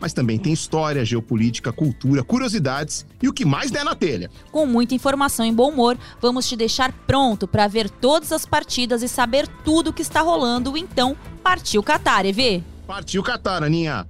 mas 0.00 0.12
também 0.12 0.38
tem 0.38 0.52
história, 0.52 1.04
geopolítica, 1.04 1.72
cultura, 1.72 2.22
curiosidades 2.22 3.06
e 3.22 3.28
o 3.28 3.32
que 3.32 3.44
mais 3.44 3.70
der 3.70 3.84
na 3.84 3.94
telha. 3.94 4.30
Com 4.50 4.66
muita 4.66 4.94
informação 4.94 5.44
e 5.44 5.52
bom 5.52 5.70
humor, 5.70 5.98
vamos 6.20 6.48
te 6.48 6.56
deixar 6.56 6.92
pronto 7.06 7.46
para 7.46 7.66
ver 7.66 7.90
todas 7.90 8.32
as 8.32 8.46
partidas 8.46 9.02
e 9.02 9.08
saber 9.08 9.46
tudo 9.64 9.90
o 9.90 9.92
que 9.92 10.02
está 10.02 10.20
rolando. 10.20 10.76
Então, 10.76 11.16
partiu 11.42 11.82
Qatar, 11.82 12.24
EV! 12.26 12.62
Partiu 12.86 13.22
Qatar, 13.22 13.62
Aninha! 13.62 14.08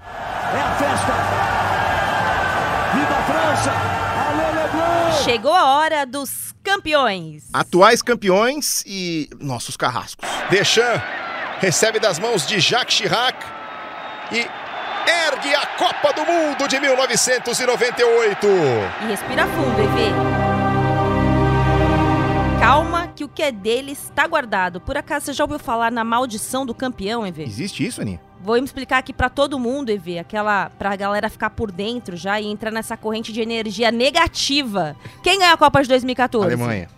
É 0.00 0.60
a 0.60 0.76
festa! 0.76 1.12
Viva 2.94 3.14
a 3.14 3.22
França! 3.24 3.72
Alô! 3.72 5.24
Chegou 5.24 5.52
a 5.52 5.76
hora 5.76 6.06
dos 6.06 6.54
campeões! 6.62 7.44
Atuais 7.52 8.02
campeões 8.02 8.82
e 8.86 9.28
nossos 9.40 9.76
carrascos. 9.76 10.28
Deschamps 10.50 11.02
recebe 11.60 11.98
das 11.98 12.18
mãos 12.18 12.46
de 12.46 12.60
Jacques 12.60 12.96
Chirac 12.96 13.53
e 14.34 14.50
ergue 15.28 15.54
a 15.54 15.64
Copa 15.78 16.12
do 16.12 16.26
Mundo 16.26 16.66
de 16.66 16.80
1998. 16.80 18.46
E 19.02 19.06
respira 19.06 19.46
fundo, 19.46 19.80
EV. 19.80 20.12
Calma, 22.58 23.06
que 23.14 23.22
o 23.22 23.28
que 23.28 23.42
é 23.42 23.52
dele 23.52 23.92
está 23.92 24.26
guardado. 24.26 24.80
Por 24.80 24.96
acaso 24.96 25.26
você 25.26 25.32
já 25.32 25.44
ouviu 25.44 25.58
falar 25.58 25.92
na 25.92 26.02
maldição 26.02 26.66
do 26.66 26.74
campeão, 26.74 27.24
EV? 27.24 27.44
Existe 27.44 27.86
isso, 27.86 28.00
Aninha? 28.00 28.20
Vou 28.40 28.56
me 28.56 28.64
explicar 28.64 28.98
aqui 28.98 29.12
para 29.12 29.30
todo 29.30 29.58
mundo, 29.58 29.90
EV, 29.90 30.18
aquela 30.18 30.68
pra 30.70 30.96
galera 30.96 31.30
ficar 31.30 31.50
por 31.50 31.70
dentro 31.70 32.16
já 32.16 32.40
e 32.40 32.46
entrar 32.46 32.72
nessa 32.72 32.96
corrente 32.96 33.32
de 33.32 33.40
energia 33.40 33.92
negativa. 33.92 34.96
Quem 35.22 35.38
ganhou 35.38 35.54
a 35.54 35.56
Copa 35.56 35.80
de 35.80 35.88
2014? 35.88 36.46
Alemanha. 36.46 36.88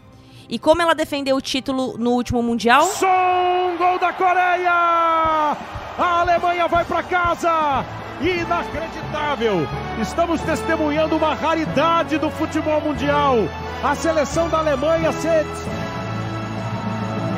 E 0.49 0.59
como 0.59 0.81
ela 0.81 0.95
defendeu 0.95 1.37
o 1.37 1.41
título 1.41 1.97
no 1.99 2.13
último 2.13 2.43
mundial? 2.43 2.85
Som, 2.87 3.77
gol 3.77 3.99
da 3.99 4.13
Coreia! 4.13 4.71
A 4.71 6.21
Alemanha 6.21 6.69
vai 6.69 6.85
para 6.85 7.03
casa! 7.03 7.85
Inacreditável! 8.21 9.67
Estamos 10.01 10.41
testemunhando 10.43 11.17
uma 11.17 11.35
raridade 11.35 12.17
do 12.19 12.31
futebol 12.31 12.81
mundial. 12.81 13.37
A 13.83 13.95
seleção 13.95 14.49
da 14.49 14.59
Alemanha 14.59 15.13
ser 15.13 15.45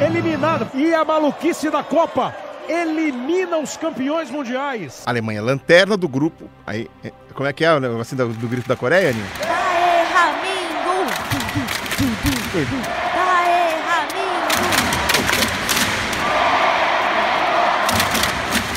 eliminada. 0.05 0.69
E 0.75 0.95
a 0.95 1.05
maluquice 1.05 1.70
da 1.70 1.83
Copa 1.83 2.34
elimina 2.69 3.59
os 3.59 3.77
campeões 3.77 4.31
mundiais. 4.31 5.03
Alemanha, 5.06 5.42
lanterna 5.42 5.97
do 5.97 6.06
grupo. 6.06 6.48
Aí, 6.67 6.91
é, 7.03 7.11
como 7.34 7.48
é 7.48 7.53
que 7.53 7.64
é 7.64 7.73
o 7.73 7.81
negócio 7.81 8.17
do, 8.17 8.29
do 8.29 8.48
grito 8.48 8.69
da 8.69 8.77
Coreia, 8.77 9.11
Aninha? 9.11 9.67
Aê! 12.61 13.69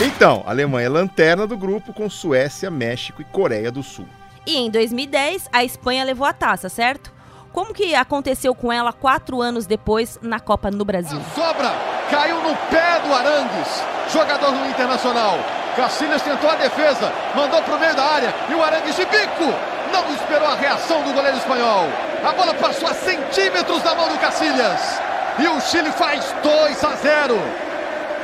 Então, 0.04 0.44
a 0.48 0.50
Alemanha 0.50 0.88
é 0.88 0.90
lanterna 0.90 1.46
do 1.46 1.56
grupo 1.56 1.94
com 1.94 2.10
Suécia, 2.10 2.72
México 2.72 3.22
e 3.22 3.26
Coreia 3.26 3.72
do 3.72 3.84
Sul. 3.84 4.08
E 4.48 4.58
em 4.58 4.70
2010, 4.72 5.48
a 5.54 5.64
Espanha 5.64 6.04
levou 6.04 6.26
a 6.26 6.34
taça, 6.34 6.70
certo? 6.70 7.12
Como 7.54 7.74
que 7.74 7.94
aconteceu 7.94 8.56
com 8.56 8.74
ela 8.74 8.92
quatro 8.92 9.42
anos 9.42 9.68
depois 9.68 10.18
na 10.22 10.40
Copa 10.40 10.72
no 10.72 10.84
Brasil? 10.84 11.22
Sobra, 11.36 11.72
caiu 12.10 12.42
no 12.42 12.56
pé 12.72 13.00
do 13.06 13.14
Arangues, 13.14 13.84
jogador 14.12 14.52
do 14.52 14.66
Internacional. 14.68 15.38
Cacilhas 15.76 16.22
tentou 16.24 16.50
a 16.50 16.56
defesa, 16.56 17.14
mandou 17.36 17.62
para 17.62 17.76
o 17.76 17.80
meio 17.80 17.96
da 17.96 18.04
área 18.04 18.34
e 18.50 18.56
o 18.56 18.64
Arangues 18.64 18.96
de 18.96 19.06
bico 19.06 19.54
não 19.92 20.14
esperou 20.14 20.48
a 20.48 20.56
reação 20.56 21.04
do 21.04 21.14
goleiro 21.14 21.38
espanhol. 21.38 21.88
A 22.24 22.34
bola 22.34 22.54
passou 22.54 22.88
a 22.88 22.94
centímetros 22.94 23.82
da 23.82 23.96
mão 23.96 24.08
do 24.10 24.20
Cacilhas 24.20 25.02
e 25.40 25.48
o 25.48 25.60
Chile 25.60 25.92
faz 25.92 26.36
2 26.44 26.84
a 26.84 26.96
0. 26.96 27.36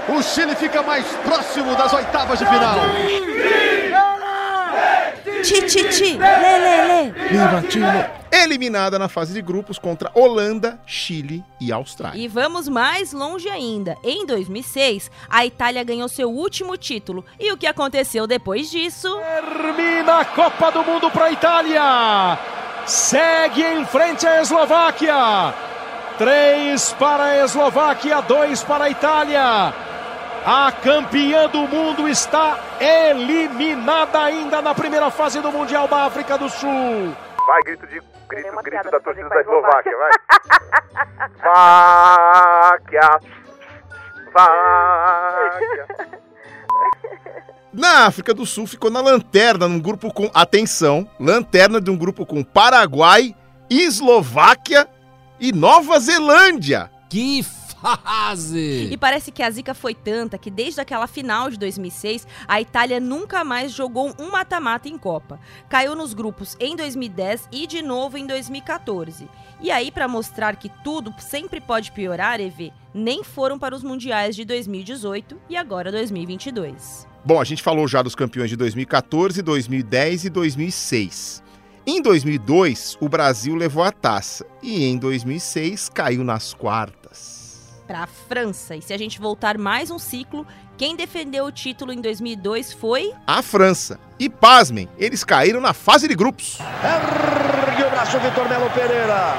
O 0.10 0.22
Chile 0.22 0.56
fica 0.56 0.84
mais 0.84 1.06
próximo 1.26 1.76
das 1.76 1.92
oitavas 1.94 2.38
de 2.38 2.46
final. 2.46 2.80
Ti, 5.44 5.62
ti, 5.64 5.90
ti, 5.90 6.18
lê, 6.18 6.58
lê, 6.60 6.88
lê. 6.88 7.12
Viva 7.30 7.64
Chile! 7.70 8.18
Eliminada 8.32 9.00
na 9.00 9.08
fase 9.08 9.34
de 9.34 9.42
grupos 9.42 9.80
contra 9.80 10.12
Holanda, 10.14 10.80
Chile 10.86 11.44
e 11.60 11.72
Austrália. 11.72 12.22
E 12.22 12.28
vamos 12.28 12.68
mais 12.68 13.14
longe 13.14 13.50
ainda. 13.50 13.98
Em 14.04 14.26
2006, 14.26 15.10
a 15.30 15.46
Itália 15.46 15.84
ganhou 15.84 16.08
seu 16.08 16.30
último 16.30 16.78
título. 16.78 17.26
E 17.40 17.52
o 17.52 17.58
que 17.58 17.66
aconteceu 17.66 18.28
depois 18.28 18.70
disso? 18.70 19.10
Termina 19.18 20.20
a 20.20 20.26
Copa 20.26 20.72
do 20.72 20.84
Mundo 20.84 21.10
para 21.10 21.26
a 21.26 21.32
Itália. 21.32 22.57
Segue 22.88 23.64
em 23.64 23.86
frente 23.86 24.26
a 24.26 24.42
Eslováquia. 24.42 25.54
Três 26.18 26.94
para 26.94 27.26
a 27.26 27.44
Eslováquia, 27.44 28.22
dois 28.22 28.64
para 28.64 28.86
a 28.86 28.90
Itália. 28.90 29.74
A 30.46 30.72
campeã 30.72 31.50
do 31.50 31.68
mundo 31.68 32.08
está 32.08 32.58
eliminada 32.80 34.24
ainda 34.24 34.62
na 34.62 34.74
primeira 34.74 35.12
fase 35.12 35.42
do 35.42 35.52
Mundial 35.52 35.90
da 35.90 36.06
África 36.06 36.38
do 36.38 36.50
Sul. 36.50 37.14
Vai, 37.46 37.62
grito 37.64 37.86
de 37.88 38.02
grito, 38.30 38.56
grito 38.64 38.90
da 38.90 39.00
torcida 39.02 39.28
da 39.28 39.42
Eslováquia, 39.42 39.98
vai. 39.98 40.12
Váquia. 41.44 43.20
Váquia. 44.34 45.88
Na 47.74 48.06
África 48.06 48.34
do 48.34 48.46
Sul 48.46 48.66
ficou 48.66 48.90
na 48.90 49.02
lanterna 49.02 49.68
num 49.68 49.80
grupo 49.80 50.14
com 50.14 50.32
atenção, 50.34 51.08
lanterna 51.20 51.82
de 51.82 51.92
um 51.92 51.98
grupo 51.98 52.26
com 52.26 52.44
Paraguai, 52.44 53.36
Eslováquia 53.70 54.88
e 55.40 55.52
Nova 55.52 56.00
Zelândia. 56.00 56.90
Que 57.10 57.44
fase! 57.44 58.90
E 58.92 58.98
parece 58.98 59.32
que 59.32 59.44
a 59.44 59.52
zica 59.52 59.74
foi 59.74 59.94
tanta 59.94 60.38
que 60.38 60.50
desde 60.50 60.82
aquela 60.82 61.08
final 61.08 61.50
de 61.50 61.58
2006, 61.58 62.26
a 62.48 62.60
Itália 62.60 63.00
nunca 63.00 63.44
mais 63.44 63.72
jogou 63.72 64.14
um 64.18 64.32
mata-mata 64.32 64.88
em 64.88 64.98
Copa. 64.98 65.40
Caiu 65.70 65.96
nos 65.96 66.14
grupos 66.14 66.56
em 66.60 66.76
2010 66.76 67.50
e 67.52 67.68
de 67.68 67.82
novo 67.82 68.18
em 68.18 68.26
2014. 68.26 69.30
E 69.60 69.72
aí, 69.72 69.92
para 69.92 70.08
mostrar 70.08 70.56
que 70.56 70.72
tudo 70.84 71.14
sempre 71.20 71.60
pode 71.60 71.92
piorar, 71.92 72.40
EV, 72.40 72.72
nem 72.94 73.24
foram 73.24 73.60
para 73.60 73.76
os 73.76 73.84
mundiais 73.84 74.36
de 74.36 74.46
2018 74.46 75.40
e 75.50 75.58
agora 75.58 75.92
2022. 75.92 77.08
Bom, 77.28 77.42
a 77.42 77.44
gente 77.44 77.62
falou 77.62 77.90
já 77.90 78.02
dos 78.02 78.16
campeões 78.16 78.50
de 78.50 78.56
2014, 78.56 79.42
2010 79.42 80.24
e 80.24 80.30
2006. 80.30 81.44
Em 81.86 82.02
2002, 82.02 82.98
o 83.02 83.10
Brasil 83.10 83.54
levou 83.54 83.84
a 83.84 83.92
taça 83.92 84.46
e 84.64 84.86
em 84.86 84.98
2006 84.98 85.90
caiu 85.90 86.24
nas 86.24 86.54
quartas. 86.54 87.82
Para 87.86 88.04
a 88.04 88.08
França. 88.08 88.78
E 88.78 88.82
se 88.82 88.94
a 88.94 88.98
gente 88.98 89.20
voltar 89.20 89.58
mais 89.58 89.92
um 89.92 90.00
ciclo, 90.00 90.48
quem 90.78 90.96
defendeu 90.96 91.44
o 91.44 91.52
título 91.52 91.92
em 91.92 92.00
2002 92.00 92.72
foi 92.72 93.12
A 93.28 93.42
França. 93.42 94.00
E 94.18 94.30
pasmem, 94.30 94.88
eles 94.98 95.26
caíram 95.26 95.60
na 95.60 95.74
fase 95.74 96.08
de 96.08 96.16
grupos. 96.16 96.58
Ergue 96.62 97.84
o 97.84 97.90
braço 97.90 98.18
Vitor 98.22 98.48
Melo 98.48 98.70
Pereira. 98.70 99.34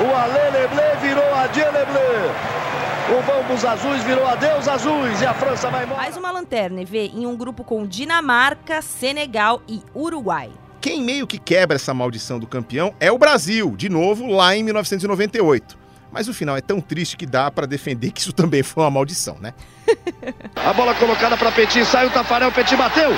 O 0.00 0.16
Alê 0.16 0.58
Leblé 0.58 0.96
virou 1.02 1.34
Adieu 1.34 1.70
Leblé. 1.70 2.69
O 3.10 3.22
Vamos 3.22 3.64
Azuis 3.64 4.04
virou 4.04 4.24
Adeus 4.24 4.68
Azuis. 4.68 5.20
E 5.20 5.26
a 5.26 5.34
França 5.34 5.68
vai 5.68 5.84
embora. 5.84 6.00
mais 6.00 6.16
uma 6.16 6.30
lanterna, 6.30 6.80
EV, 6.82 7.10
em 7.12 7.26
um 7.26 7.36
grupo 7.36 7.64
com 7.64 7.84
Dinamarca, 7.84 8.80
Senegal 8.80 9.60
e 9.68 9.82
Uruguai. 9.92 10.50
Quem 10.80 11.02
meio 11.02 11.26
que 11.26 11.36
quebra 11.38 11.74
essa 11.74 11.92
maldição 11.92 12.38
do 12.38 12.46
campeão 12.46 12.94
é 13.00 13.10
o 13.10 13.18
Brasil, 13.18 13.74
de 13.76 13.88
novo 13.88 14.26
lá 14.26 14.54
em 14.54 14.62
1998. 14.62 15.76
Mas 16.12 16.28
o 16.28 16.34
final 16.34 16.56
é 16.56 16.60
tão 16.60 16.80
triste 16.80 17.16
que 17.16 17.26
dá 17.26 17.50
pra 17.50 17.66
defender 17.66 18.12
que 18.12 18.20
isso 18.20 18.32
também 18.32 18.62
foi 18.62 18.84
uma 18.84 18.90
maldição, 18.90 19.36
né? 19.40 19.54
A 20.54 20.72
bola 20.72 20.94
colocada 20.94 21.36
para 21.36 21.50
Petit, 21.50 21.84
sai 21.84 22.06
o 22.06 22.10
Tafarel, 22.10 22.52
Petit 22.52 22.76
bateu. 22.76 23.10
Gol! 23.10 23.16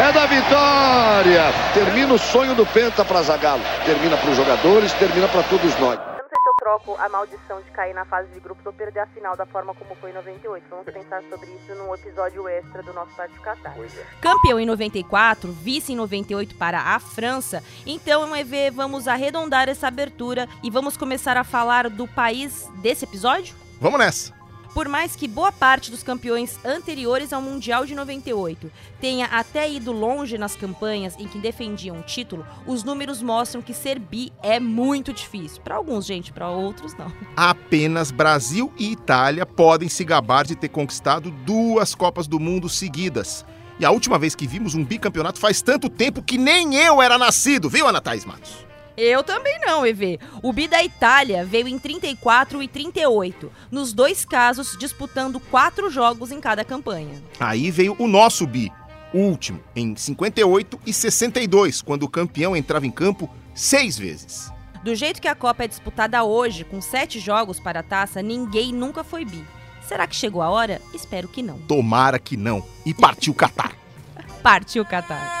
É 0.00 0.12
da 0.12 0.26
vitória! 0.26 1.44
Termina 1.72 2.14
o 2.14 2.18
sonho 2.18 2.56
do 2.56 2.66
Penta 2.66 3.04
para 3.04 3.22
Zagallo. 3.22 3.62
Termina 3.86 4.16
para 4.16 4.30
os 4.30 4.36
jogadores, 4.36 4.92
termina 4.94 5.28
para 5.28 5.44
todos 5.44 5.78
nós. 5.78 5.96
Eu 6.00 6.24
não 6.24 6.28
sei 6.28 6.40
se 6.42 6.48
eu 6.48 6.54
troco 6.58 6.96
a 6.98 7.08
maldição 7.08 7.62
de 7.62 7.70
cair 7.70 7.94
na 7.94 8.04
fase 8.04 8.28
de 8.30 8.40
grupos 8.40 8.66
ou 8.66 8.72
perder 8.72 9.00
a 9.00 9.06
final 9.06 9.36
da 9.36 9.46
forma 9.46 9.72
como 9.74 9.94
foi 10.00 10.10
em 10.10 10.14
98. 10.14 10.64
Vamos 10.68 10.86
pensar 10.86 11.22
sobre 11.30 11.46
isso 11.46 11.72
num 11.78 11.94
episódio 11.94 12.48
extra 12.48 12.82
do 12.82 12.92
nosso 12.92 13.12
Parte 13.12 13.38
Qatar. 13.38 13.76
é. 13.78 14.20
Campeão 14.20 14.58
em 14.58 14.66
94, 14.66 15.52
vice 15.52 15.92
em 15.92 15.96
98 15.96 16.56
para 16.56 16.80
a 16.80 16.98
França. 16.98 17.62
Então, 17.86 18.34
EV, 18.34 18.72
vamos 18.72 19.06
arredondar 19.06 19.68
essa 19.68 19.86
abertura 19.86 20.48
e 20.64 20.70
vamos 20.70 20.96
começar 20.96 21.36
a 21.36 21.44
falar 21.44 21.88
do 21.88 22.08
país 22.08 22.68
desse 22.82 23.04
episódio? 23.04 23.54
Vamos 23.80 24.00
nessa. 24.00 24.39
Por 24.72 24.88
mais 24.88 25.16
que 25.16 25.26
boa 25.26 25.50
parte 25.50 25.90
dos 25.90 26.02
campeões 26.02 26.58
anteriores 26.64 27.32
ao 27.32 27.42
Mundial 27.42 27.84
de 27.84 27.94
98 27.94 28.70
tenha 29.00 29.26
até 29.26 29.70
ido 29.70 29.90
longe 29.90 30.38
nas 30.38 30.54
campanhas 30.54 31.16
em 31.18 31.26
que 31.26 31.38
defendiam 31.38 31.98
o 31.98 32.02
título, 32.02 32.46
os 32.66 32.84
números 32.84 33.20
mostram 33.20 33.60
que 33.60 33.74
ser 33.74 33.98
bi 33.98 34.32
é 34.42 34.60
muito 34.60 35.12
difícil. 35.12 35.60
Para 35.62 35.74
alguns, 35.74 36.06
gente, 36.06 36.32
para 36.32 36.48
outros 36.48 36.94
não. 36.94 37.12
Apenas 37.36 38.10
Brasil 38.10 38.72
e 38.78 38.92
Itália 38.92 39.44
podem 39.44 39.88
se 39.88 40.04
gabar 40.04 40.44
de 40.44 40.54
ter 40.54 40.68
conquistado 40.68 41.30
duas 41.30 41.94
Copas 41.94 42.28
do 42.28 42.38
Mundo 42.38 42.68
seguidas. 42.68 43.44
E 43.78 43.84
a 43.84 43.90
última 43.90 44.18
vez 44.18 44.34
que 44.34 44.46
vimos 44.46 44.74
um 44.74 44.84
bicampeonato 44.84 45.40
faz 45.40 45.62
tanto 45.62 45.88
tempo 45.88 46.22
que 46.22 46.38
nem 46.38 46.76
eu 46.76 47.02
era 47.02 47.18
nascido, 47.18 47.68
viu, 47.68 47.88
Ana 47.88 48.00
Thaís 48.00 48.24
Matos? 48.24 48.69
Eu 49.02 49.24
também 49.24 49.58
não, 49.60 49.86
EV. 49.86 50.20
O 50.42 50.52
bi 50.52 50.68
da 50.68 50.84
Itália 50.84 51.42
veio 51.42 51.66
em 51.66 51.78
34 51.78 52.62
e 52.62 52.68
38, 52.68 53.50
nos 53.70 53.94
dois 53.94 54.26
casos 54.26 54.76
disputando 54.78 55.40
quatro 55.40 55.88
jogos 55.88 56.30
em 56.30 56.38
cada 56.38 56.62
campanha. 56.66 57.22
Aí 57.40 57.70
veio 57.70 57.96
o 57.98 58.06
nosso 58.06 58.46
bi, 58.46 58.70
o 59.14 59.20
último, 59.20 59.58
em 59.74 59.96
58 59.96 60.78
e 60.84 60.92
62, 60.92 61.80
quando 61.80 62.02
o 62.02 62.10
campeão 62.10 62.54
entrava 62.54 62.86
em 62.86 62.90
campo 62.90 63.30
seis 63.54 63.96
vezes. 63.96 64.52
Do 64.84 64.94
jeito 64.94 65.18
que 65.18 65.28
a 65.28 65.34
Copa 65.34 65.64
é 65.64 65.68
disputada 65.68 66.22
hoje, 66.22 66.62
com 66.62 66.82
sete 66.82 67.18
jogos 67.18 67.58
para 67.58 67.80
a 67.80 67.82
taça, 67.82 68.20
ninguém 68.20 68.70
nunca 68.70 69.02
foi 69.02 69.24
bi. 69.24 69.42
Será 69.80 70.06
que 70.06 70.14
chegou 70.14 70.42
a 70.42 70.50
hora? 70.50 70.78
Espero 70.92 71.26
que 71.26 71.42
não. 71.42 71.58
Tomara 71.60 72.18
que 72.18 72.36
não. 72.36 72.62
E 72.84 72.92
partiu 72.92 73.32
Catar. 73.32 73.72
Partiu 74.42 74.84
Catar. 74.84 75.20
Catar, 75.20 75.40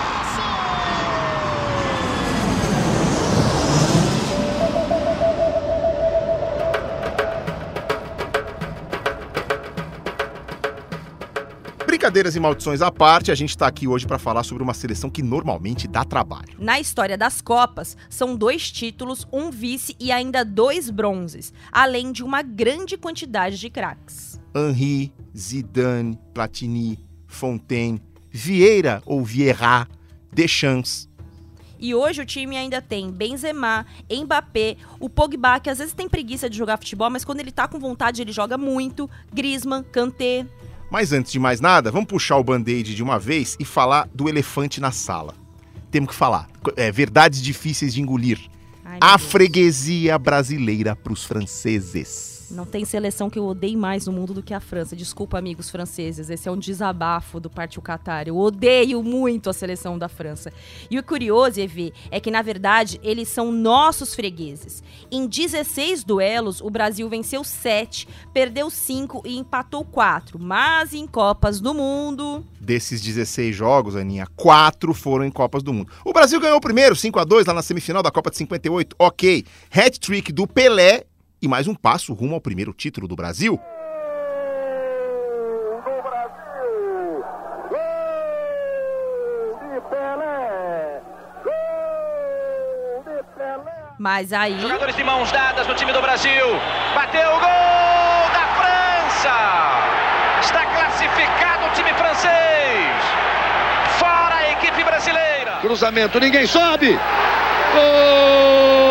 Brincadeiras 12.01 12.35
e 12.35 12.39
maldições 12.39 12.81
à 12.81 12.91
parte, 12.91 13.31
a 13.31 13.35
gente 13.35 13.55
tá 13.55 13.67
aqui 13.67 13.87
hoje 13.87 14.07
para 14.07 14.17
falar 14.17 14.41
sobre 14.41 14.63
uma 14.63 14.73
seleção 14.73 15.07
que 15.07 15.21
normalmente 15.21 15.87
dá 15.87 16.03
trabalho. 16.03 16.55
Na 16.57 16.79
história 16.79 17.15
das 17.15 17.41
Copas, 17.41 17.95
são 18.09 18.35
dois 18.35 18.71
títulos, 18.71 19.27
um 19.31 19.51
vice 19.51 19.95
e 19.99 20.11
ainda 20.11 20.43
dois 20.43 20.89
bronzes, 20.89 21.53
além 21.71 22.11
de 22.11 22.23
uma 22.23 22.41
grande 22.41 22.97
quantidade 22.97 23.59
de 23.59 23.69
craques. 23.69 24.41
Henri, 24.55 25.13
Zidane, 25.37 26.17
Platini, 26.33 26.97
Fontaine, 27.27 28.01
Vieira 28.31 29.03
ou 29.05 29.23
Vieira, 29.23 29.87
Deschamps. 30.33 31.07
E 31.79 31.93
hoje 31.93 32.19
o 32.19 32.25
time 32.25 32.57
ainda 32.57 32.81
tem 32.81 33.11
Benzema, 33.11 33.85
Mbappé, 34.11 34.75
o 34.99 35.07
Pogba, 35.07 35.59
que 35.59 35.69
às 35.69 35.77
vezes 35.77 35.93
tem 35.93 36.09
preguiça 36.09 36.49
de 36.49 36.57
jogar 36.57 36.77
futebol, 36.77 37.11
mas 37.11 37.23
quando 37.23 37.41
ele 37.41 37.51
tá 37.51 37.67
com 37.67 37.79
vontade 37.79 38.23
ele 38.23 38.31
joga 38.31 38.57
muito, 38.57 39.07
Griezmann, 39.31 39.83
Kanté. 39.83 40.47
Mas 40.91 41.13
antes 41.13 41.31
de 41.31 41.39
mais 41.39 41.61
nada, 41.61 41.89
vamos 41.89 42.07
puxar 42.07 42.35
o 42.35 42.43
band-aid 42.43 42.93
de 42.93 43.01
uma 43.01 43.17
vez 43.17 43.55
e 43.57 43.63
falar 43.63 44.09
do 44.13 44.27
elefante 44.27 44.81
na 44.81 44.91
sala. 44.91 45.33
Temos 45.89 46.09
que 46.09 46.15
falar. 46.15 46.49
É, 46.75 46.91
verdades 46.91 47.41
difíceis 47.41 47.93
de 47.93 48.01
engolir. 48.01 48.37
Ai, 48.83 48.97
A 48.99 49.17
freguesia 49.17 50.19
brasileira 50.19 50.93
pros 50.93 51.23
franceses. 51.23 52.40
Não 52.51 52.65
tem 52.65 52.83
seleção 52.83 53.29
que 53.29 53.39
eu 53.39 53.45
odeie 53.45 53.77
mais 53.77 54.05
no 54.05 54.11
mundo 54.11 54.33
do 54.33 54.43
que 54.43 54.53
a 54.53 54.59
França. 54.59 54.95
Desculpa, 54.95 55.37
amigos 55.37 55.69
franceses. 55.69 56.29
Esse 56.29 56.49
é 56.49 56.51
um 56.51 56.57
desabafo 56.57 57.39
do 57.39 57.49
Partiu 57.49 57.81
Qatar. 57.81 58.27
Eu 58.27 58.37
odeio 58.37 59.01
muito 59.01 59.49
a 59.49 59.53
seleção 59.53 59.97
da 59.97 60.09
França. 60.09 60.51
E 60.89 60.99
o 60.99 61.03
curioso, 61.03 61.59
Evê, 61.59 61.93
é 62.09 62.19
que, 62.19 62.29
na 62.29 62.41
verdade, 62.41 62.99
eles 63.03 63.29
são 63.29 63.51
nossos 63.51 64.13
fregueses. 64.13 64.83
Em 65.09 65.27
16 65.27 66.03
duelos, 66.03 66.61
o 66.61 66.69
Brasil 66.69 67.07
venceu 67.07 67.43
7, 67.43 68.07
perdeu 68.33 68.69
5 68.69 69.23
e 69.25 69.37
empatou 69.37 69.85
4. 69.85 70.37
Mas 70.37 70.93
em 70.93 71.07
Copas 71.07 71.61
do 71.61 71.73
Mundo. 71.73 72.45
Desses 72.59 73.01
16 73.01 73.55
jogos, 73.55 73.95
Aninha, 73.95 74.27
quatro 74.35 74.93
foram 74.93 75.25
em 75.25 75.31
Copas 75.31 75.63
do 75.63 75.73
Mundo. 75.73 75.91
O 76.05 76.13
Brasil 76.13 76.39
ganhou 76.39 76.57
o 76.57 76.61
primeiro, 76.61 76.95
5 76.95 77.19
a 77.19 77.23
2 77.23 77.45
lá 77.47 77.53
na 77.53 77.61
semifinal 77.61 78.03
da 78.03 78.11
Copa 78.11 78.29
de 78.29 78.37
58. 78.37 78.95
Ok. 78.99 79.45
Hat-trick 79.71 80.31
do 80.31 80.45
Pelé 80.47 81.05
e 81.41 81.47
mais 81.47 81.67
um 81.67 81.73
passo 81.73 82.13
rumo 82.13 82.35
ao 82.35 82.41
primeiro 82.41 82.73
título 82.73 83.07
do 83.07 83.15
Brasil. 83.15 83.59
Mas 93.97 94.33
aí. 94.33 94.59
Jogadores 94.59 94.95
de 94.95 95.03
mãos 95.03 95.31
dadas 95.31 95.67
no 95.67 95.75
time 95.75 95.93
do 95.93 96.01
Brasil. 96.01 96.45
Bateu 96.95 97.29
o 97.29 97.39
gol 97.39 98.29
da 98.33 98.47
França. 98.57 99.29
Está 100.41 100.65
classificado 100.65 101.67
o 101.67 101.69
time 101.73 101.93
francês. 101.93 102.31
Fora 103.99 104.35
a 104.37 104.51
equipe 104.53 104.83
brasileira. 104.83 105.57
Cruzamento, 105.61 106.19
ninguém 106.19 106.47
sobe. 106.47 106.99
Gol 107.73 108.90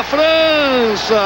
da 0.00 0.04
França. 0.04 1.20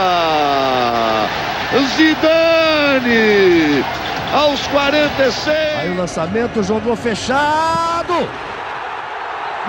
Zidane 1.96 3.84
aos 4.32 4.66
46. 4.68 5.78
Aí 5.78 5.90
o 5.90 5.96
lançamento, 5.96 6.62
jogou 6.62 6.96
fechado. 6.96 8.28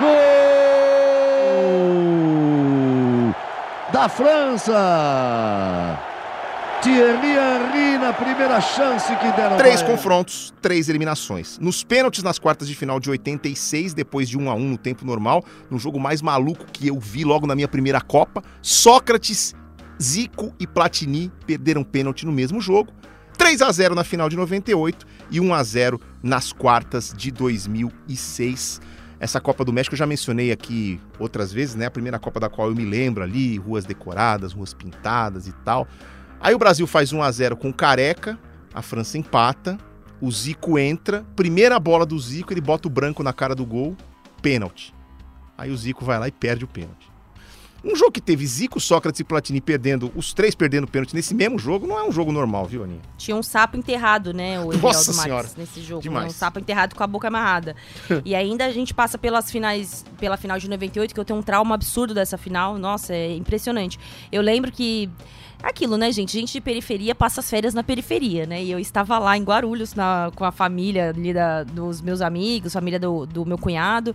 Gol 0.00 0.14
da 3.92 4.08
França. 4.08 4.74
Thierry 6.86 7.32
Henry 7.32 7.98
na 7.98 8.12
primeira 8.12 8.60
chance 8.60 9.08
que 9.16 9.32
deram. 9.32 9.56
Três 9.56 9.82
confrontos, 9.82 10.54
três 10.62 10.88
eliminações. 10.88 11.58
Nos 11.58 11.82
pênaltis 11.82 12.22
nas 12.22 12.38
quartas 12.38 12.68
de 12.68 12.76
final 12.76 13.00
de 13.00 13.10
86, 13.10 13.92
depois 13.92 14.28
de 14.28 14.38
1 14.38 14.48
a 14.48 14.54
1 14.54 14.60
no 14.60 14.78
tempo 14.78 15.04
normal, 15.04 15.44
no 15.68 15.80
jogo 15.80 15.98
mais 15.98 16.22
maluco 16.22 16.64
que 16.72 16.86
eu 16.86 17.00
vi 17.00 17.24
logo 17.24 17.44
na 17.44 17.56
minha 17.56 17.66
primeira 17.66 18.00
Copa, 18.00 18.40
Sócrates, 18.62 19.52
Zico 20.00 20.54
e 20.60 20.66
Platini 20.66 21.32
perderam 21.44 21.82
pênalti 21.82 22.24
no 22.24 22.30
mesmo 22.30 22.60
jogo. 22.60 22.92
3 23.36 23.62
a 23.62 23.72
0 23.72 23.96
na 23.96 24.04
final 24.04 24.28
de 24.28 24.36
98 24.36 25.04
e 25.28 25.40
1 25.40 25.54
a 25.54 25.64
0 25.64 26.00
nas 26.22 26.52
quartas 26.52 27.12
de 27.16 27.32
2006. 27.32 28.80
Essa 29.18 29.40
Copa 29.40 29.64
do 29.64 29.72
México 29.72 29.94
eu 29.96 29.98
já 29.98 30.06
mencionei 30.06 30.52
aqui 30.52 31.00
outras 31.18 31.52
vezes, 31.52 31.74
né? 31.74 31.86
A 31.86 31.90
primeira 31.90 32.20
Copa 32.20 32.38
da 32.38 32.48
qual 32.48 32.68
eu 32.68 32.76
me 32.76 32.84
lembro 32.84 33.24
ali, 33.24 33.56
ruas 33.56 33.84
decoradas, 33.84 34.52
ruas 34.52 34.72
pintadas 34.72 35.48
e 35.48 35.52
tal. 35.64 35.88
Aí 36.46 36.54
o 36.54 36.58
Brasil 36.60 36.86
faz 36.86 37.12
1 37.12 37.20
a 37.20 37.28
0 37.32 37.56
com 37.56 37.70
o 37.70 37.74
Careca, 37.74 38.38
a 38.72 38.80
França 38.80 39.18
empata, 39.18 39.76
o 40.20 40.30
Zico 40.30 40.78
entra, 40.78 41.26
primeira 41.34 41.76
bola 41.80 42.06
do 42.06 42.16
Zico, 42.20 42.52
ele 42.52 42.60
bota 42.60 42.86
o 42.86 42.90
branco 42.90 43.20
na 43.20 43.32
cara 43.32 43.52
do 43.52 43.66
gol, 43.66 43.96
pênalti. 44.40 44.94
Aí 45.58 45.72
o 45.72 45.76
Zico 45.76 46.04
vai 46.04 46.20
lá 46.20 46.28
e 46.28 46.30
perde 46.30 46.64
o 46.64 46.68
pênalti. 46.68 47.10
Um 47.84 47.96
jogo 47.96 48.12
que 48.12 48.20
teve 48.20 48.46
Zico, 48.46 48.78
Sócrates 48.78 49.18
e 49.18 49.24
Platini 49.24 49.60
perdendo, 49.60 50.12
os 50.14 50.32
três 50.32 50.54
perdendo 50.54 50.86
pênalti 50.86 51.14
nesse 51.14 51.34
mesmo 51.34 51.58
jogo, 51.58 51.84
não 51.84 51.98
é 51.98 52.04
um 52.06 52.12
jogo 52.12 52.30
normal, 52.30 52.64
viu, 52.66 52.84
Aninha? 52.84 53.02
Tinha 53.18 53.36
um 53.36 53.42
sapo 53.42 53.76
enterrado, 53.76 54.32
né, 54.32 54.60
o 54.60 54.72
Nossa 54.78 55.12
Senhora, 55.12 55.48
nesse 55.56 55.80
jogo. 55.82 56.00
demais. 56.00 56.26
né, 56.26 56.30
Um 56.30 56.32
sapo 56.32 56.60
enterrado 56.60 56.94
com 56.94 57.02
a 57.02 57.08
boca 57.08 57.26
amarrada. 57.26 57.74
e 58.24 58.36
ainda 58.36 58.66
a 58.66 58.70
gente 58.70 58.94
passa 58.94 59.18
pelas 59.18 59.50
finais, 59.50 60.04
pela 60.16 60.36
final 60.36 60.60
de 60.60 60.70
98, 60.70 61.12
que 61.12 61.18
eu 61.18 61.24
tenho 61.24 61.40
um 61.40 61.42
trauma 61.42 61.74
absurdo 61.74 62.14
dessa 62.14 62.38
final. 62.38 62.78
Nossa, 62.78 63.12
é 63.12 63.34
impressionante. 63.34 63.98
Eu 64.30 64.42
lembro 64.42 64.70
que 64.70 65.10
aquilo, 65.62 65.96
né, 65.96 66.12
gente? 66.12 66.32
Gente 66.32 66.52
de 66.52 66.60
periferia 66.60 67.14
passa 67.14 67.40
as 67.40 67.50
férias 67.50 67.74
na 67.74 67.82
periferia, 67.82 68.46
né? 68.46 68.62
E 68.62 68.70
eu 68.70 68.78
estava 68.78 69.18
lá 69.18 69.36
em 69.36 69.42
Guarulhos 69.42 69.94
na- 69.94 70.30
com 70.34 70.44
a 70.44 70.52
família 70.52 71.10
ali 71.10 71.32
da- 71.34 71.64
dos 71.64 72.00
meus 72.00 72.20
amigos, 72.20 72.72
família 72.72 72.98
do, 73.00 73.26
do 73.26 73.44
meu 73.44 73.58
cunhado. 73.58 74.14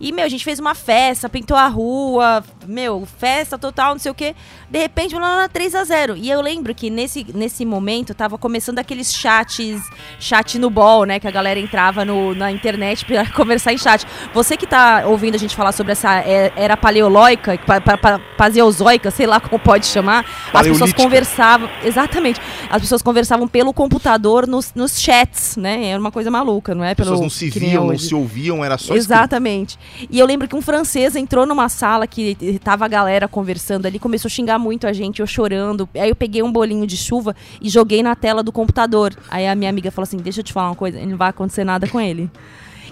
E, 0.00 0.12
meu, 0.12 0.24
a 0.24 0.28
gente 0.28 0.44
fez 0.44 0.58
uma 0.58 0.74
festa, 0.74 1.28
pintou 1.28 1.56
a 1.56 1.66
rua. 1.66 2.42
Meu, 2.66 3.06
festa 3.18 3.56
total, 3.58 3.92
não 3.92 3.98
sei 3.98 4.10
o 4.10 4.14
quê. 4.14 4.34
De 4.70 4.78
repente, 4.78 5.14
lá 5.14 5.48
3 5.48 5.74
a 5.74 5.84
0 5.84 6.16
E 6.16 6.30
eu 6.30 6.40
lembro 6.40 6.74
que 6.74 6.88
nesse, 6.90 7.26
nesse 7.34 7.64
momento 7.64 8.14
tava 8.14 8.36
começando 8.38 8.78
aqueles 8.78 9.12
chats, 9.14 9.82
chat 10.18 10.58
no 10.58 10.70
ball, 10.70 11.04
né? 11.04 11.18
Que 11.20 11.28
a 11.28 11.30
galera 11.30 11.58
entrava 11.60 12.04
no, 12.04 12.34
na 12.34 12.50
internet 12.50 13.04
pra 13.04 13.24
conversar 13.32 13.72
em 13.72 13.78
chat. 13.78 14.06
Você 14.34 14.56
que 14.56 14.66
tá 14.66 15.04
ouvindo 15.06 15.34
a 15.34 15.38
gente 15.38 15.54
falar 15.56 15.72
sobre 15.72 15.92
essa 15.92 16.18
é- 16.20 16.52
era 16.56 16.76
paleolóica, 16.76 17.58
pa, 17.66 17.80
pa, 17.80 17.96
pa, 17.98 18.18
paleozoica, 18.36 19.10
sei 19.10 19.26
lá 19.26 19.40
como 19.40 19.58
pode 19.58 19.86
chamar, 19.86 20.24
as 20.52 20.66
pessoas 20.72 20.92
conversavam. 20.92 21.68
Exatamente. 21.84 22.40
As 22.68 22.80
pessoas 22.80 23.02
conversavam 23.02 23.46
pelo 23.48 23.72
computador 23.72 24.46
nos, 24.46 24.72
nos 24.74 25.00
chats, 25.00 25.56
né? 25.56 25.86
Era 25.86 26.00
uma 26.00 26.10
coisa 26.10 26.30
maluca, 26.30 26.74
não 26.74 26.84
é? 26.84 26.90
As 26.90 26.96
Pelo, 26.96 27.10
pessoas 27.10 27.20
não 27.20 27.30
se 27.30 27.50
viam, 27.50 27.86
não 27.86 27.98
se 27.98 28.14
ouviam, 28.14 28.64
era 28.64 28.76
só 28.78 28.94
escrito. 28.94 29.12
Exatamente. 29.12 29.78
E 30.10 30.18
eu 30.18 30.26
lembro 30.26 30.48
que 30.48 30.56
um 30.56 30.62
francês 30.62 31.16
entrou 31.16 31.46
numa 31.46 31.68
sala 31.68 32.06
que 32.06 32.36
tava 32.62 32.84
a 32.84 32.88
galera 32.88 33.28
conversando 33.28 33.86
ali, 33.86 33.98
começou 33.98 34.28
a 34.28 34.30
xingar 34.30 34.58
muito 34.58 34.86
a 34.86 34.92
gente, 34.92 35.20
eu 35.20 35.26
chorando. 35.26 35.88
Aí 35.94 36.08
eu 36.08 36.16
peguei 36.16 36.42
um 36.42 36.52
bolinho 36.52 36.86
de 36.86 36.96
chuva 36.96 37.34
e 37.60 37.68
joguei 37.68 38.02
na 38.02 38.14
tela 38.14 38.42
do 38.42 38.52
computador. 38.52 39.14
Aí 39.30 39.46
a 39.46 39.54
minha 39.54 39.70
amiga 39.70 39.90
falou 39.90 40.04
assim: 40.04 40.16
Deixa 40.18 40.40
eu 40.40 40.44
te 40.44 40.52
falar 40.52 40.68
uma 40.70 40.76
coisa, 40.76 41.04
não 41.04 41.16
vai 41.16 41.30
acontecer 41.30 41.64
nada 41.64 41.86
com 41.86 42.00
ele. 42.00 42.30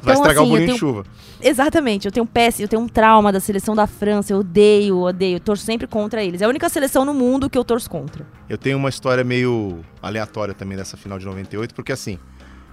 Vai 0.03 0.15
Então, 0.15 0.23
estragar 0.23 0.43
assim, 0.43 0.51
o 0.51 0.53
bolinho 0.55 0.61
de 0.61 0.67
tenho- 0.67 0.79
chuva. 0.79 1.05
Exatamente, 1.43 2.07
eu 2.07 2.13
tenho 2.13 2.25
um 2.25 2.27
péssimo, 2.27 2.65
eu 2.65 2.69
tenho 2.69 2.83
um 2.83 2.89
trauma 2.89 3.33
da 3.33 3.41
seleção 3.41 3.75
da 3.75 3.87
França, 3.87 4.33
eu 4.33 4.39
odeio, 4.39 4.99
odeio, 4.99 5.37
eu 5.37 5.41
torço 5.41 5.65
sempre 5.65 5.87
contra 5.87 6.23
eles. 6.23 6.41
É 6.43 6.45
a 6.45 6.49
única 6.49 6.69
seleção 6.69 7.05
no 7.05 7.15
mundo 7.15 7.49
que 7.49 7.57
eu 7.57 7.65
torço 7.65 7.89
contra. 7.89 8.27
Eu 8.49 8.59
tenho 8.59 8.77
uma 8.77 8.89
história 8.89 9.23
meio 9.25 9.81
aleatória 10.03 10.55
também 10.55 10.77
dessa 10.77 10.97
final 10.97 11.19
de 11.19 11.25
98, 11.27 11.75
porque 11.75 11.93
assim, 11.93 12.19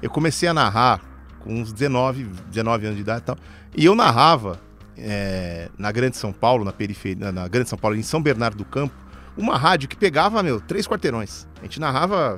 eu 0.01 0.09
comecei 0.09 0.47
a 0.49 0.53
narrar 0.53 1.01
com 1.39 1.53
uns 1.53 1.71
19, 1.71 2.25
19 2.49 2.85
anos 2.85 2.95
de 2.97 3.01
idade 3.01 3.19
e 3.21 3.23
tal, 3.25 3.37
e 3.75 3.85
eu 3.85 3.95
narrava 3.95 4.59
é, 4.97 5.69
na 5.77 5.91
Grande 5.91 6.17
São 6.17 6.33
Paulo, 6.33 6.65
na 6.65 6.71
periferia, 6.73 7.31
na 7.31 7.47
Grande 7.47 7.69
São 7.69 7.77
Paulo, 7.77 7.95
em 7.95 8.01
São 8.03 8.21
Bernardo 8.21 8.57
do 8.57 8.65
Campo, 8.65 8.93
uma 9.37 9.55
rádio 9.57 9.87
que 9.87 9.95
pegava, 9.95 10.41
meu, 10.41 10.59
três 10.59 10.87
quarteirões. 10.87 11.47
A 11.59 11.63
gente 11.63 11.79
narrava 11.79 12.37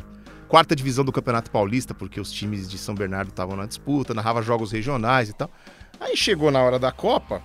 quarta 0.49 0.75
divisão 0.75 1.05
do 1.05 1.11
Campeonato 1.11 1.49
Paulista, 1.51 1.93
porque 1.93 2.19
os 2.19 2.31
times 2.31 2.67
de 2.67 2.77
São 2.77 2.95
Bernardo 2.95 3.29
estavam 3.29 3.55
na 3.55 3.65
disputa, 3.65 4.13
narrava 4.13 4.41
jogos 4.41 4.71
regionais 4.71 5.29
e 5.29 5.33
tal. 5.33 5.49
Aí 5.99 6.17
chegou 6.17 6.49
na 6.51 6.59
hora 6.59 6.79
da 6.79 6.91
Copa, 6.91 7.41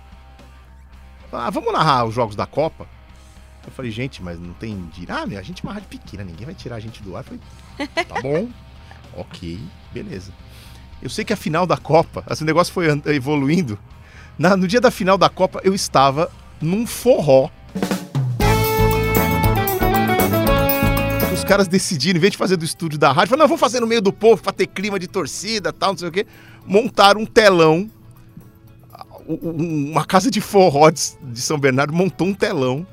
ah, 1.31 1.49
vamos 1.49 1.71
narrar 1.71 2.05
os 2.05 2.13
jogos 2.15 2.35
da 2.35 2.45
Copa? 2.45 2.87
Eu 3.65 3.71
falei, 3.71 3.91
gente, 3.91 4.21
mas 4.21 4.39
não 4.39 4.53
tem 4.53 4.85
dire... 4.93 5.11
Ah, 5.11 5.25
meu, 5.25 5.39
a 5.39 5.41
gente 5.41 5.61
é 5.61 5.67
uma 5.67 5.73
rádio 5.73 5.89
pequena, 5.89 6.23
ninguém 6.23 6.45
vai 6.45 6.55
tirar 6.55 6.75
a 6.75 6.79
gente 6.79 7.01
do 7.01 7.15
ar. 7.15 7.19
Eu 7.19 7.23
falei, 7.77 8.05
tá 8.05 8.21
bom, 8.21 8.49
ok, 9.15 9.59
beleza. 9.93 10.31
Eu 11.01 11.09
sei 11.09 11.25
que 11.25 11.33
a 11.33 11.37
final 11.37 11.67
da 11.67 11.77
Copa, 11.77 12.23
assim, 12.27 12.43
o 12.43 12.47
negócio 12.47 12.73
foi 12.73 12.87
evoluindo. 13.07 13.77
Na- 14.37 14.55
no 14.57 14.67
dia 14.67 14.81
da 14.81 14.91
final 14.91 15.17
da 15.17 15.29
Copa, 15.29 15.61
eu 15.63 15.73
estava 15.75 16.31
num 16.61 16.85
forró. 16.87 17.49
Caras 21.45 21.67
decidiram, 21.67 22.17
em 22.17 22.21
vez 22.21 22.31
de 22.31 22.37
fazer 22.37 22.57
do 22.57 22.65
estúdio 22.65 22.97
da 22.99 23.11
rádio, 23.11 23.29
falaram, 23.29 23.43
não, 23.43 23.47
vamos 23.47 23.59
fazer 23.61 23.79
no 23.79 23.87
meio 23.87 24.01
do 24.01 24.11
povo 24.11 24.41
pra 24.41 24.51
ter 24.51 24.67
clima 24.67 24.99
de 24.99 25.07
torcida 25.07 25.71
tal, 25.71 25.91
não 25.91 25.97
sei 25.97 26.07
o 26.09 26.11
quê. 26.11 26.25
Montaram 26.65 27.21
um 27.21 27.25
telão. 27.25 27.89
um- 29.27 29.39
um- 29.41 29.91
Uma 29.91 30.05
casa 30.05 30.29
de 30.29 30.39
forró 30.39 30.89
de, 30.91 31.01
de 31.23 31.41
São 31.41 31.57
Bernardo 31.59 31.91
montou 31.93 32.27
um 32.27 32.33
telão. 32.33 32.85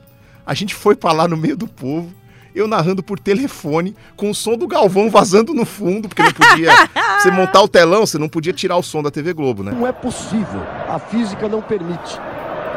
A 0.46 0.54
gente 0.54 0.74
foi 0.74 0.96
pra 0.96 1.12
lá 1.12 1.28
no 1.28 1.36
meio 1.36 1.56
do 1.56 1.66
povo. 1.68 2.12
Eu 2.54 2.66
narrando 2.68 3.02
por 3.02 3.18
telefone, 3.18 3.94
com 4.16 4.28
o 4.30 4.34
som 4.34 4.56
do 4.58 4.66
Galvão 4.66 5.08
vazando 5.10 5.54
no 5.54 5.64
fundo, 5.64 6.08
porque 6.08 6.22
não 6.22 6.32
podia. 6.32 6.70
você 7.20 7.30
montar 7.30 7.62
o 7.62 7.68
telão, 7.68 8.04
você 8.06 8.18
não 8.18 8.28
podia 8.28 8.52
tirar 8.52 8.76
o 8.76 8.82
som 8.82 9.02
da 9.02 9.10
TV 9.10 9.32
Globo, 9.32 9.62
né? 9.62 9.72
Não 9.72 9.86
é 9.86 9.92
possível. 9.92 10.62
A 10.88 10.98
física 10.98 11.48
não 11.48 11.62
permite. 11.62 12.18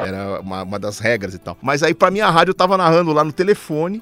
Era 0.05 0.39
uma, 0.39 0.63
uma 0.63 0.79
das 0.79 1.00
regras 1.00 1.34
e 1.34 1.39
tal. 1.39 1.58
Mas 1.62 1.82
aí, 1.84 1.94
pra 1.94 2.10
minha 2.12 2.29
rádio, 2.29 2.51
eu 2.51 2.55
tava 2.55 2.77
narrando 2.77 3.12
lá 3.12 3.24
no 3.24 3.34
telefone, 3.34 4.01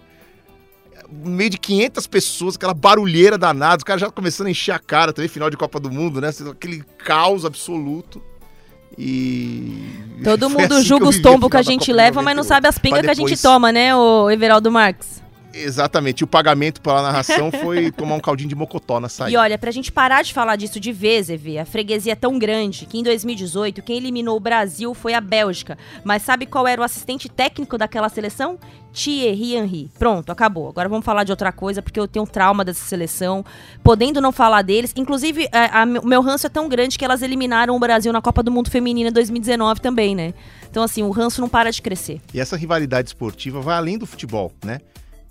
no 1.23 1.31
meio 1.31 1.49
de 1.49 1.57
500 1.57 2.07
pessoas, 2.07 2.55
aquela 2.55 2.73
barulheira 2.73 3.37
danada, 3.37 3.77
os 3.77 3.83
caras 3.83 4.01
já 4.01 4.09
começando 4.09 4.47
a 4.47 4.51
encher 4.51 4.71
a 4.71 4.79
cara 4.79 5.13
também, 5.13 5.29
final 5.29 5.49
de 5.49 5.57
Copa 5.57 5.79
do 5.79 5.91
Mundo, 5.91 6.19
né? 6.19 6.29
Aquele 6.51 6.83
caos 6.97 7.45
absoluto. 7.45 8.21
E. 8.97 9.89
Todo 10.23 10.49
mundo 10.51 10.73
assim 10.73 10.83
julga 10.83 11.07
os 11.07 11.19
tombos 11.19 11.49
que 11.49 11.57
a 11.57 11.61
gente 11.61 11.91
leva, 11.91 12.21
mas 12.21 12.35
não 12.35 12.43
98. 12.43 12.47
sabe 12.47 12.67
as 12.67 12.77
pingas 12.77 13.01
que 13.01 13.09
a 13.09 13.13
gente 13.13 13.41
toma, 13.41 13.71
né, 13.71 13.95
o 13.95 14.29
Everaldo 14.29 14.71
Marques? 14.71 15.22
Exatamente. 15.53 16.21
E 16.21 16.23
o 16.23 16.27
pagamento 16.27 16.81
pela 16.81 17.01
narração 17.01 17.51
foi 17.51 17.91
tomar 17.93 18.15
um 18.15 18.19
caldinho 18.19 18.49
de 18.49 18.55
mocotó 18.55 18.99
na 18.99 19.07
E 19.07 19.09
saída. 19.09 19.39
olha, 19.39 19.57
pra 19.57 19.71
gente 19.71 19.91
parar 19.91 20.23
de 20.23 20.33
falar 20.33 20.55
disso 20.55 20.79
de 20.79 20.91
vez, 20.91 21.29
EV, 21.29 21.59
a 21.59 21.65
freguesia 21.65 22.13
é 22.13 22.15
tão 22.15 22.39
grande 22.39 22.85
que 22.85 22.97
em 22.97 23.03
2018 23.03 23.81
quem 23.81 23.97
eliminou 23.97 24.35
o 24.37 24.39
Brasil 24.39 24.93
foi 24.93 25.13
a 25.13 25.21
Bélgica. 25.21 25.77
Mas 26.03 26.23
sabe 26.23 26.45
qual 26.45 26.67
era 26.67 26.81
o 26.81 26.83
assistente 26.83 27.29
técnico 27.29 27.77
daquela 27.77 28.09
seleção? 28.09 28.57
Thierry 28.93 29.55
Henry. 29.55 29.89
Pronto, 29.97 30.31
acabou. 30.31 30.69
Agora 30.69 30.87
vamos 30.87 31.03
falar 31.03 31.23
de 31.23 31.31
outra 31.31 31.51
coisa, 31.51 31.81
porque 31.81 31.99
eu 31.99 32.07
tenho 32.07 32.27
trauma 32.27 32.63
dessa 32.63 32.85
seleção. 32.85 33.43
Podendo 33.83 34.21
não 34.21 34.31
falar 34.31 34.61
deles. 34.61 34.93
Inclusive, 34.95 35.47
o 36.03 36.07
meu 36.07 36.21
ranço 36.21 36.45
é 36.45 36.49
tão 36.49 36.69
grande 36.69 36.97
que 36.97 37.03
elas 37.03 37.23
eliminaram 37.23 37.75
o 37.75 37.79
Brasil 37.79 38.13
na 38.13 38.21
Copa 38.21 38.43
do 38.43 38.51
Mundo 38.51 38.69
Feminina 38.69 39.09
2019 39.11 39.81
também, 39.81 40.15
né? 40.15 40.33
Então, 40.69 40.83
assim, 40.83 41.01
o 41.01 41.09
ranço 41.09 41.41
não 41.41 41.49
para 41.49 41.71
de 41.71 41.81
crescer. 41.81 42.21
E 42.33 42.39
essa 42.39 42.55
rivalidade 42.55 43.09
esportiva 43.09 43.61
vai 43.61 43.75
além 43.77 43.97
do 43.97 44.05
futebol, 44.05 44.51
né? 44.63 44.79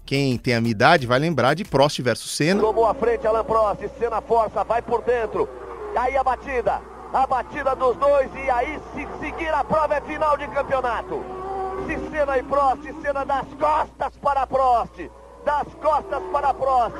Quem 0.04 0.36
tem 0.36 0.54
a 0.54 0.60
minha 0.60 0.72
idade 0.72 1.06
vai 1.06 1.18
lembrar 1.18 1.54
de 1.54 1.64
Prost 1.64 2.00
versus 2.02 2.36
Senna. 2.36 2.60
Tomou 2.60 2.86
a 2.86 2.94
frente 2.94 3.26
Alan 3.26 3.44
Prost, 3.44 3.80
cena 3.98 4.20
força, 4.20 4.64
vai 4.64 4.82
por 4.82 5.02
dentro. 5.02 5.48
Aí 5.96 6.16
a 6.16 6.24
batida, 6.24 6.80
a 7.12 7.26
batida 7.26 7.76
dos 7.76 7.96
dois 7.96 8.28
e 8.34 8.50
aí 8.50 8.80
se 8.92 9.06
seguir 9.20 9.54
a 9.54 9.62
prova 9.62 9.94
é 9.94 10.00
final 10.00 10.36
de 10.36 10.48
campeonato. 10.48 11.22
Se 11.86 12.10
Senna 12.10 12.38
e 12.38 12.42
Prost, 12.42 12.82
Senna 13.00 13.24
das 13.24 13.46
costas 13.54 14.16
para 14.20 14.46
Prost, 14.46 15.08
das 15.44 15.66
costas 15.80 16.22
para 16.32 16.52
Prost. 16.52 16.98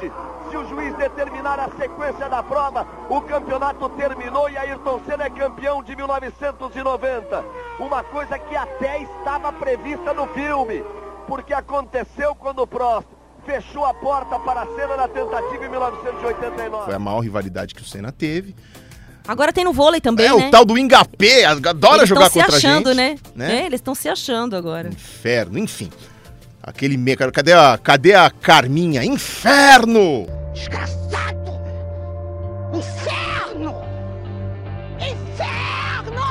Se 0.51 0.57
o 0.57 0.69
juiz 0.69 0.95
determinar 0.97 1.59
a 1.59 1.71
sequência 1.71 2.29
da 2.29 2.43
prova, 2.43 2.87
o 3.09 3.21
campeonato 3.23 3.89
terminou 3.91 4.49
e 4.49 4.57
Ayrton 4.57 5.01
Senna 5.07 5.25
é 5.25 5.31
campeão 5.31 5.83
de 5.83 5.97
1990. 5.97 7.45
Uma 7.81 8.05
coisa 8.05 8.39
que 8.39 8.55
até 8.55 9.01
estava 9.03 9.53
prevista 9.53 10.13
no 10.13 10.27
filme, 10.29 10.85
porque 11.27 11.53
aconteceu 11.53 12.35
quando 12.35 12.61
o 12.63 12.67
Prost 12.67 13.07
fechou 13.45 13.85
a 13.85 13.95
porta 13.95 14.39
para 14.39 14.63
a 14.63 14.67
Senna 14.67 14.97
na 14.97 15.09
tentativa 15.09 15.65
em 15.65 15.69
1989. 15.69 16.85
Foi 16.85 16.95
a 16.95 16.99
maior 16.99 17.21
rivalidade 17.21 17.75
que 17.75 17.83
o 17.83 17.85
Senna 17.85 18.13
teve. 18.13 18.55
Agora 19.27 19.53
tem 19.53 19.65
no 19.65 19.73
vôlei 19.73 20.01
também, 20.01 20.27
é 20.27 20.35
né? 20.35 20.49
o 20.49 20.51
tal 20.51 20.65
do 20.65 20.77
Engapé, 20.77 21.45
adora 21.45 21.99
Eles 21.99 22.09
jogar 22.09 22.29
contra 22.29 22.57
achando, 22.57 22.89
a 22.91 22.95
gente. 22.95 23.21
né? 23.37 23.61
É, 23.63 23.67
eles 23.67 23.79
estão 23.79 23.95
se 23.95 24.09
achando 24.09 24.57
agora. 24.57 24.89
Inferno, 24.89 25.59
enfim. 25.59 25.91
Aquele 26.61 26.97
me... 26.97 27.17
Cadê 27.17 27.53
a, 27.53 27.79
cadê 27.79 28.15
a 28.15 28.31
Carminha? 28.31 29.05
Inferno! 29.05 30.27
Desgraçado! 30.53 31.53
Inferno! 32.75 33.75
Inferno! 34.99 36.23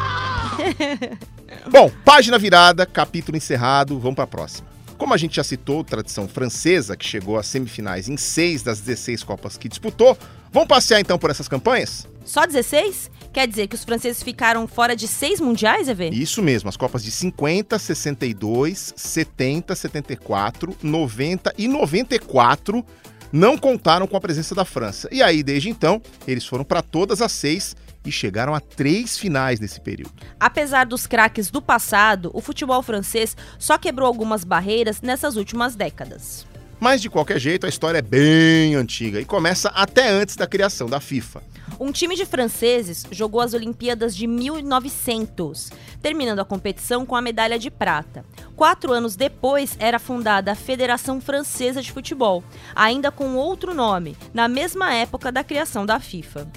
Bom, 1.69 1.91
página 2.03 2.37
virada, 2.37 2.85
capítulo 2.85 3.37
encerrado, 3.37 3.99
vamos 3.99 4.15
pra 4.15 4.27
próxima. 4.27 4.67
Como 5.01 5.15
a 5.15 5.17
gente 5.17 5.37
já 5.37 5.43
citou, 5.43 5.83
tradição 5.83 6.27
francesa, 6.27 6.95
que 6.95 7.03
chegou 7.03 7.35
às 7.35 7.47
semifinais 7.47 8.07
em 8.07 8.15
seis 8.17 8.61
das 8.61 8.81
16 8.81 9.23
Copas 9.23 9.57
que 9.57 9.67
disputou, 9.67 10.15
vamos 10.51 10.67
passear 10.67 11.01
então 11.01 11.17
por 11.17 11.31
essas 11.31 11.47
campanhas? 11.47 12.07
Só 12.23 12.45
16? 12.45 13.09
Quer 13.33 13.47
dizer 13.47 13.65
que 13.65 13.73
os 13.73 13.83
franceses 13.83 14.21
ficaram 14.21 14.67
fora 14.67 14.95
de 14.95 15.07
seis 15.07 15.41
mundiais, 15.41 15.87
EV? 15.87 16.11
Isso 16.11 16.43
mesmo, 16.43 16.69
as 16.69 16.77
Copas 16.77 17.03
de 17.03 17.09
50, 17.09 17.79
62, 17.79 18.93
70, 18.95 19.75
74, 19.75 20.77
90 20.83 21.51
e 21.57 21.67
94 21.67 22.85
não 23.31 23.57
contaram 23.57 24.05
com 24.05 24.15
a 24.15 24.21
presença 24.21 24.53
da 24.53 24.65
França. 24.65 25.09
E 25.11 25.23
aí, 25.23 25.41
desde 25.41 25.67
então, 25.67 25.99
eles 26.27 26.45
foram 26.45 26.63
para 26.63 26.83
todas 26.83 27.23
as 27.23 27.31
seis 27.31 27.75
e 28.05 28.11
chegaram 28.11 28.53
a 28.53 28.59
três 28.59 29.17
finais 29.17 29.59
nesse 29.59 29.79
período. 29.79 30.13
Apesar 30.39 30.85
dos 30.85 31.05
craques 31.05 31.49
do 31.49 31.61
passado, 31.61 32.31
o 32.33 32.41
futebol 32.41 32.81
francês 32.81 33.35
só 33.59 33.77
quebrou 33.77 34.07
algumas 34.07 34.43
barreiras 34.43 35.01
nessas 35.01 35.35
últimas 35.35 35.75
décadas. 35.75 36.45
Mas 36.79 36.99
de 36.99 37.11
qualquer 37.11 37.39
jeito, 37.39 37.67
a 37.67 37.69
história 37.69 37.99
é 37.99 38.01
bem 38.01 38.73
antiga 38.73 39.21
e 39.21 39.25
começa 39.25 39.69
até 39.69 40.09
antes 40.09 40.35
da 40.35 40.47
criação 40.47 40.87
da 40.87 40.99
FIFA. 40.99 41.43
Um 41.79 41.91
time 41.91 42.15
de 42.15 42.25
franceses 42.25 43.05
jogou 43.11 43.39
as 43.39 43.53
Olimpíadas 43.53 44.15
de 44.15 44.25
1900, 44.25 45.71
terminando 46.01 46.39
a 46.39 46.45
competição 46.45 47.05
com 47.05 47.15
a 47.15 47.21
medalha 47.21 47.59
de 47.59 47.69
prata. 47.69 48.25
Quatro 48.55 48.91
anos 48.91 49.15
depois 49.15 49.75
era 49.79 49.99
fundada 49.99 50.51
a 50.51 50.55
Federação 50.55 51.21
Francesa 51.21 51.81
de 51.83 51.91
Futebol, 51.91 52.43
ainda 52.75 53.11
com 53.11 53.35
outro 53.35 53.75
nome, 53.75 54.17
na 54.33 54.47
mesma 54.47 54.93
época 54.93 55.31
da 55.31 55.43
criação 55.43 55.85
da 55.85 55.99
FIFA. 55.99 56.47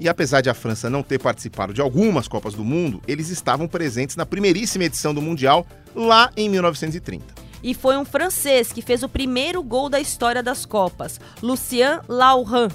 E 0.00 0.08
apesar 0.08 0.40
de 0.40 0.48
a 0.48 0.54
França 0.54 0.88
não 0.88 1.02
ter 1.02 1.18
participado 1.18 1.74
de 1.74 1.82
algumas 1.82 2.26
Copas 2.26 2.54
do 2.54 2.64
Mundo, 2.64 3.02
eles 3.06 3.28
estavam 3.28 3.68
presentes 3.68 4.16
na 4.16 4.24
primeiríssima 4.24 4.84
edição 4.84 5.12
do 5.12 5.20
Mundial, 5.20 5.66
lá 5.94 6.32
em 6.34 6.48
1930. 6.48 7.22
E 7.62 7.74
foi 7.74 7.98
um 7.98 8.04
francês 8.06 8.72
que 8.72 8.80
fez 8.80 9.02
o 9.02 9.10
primeiro 9.10 9.62
gol 9.62 9.90
da 9.90 10.00
história 10.00 10.42
das 10.42 10.64
Copas, 10.64 11.20
Lucien 11.42 12.00
Laurent. 12.08 12.72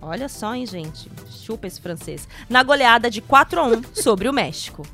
Olha 0.00 0.26
só, 0.26 0.54
hein, 0.54 0.64
gente. 0.64 1.10
Chupa 1.30 1.66
esse 1.66 1.82
francês. 1.82 2.26
Na 2.48 2.62
goleada 2.62 3.10
de 3.10 3.20
4 3.20 3.60
a 3.60 3.64
1 3.64 3.82
sobre 3.92 4.26
o 4.26 4.32
México. 4.32 4.86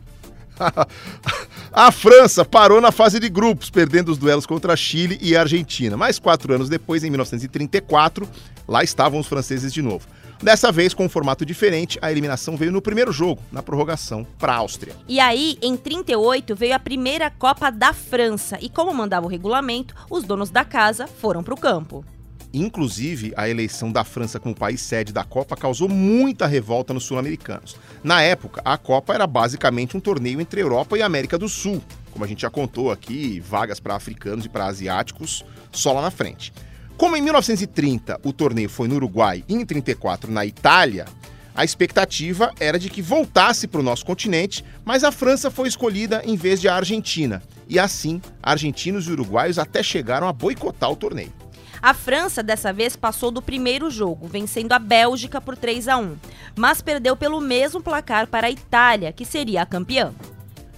A 1.73 1.93
França 1.93 2.45
parou 2.45 2.81
na 2.81 2.91
fase 2.91 3.21
de 3.21 3.29
grupos, 3.29 3.71
perdendo 3.71 4.11
os 4.11 4.19
duelos 4.19 4.45
contra 4.45 4.77
Chile 4.77 5.19
e 5.23 5.37
Argentina. 5.37 5.97
Mas 5.97 6.19
quatro 6.19 6.53
anos 6.53 6.69
depois, 6.69 7.05
em 7.05 7.11
1934, 7.11 8.29
lá 8.67 8.83
estavam 8.83 9.21
os 9.21 9.29
franceses 9.29 9.73
de 9.73 9.81
novo. 9.81 10.05
Dessa 10.43 10.73
vez, 10.73 10.95
com 10.95 11.05
um 11.05 11.09
formato 11.09 11.45
diferente, 11.45 11.99
a 12.01 12.11
eliminação 12.11 12.57
veio 12.57 12.73
no 12.73 12.81
primeiro 12.81 13.13
jogo, 13.13 13.43
na 13.53 13.63
prorrogação, 13.63 14.27
para 14.39 14.55
a 14.55 14.57
Áustria. 14.57 14.95
E 15.07 15.21
aí, 15.21 15.59
em 15.61 15.77
38, 15.77 16.57
veio 16.57 16.75
a 16.75 16.79
primeira 16.79 17.31
Copa 17.31 17.71
da 17.71 17.93
França. 17.93 18.57
E 18.59 18.71
como 18.71 18.95
mandava 18.95 19.27
o 19.27 19.29
regulamento, 19.29 19.95
os 20.09 20.25
donos 20.25 20.49
da 20.49 20.65
casa 20.65 21.07
foram 21.07 21.43
para 21.43 21.53
o 21.53 21.61
campo. 21.61 22.03
Inclusive, 22.55 23.35
a 23.37 23.51
eleição 23.51 23.93
da 23.93 24.03
França 24.03 24.41
como 24.41 24.55
país 24.55 24.81
sede 24.81 25.13
da 25.13 25.23
Copa 25.25 25.55
causou 25.57 25.91
muita 25.91 26.47
revolta 26.47 26.95
nos 26.95 27.05
sul-americanos. 27.05 27.77
Na 28.03 28.23
época, 28.23 28.63
a 28.65 28.79
Copa 28.79 29.13
era 29.13 29.27
basicamente 29.27 29.95
um 29.95 30.01
torneio 30.01 30.41
entre 30.41 30.63
Europa 30.63 30.97
e 30.97 31.03
América 31.03 31.37
do 31.37 31.51
Sul. 31.51 31.83
Como 32.11 32.25
a 32.25 32.29
gente 32.29 32.43
já 32.43 32.51
contou 32.51 32.91
aqui, 32.91 33.41
vagas 33.41 33.79
para 33.79 33.95
africanos 33.95 34.47
e 34.47 34.49
para 34.49 34.65
asiáticos 34.67 35.45
só 35.71 35.93
lá 35.93 36.01
na 36.01 36.11
frente. 36.11 36.51
Como 37.01 37.17
em 37.17 37.23
1930 37.23 38.21
o 38.23 38.31
torneio 38.31 38.69
foi 38.69 38.87
no 38.87 38.97
Uruguai 38.97 39.43
e 39.49 39.55
em 39.55 39.65
34 39.65 40.31
na 40.31 40.45
Itália, 40.45 41.07
a 41.55 41.65
expectativa 41.65 42.53
era 42.61 42.79
de 42.79 42.91
que 42.91 43.01
voltasse 43.01 43.67
para 43.67 43.81
o 43.81 43.83
nosso 43.83 44.05
continente, 44.05 44.63
mas 44.85 45.03
a 45.03 45.11
França 45.11 45.51
foi 45.51 45.67
escolhida 45.67 46.21
em 46.27 46.37
vez 46.37 46.61
de 46.61 46.69
a 46.69 46.75
Argentina. 46.77 47.43
E 47.67 47.79
assim, 47.79 48.21
argentinos 48.43 49.07
e 49.07 49.13
uruguaios 49.13 49.59
até 49.59 49.83
chegaram 49.83 50.29
a 50.29 50.33
boicotar 50.35 50.91
o 50.91 50.97
torneio. 50.97 51.33
A 51.81 51.95
França 51.95 52.43
dessa 52.43 52.71
vez 52.71 52.97
passou 52.97 53.31
do 53.31 53.41
primeiro 53.41 53.91
jogo, 53.91 54.29
vencendo 54.29 54.73
a 54.73 54.79
Bélgica 54.79 55.41
por 55.41 55.57
3 55.57 55.89
a 55.89 55.97
1, 55.97 56.17
mas 56.55 56.83
perdeu 56.83 57.17
pelo 57.17 57.41
mesmo 57.41 57.81
placar 57.81 58.27
para 58.27 58.49
a 58.49 58.51
Itália, 58.51 59.11
que 59.11 59.25
seria 59.25 59.63
a 59.63 59.67
campeã. 59.67 60.13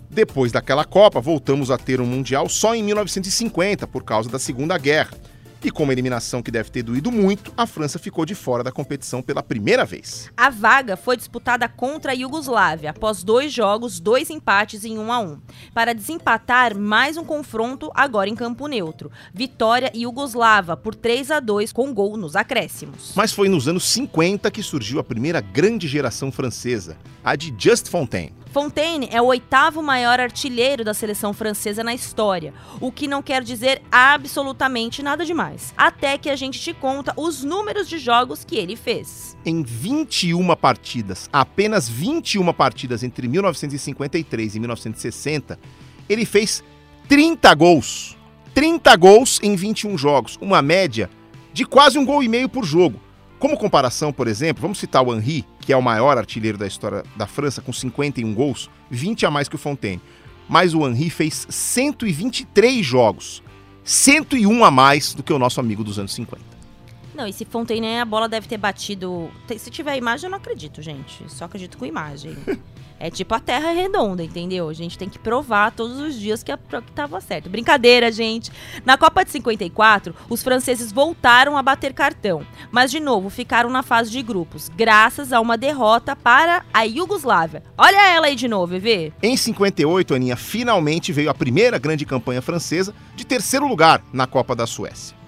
Depois 0.09 0.53
daquela 0.53 0.85
Copa, 0.85 1.21
voltamos 1.21 1.69
a 1.69 1.77
ter 1.77 2.01
um 2.01 2.07
Mundial 2.07 2.49
só 2.49 2.77
em 2.77 2.83
1950, 2.85 3.89
por 3.89 4.05
causa 4.05 4.31
da 4.31 4.39
Segunda 4.39 4.79
Guerra. 4.79 5.22
E 5.65 5.71
com 5.71 5.85
uma 5.85 5.93
eliminação 5.93 6.43
que 6.43 6.51
deve 6.51 6.71
ter 6.71 6.83
doído 6.83 7.13
muito, 7.13 7.53
a 7.57 7.67
França 7.69 7.97
ficou 7.97 8.27
de 8.27 8.35
fora 8.35 8.65
da 8.65 8.73
competição 8.73 9.23
pela 9.23 9.45
primeira 9.45 9.85
vez. 9.85 10.29
A 10.37 10.51
vaga 10.51 10.97
foi 10.97 11.17
disputada 11.17 11.69
contra 11.69 12.11
a 12.11 12.15
Iugoslávia, 12.15 12.91
após 12.91 13.23
dois 13.23 13.53
jogos, 13.53 14.01
dois 14.01 14.29
empates 14.29 14.85
em 14.85 14.99
1 14.99 15.13
a 15.13 15.21
1 15.21 15.41
Para 15.73 15.95
desempatar, 15.95 16.77
mais 16.77 17.17
um 17.17 17.25
confronto 17.25 17.93
agora 17.95 18.29
em 18.29 18.35
campo 18.35 18.67
neutro. 18.67 19.11
Vitória 19.33 19.93
Iugoslava 19.95 20.77
por 20.77 20.97
3 20.97 21.31
a 21.31 21.39
2 21.39 21.73
com 21.73 21.95
gol 21.95 22.17
nos 22.17 22.35
acréscimos. 22.35 23.13
Mas 23.15 23.33
foi 23.33 23.49
nos 23.49 23.69
anos 23.69 23.85
50 23.85 24.51
que 24.51 24.65
surgiu 24.65 24.99
a 24.99 25.05
primeira 25.05 25.41
grande 25.41 25.87
geração 25.87 26.33
francesa, 26.33 26.97
a 27.23 27.37
de 27.37 27.55
Just 27.57 27.89
Fontaine. 27.89 28.42
Fontaine 28.53 29.09
é 29.11 29.21
o 29.21 29.25
oitavo 29.25 29.83
maior 29.83 30.21
artilheiro 30.21 30.85
da 30.85 30.93
seleção 30.93 31.33
francesa 31.33 31.83
na 31.83 31.95
história, 31.95 32.53
o 32.83 32.93
que 32.93 33.09
não 33.09 33.23
quer 33.23 33.43
dizer 33.43 33.81
absolutamente 33.91 35.03
nada 35.03 35.25
demais. 35.25 35.73
Até 35.75 36.19
que 36.19 36.29
a 36.29 36.37
gente 36.37 36.61
te 36.61 36.75
conta 36.75 37.15
os 37.17 37.43
números 37.43 37.89
de 37.89 37.97
jogos 37.97 38.45
que 38.45 38.57
ele 38.57 38.77
fez. 38.77 39.35
Em 39.43 39.63
21 39.63 40.55
partidas, 40.55 41.31
apenas 41.33 41.89
21 41.89 42.53
partidas 42.53 43.03
entre 43.03 43.27
1953 43.27 44.55
e 44.55 44.61
1960, 44.61 45.59
ele 46.07 46.27
fez 46.27 46.63
30 47.09 47.55
gols. 47.55 48.19
30 48.53 48.95
gols 48.97 49.41
em 49.43 49.57
21 49.57 49.97
jogos, 49.97 50.39
uma 50.43 50.61
média 50.61 51.09
de 51.55 51.65
quase 51.65 51.99
um 51.99 52.05
gol 52.05 52.23
e 52.23 52.29
meio 52.29 52.51
por 52.51 52.65
jogo. 52.67 53.01
Como 53.43 53.59
comparação, 53.59 54.13
por 54.13 54.29
exemplo, 54.29 54.63
vamos 54.63 54.79
citar 54.79 55.05
o 55.05 55.13
Henri, 55.13 55.45
que 55.59 55.73
é 55.73 55.77
o 55.77 55.83
maior 55.83 56.17
artilheiro 56.17 56.57
da 56.57 56.65
história 56.65 57.03
da 57.17 57.27
França, 57.27 57.61
com 57.61 57.73
51 57.73 58.33
gols, 58.33 58.71
20 58.89 59.27
a 59.27 59.33
mais 59.33 59.49
que 59.49 59.57
o 59.57 59.59
Fontaine. 59.59 60.01
Mas 60.49 60.75
o 60.75 60.87
Henri 60.87 61.11
fez 61.11 61.49
123 61.51 62.87
jogos, 62.87 63.43
101 63.83 64.65
a 64.65 64.71
mais 64.71 65.13
do 65.13 65.25
que 65.25 65.33
o 65.33 65.41
nosso 65.41 65.59
amigo 65.59 65.83
dos 65.83 65.99
anos 65.99 66.15
50. 66.15 66.41
Não, 67.17 67.27
e 67.27 67.33
se 67.33 67.45
Fontaine 67.45 67.99
a 67.99 68.05
bola 68.05 68.29
deve 68.29 68.47
ter 68.47 68.59
batido. 68.59 69.29
Se 69.59 69.73
tiver 69.73 69.97
imagem, 69.97 70.27
eu 70.27 70.31
não 70.31 70.39
acredito, 70.39 70.81
gente. 70.81 71.25
Só 71.27 71.47
acredito 71.47 71.77
com 71.77 71.85
imagem. 71.85 72.37
É 73.03 73.11
tipo 73.11 73.35
a 73.35 73.41
Terra 73.41 73.73
redonda, 73.73 74.23
entendeu? 74.23 74.69
A 74.69 74.73
gente 74.73 74.97
tem 74.97 75.09
que 75.09 75.19
provar 75.19 75.73
todos 75.73 75.99
os 75.99 76.15
dias 76.15 76.45
que, 76.45 76.53
a, 76.53 76.57
que 76.57 76.93
tava 76.93 77.21
certo. 77.21 77.51
Brincadeira, 77.51 78.13
gente. 78.13 78.53
Na 78.85 78.97
Copa 78.97 79.25
de 79.25 79.33
54, 79.33 80.15
os 80.31 80.41
franceses 80.41 80.93
voltaram 80.93 81.57
a 81.57 81.63
bater 81.65 81.93
cartão, 81.93 82.47
mas 82.71 82.93
de 82.93 83.01
novo 83.01 83.29
ficaram 83.29 83.71
na 83.71 83.83
fase 83.83 84.09
de 84.13 84.23
grupos, 84.23 84.69
graças 84.69 85.33
a 85.33 85.41
uma 85.41 85.59
derrota 85.59 86.15
para 86.15 86.65
a 86.73 86.85
Iugoslávia. 86.85 87.65
Olha 87.77 88.09
ela 88.09 88.27
aí 88.27 88.37
de 88.37 88.47
novo, 88.47 88.79
Vê. 88.79 89.13
Em 89.21 89.37
58, 89.37 90.15
Aninha, 90.15 90.37
finalmente 90.37 91.13
veio 91.13 91.29
a 91.29 91.35
primeira 91.35 91.79
grande 91.79 92.07
campanha 92.07 92.41
francesa 92.41 92.95
de 93.17 93.27
terceiro 93.27 93.67
lugar 93.67 94.01
na 94.13 94.29
Copa 94.29 94.55
da 94.55 94.65
Suécia. 94.65 95.22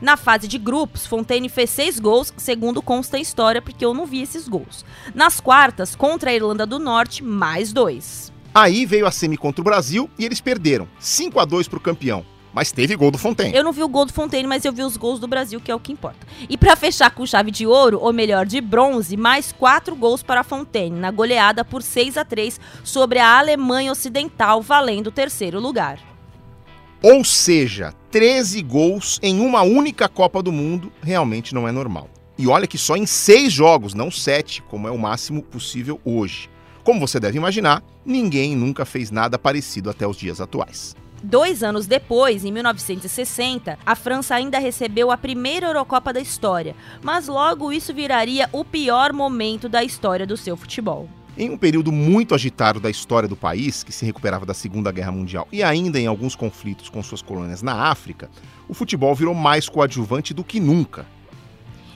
Na 0.00 0.16
fase 0.16 0.46
de 0.46 0.58
grupos, 0.58 1.06
Fontaine 1.06 1.48
fez 1.48 1.70
seis 1.70 1.98
gols, 1.98 2.32
segundo 2.36 2.80
consta 2.80 3.16
a 3.16 3.20
história, 3.20 3.60
porque 3.60 3.84
eu 3.84 3.92
não 3.92 4.06
vi 4.06 4.22
esses 4.22 4.46
gols. 4.46 4.84
Nas 5.14 5.40
quartas, 5.40 5.96
contra 5.96 6.30
a 6.30 6.34
Irlanda 6.34 6.64
do 6.64 6.78
Norte, 6.78 7.24
mais 7.24 7.72
dois. 7.72 8.32
Aí 8.54 8.86
veio 8.86 9.06
a 9.06 9.10
semi 9.10 9.36
contra 9.36 9.60
o 9.60 9.64
Brasil 9.64 10.08
e 10.18 10.24
eles 10.24 10.40
perderam, 10.40 10.88
5 10.98 11.40
a 11.40 11.44
2 11.44 11.68
para 11.68 11.78
o 11.78 11.80
campeão. 11.80 12.24
Mas 12.52 12.72
teve 12.72 12.96
gol 12.96 13.10
do 13.10 13.18
Fontaine. 13.18 13.54
Eu 13.54 13.62
não 13.62 13.72
vi 13.72 13.82
o 13.82 13.88
gol 13.88 14.06
do 14.06 14.12
Fontaine, 14.12 14.48
mas 14.48 14.64
eu 14.64 14.72
vi 14.72 14.82
os 14.82 14.96
gols 14.96 15.20
do 15.20 15.28
Brasil, 15.28 15.60
que 15.60 15.70
é 15.70 15.74
o 15.74 15.80
que 15.80 15.92
importa. 15.92 16.26
E 16.48 16.56
para 16.56 16.74
fechar 16.76 17.10
com 17.10 17.26
chave 17.26 17.50
de 17.50 17.66
ouro, 17.66 17.98
ou 18.00 18.12
melhor, 18.12 18.46
de 18.46 18.60
bronze, 18.60 19.16
mais 19.16 19.52
quatro 19.52 19.94
gols 19.94 20.22
para 20.22 20.40
a 20.40 20.44
Fontaine, 20.44 20.98
na 20.98 21.10
goleada 21.10 21.64
por 21.64 21.82
6 21.82 22.16
a 22.16 22.24
3 22.24 22.58
sobre 22.82 23.18
a 23.18 23.38
Alemanha 23.38 23.92
Ocidental, 23.92 24.62
valendo 24.62 25.08
o 25.08 25.12
terceiro 25.12 25.60
lugar. 25.60 25.98
Ou 27.02 27.22
seja, 27.22 27.94
13 28.10 28.62
gols 28.62 29.18
em 29.22 29.38
uma 29.40 29.62
única 29.62 30.08
Copa 30.08 30.42
do 30.42 30.50
Mundo 30.50 30.90
realmente 31.02 31.54
não 31.54 31.68
é 31.68 31.72
normal. 31.72 32.08
E 32.38 32.46
olha 32.46 32.66
que 32.66 32.78
só 32.78 32.96
em 32.96 33.04
seis 33.04 33.52
jogos, 33.52 33.92
não 33.92 34.10
sete, 34.10 34.62
como 34.62 34.88
é 34.88 34.90
o 34.90 34.98
máximo 34.98 35.42
possível 35.42 36.00
hoje. 36.04 36.48
Como 36.84 37.00
você 37.00 37.20
deve 37.20 37.36
imaginar, 37.36 37.82
ninguém 38.06 38.56
nunca 38.56 38.86
fez 38.86 39.10
nada 39.10 39.38
parecido 39.38 39.90
até 39.90 40.06
os 40.06 40.16
dias 40.16 40.40
atuais. 40.40 40.96
Dois 41.22 41.62
anos 41.62 41.86
depois, 41.86 42.44
em 42.44 42.52
1960, 42.52 43.78
a 43.84 43.94
França 43.94 44.36
ainda 44.36 44.58
recebeu 44.58 45.10
a 45.10 45.16
primeira 45.16 45.66
Eurocopa 45.66 46.12
da 46.12 46.20
história, 46.20 46.76
mas 47.02 47.26
logo 47.26 47.72
isso 47.72 47.92
viraria 47.92 48.48
o 48.52 48.64
pior 48.64 49.12
momento 49.12 49.68
da 49.68 49.82
história 49.82 50.26
do 50.26 50.36
seu 50.36 50.56
futebol. 50.56 51.08
Em 51.40 51.50
um 51.50 51.56
período 51.56 51.92
muito 51.92 52.34
agitado 52.34 52.80
da 52.80 52.90
história 52.90 53.28
do 53.28 53.36
país, 53.36 53.84
que 53.84 53.92
se 53.92 54.04
recuperava 54.04 54.44
da 54.44 54.52
Segunda 54.52 54.90
Guerra 54.90 55.12
Mundial 55.12 55.46
e 55.52 55.62
ainda 55.62 56.00
em 56.00 56.08
alguns 56.08 56.34
conflitos 56.34 56.88
com 56.88 57.00
suas 57.00 57.22
colônias 57.22 57.62
na 57.62 57.88
África, 57.88 58.28
o 58.68 58.74
futebol 58.74 59.14
virou 59.14 59.32
mais 59.36 59.68
coadjuvante 59.68 60.34
do 60.34 60.42
que 60.42 60.58
nunca. 60.58 61.06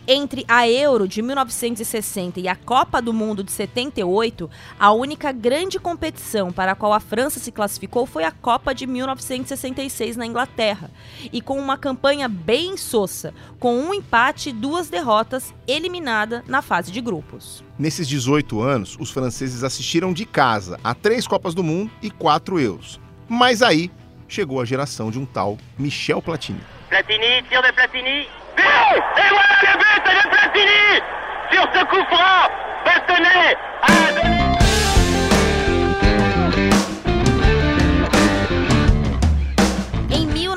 Entre 0.06 0.44
a 0.48 0.68
Euro 0.68 1.06
de 1.06 1.22
1960 1.22 2.40
e 2.40 2.48
a 2.48 2.56
Copa 2.56 3.00
do 3.00 3.12
Mundo 3.12 3.44
de 3.44 3.52
78, 3.52 4.50
a 4.76 4.90
única 4.90 5.30
grande 5.30 5.78
competição 5.78 6.50
para 6.50 6.72
a 6.72 6.74
qual 6.74 6.92
a 6.92 6.98
França 6.98 7.38
se 7.38 7.52
classificou 7.52 8.04
foi 8.04 8.24
a 8.24 8.32
Copa 8.32 8.74
de 8.74 8.84
1966 8.84 10.16
na 10.16 10.26
Inglaterra, 10.26 10.90
e 11.32 11.40
com 11.40 11.56
uma 11.56 11.78
campanha 11.78 12.28
bem 12.28 12.76
sossa, 12.76 13.32
com 13.60 13.78
um 13.78 13.94
empate 13.94 14.48
e 14.48 14.52
duas 14.52 14.90
derrotas, 14.90 15.54
eliminada 15.68 16.42
na 16.48 16.62
fase 16.62 16.90
de 16.90 17.00
grupos. 17.00 17.62
Nesses 17.78 18.08
18 18.08 18.60
anos, 18.60 18.96
os 18.98 19.12
franceses 19.12 19.62
assistiram 19.62 20.12
de 20.12 20.26
casa 20.26 20.80
a 20.82 20.96
três 20.96 21.28
Copas 21.28 21.54
do 21.54 21.62
Mundo 21.62 21.92
e 22.02 22.10
quatro 22.10 22.58
Euros. 22.58 23.00
Mas 23.28 23.62
aí 23.62 23.88
chegou 24.26 24.60
a 24.60 24.64
geração 24.64 25.12
de 25.12 25.18
um 25.20 25.24
tal 25.24 25.58
Michel 25.78 26.20
Platini. 26.20 26.60
Platini, 26.88 27.42
tiro 27.48 27.62
de 27.62 27.72
Platini, 27.72 28.26
Et 28.58 29.28
voilà 29.30 29.56
le 29.62 29.78
but 29.78 30.04
de 30.04 30.28
Platini 30.28 31.02
Sur 31.50 31.64
ce 31.74 31.84
coup 31.84 32.04
franc, 32.10 32.50
Bastonnet 32.84 33.56
a 33.82 34.22
donné... 34.22 34.51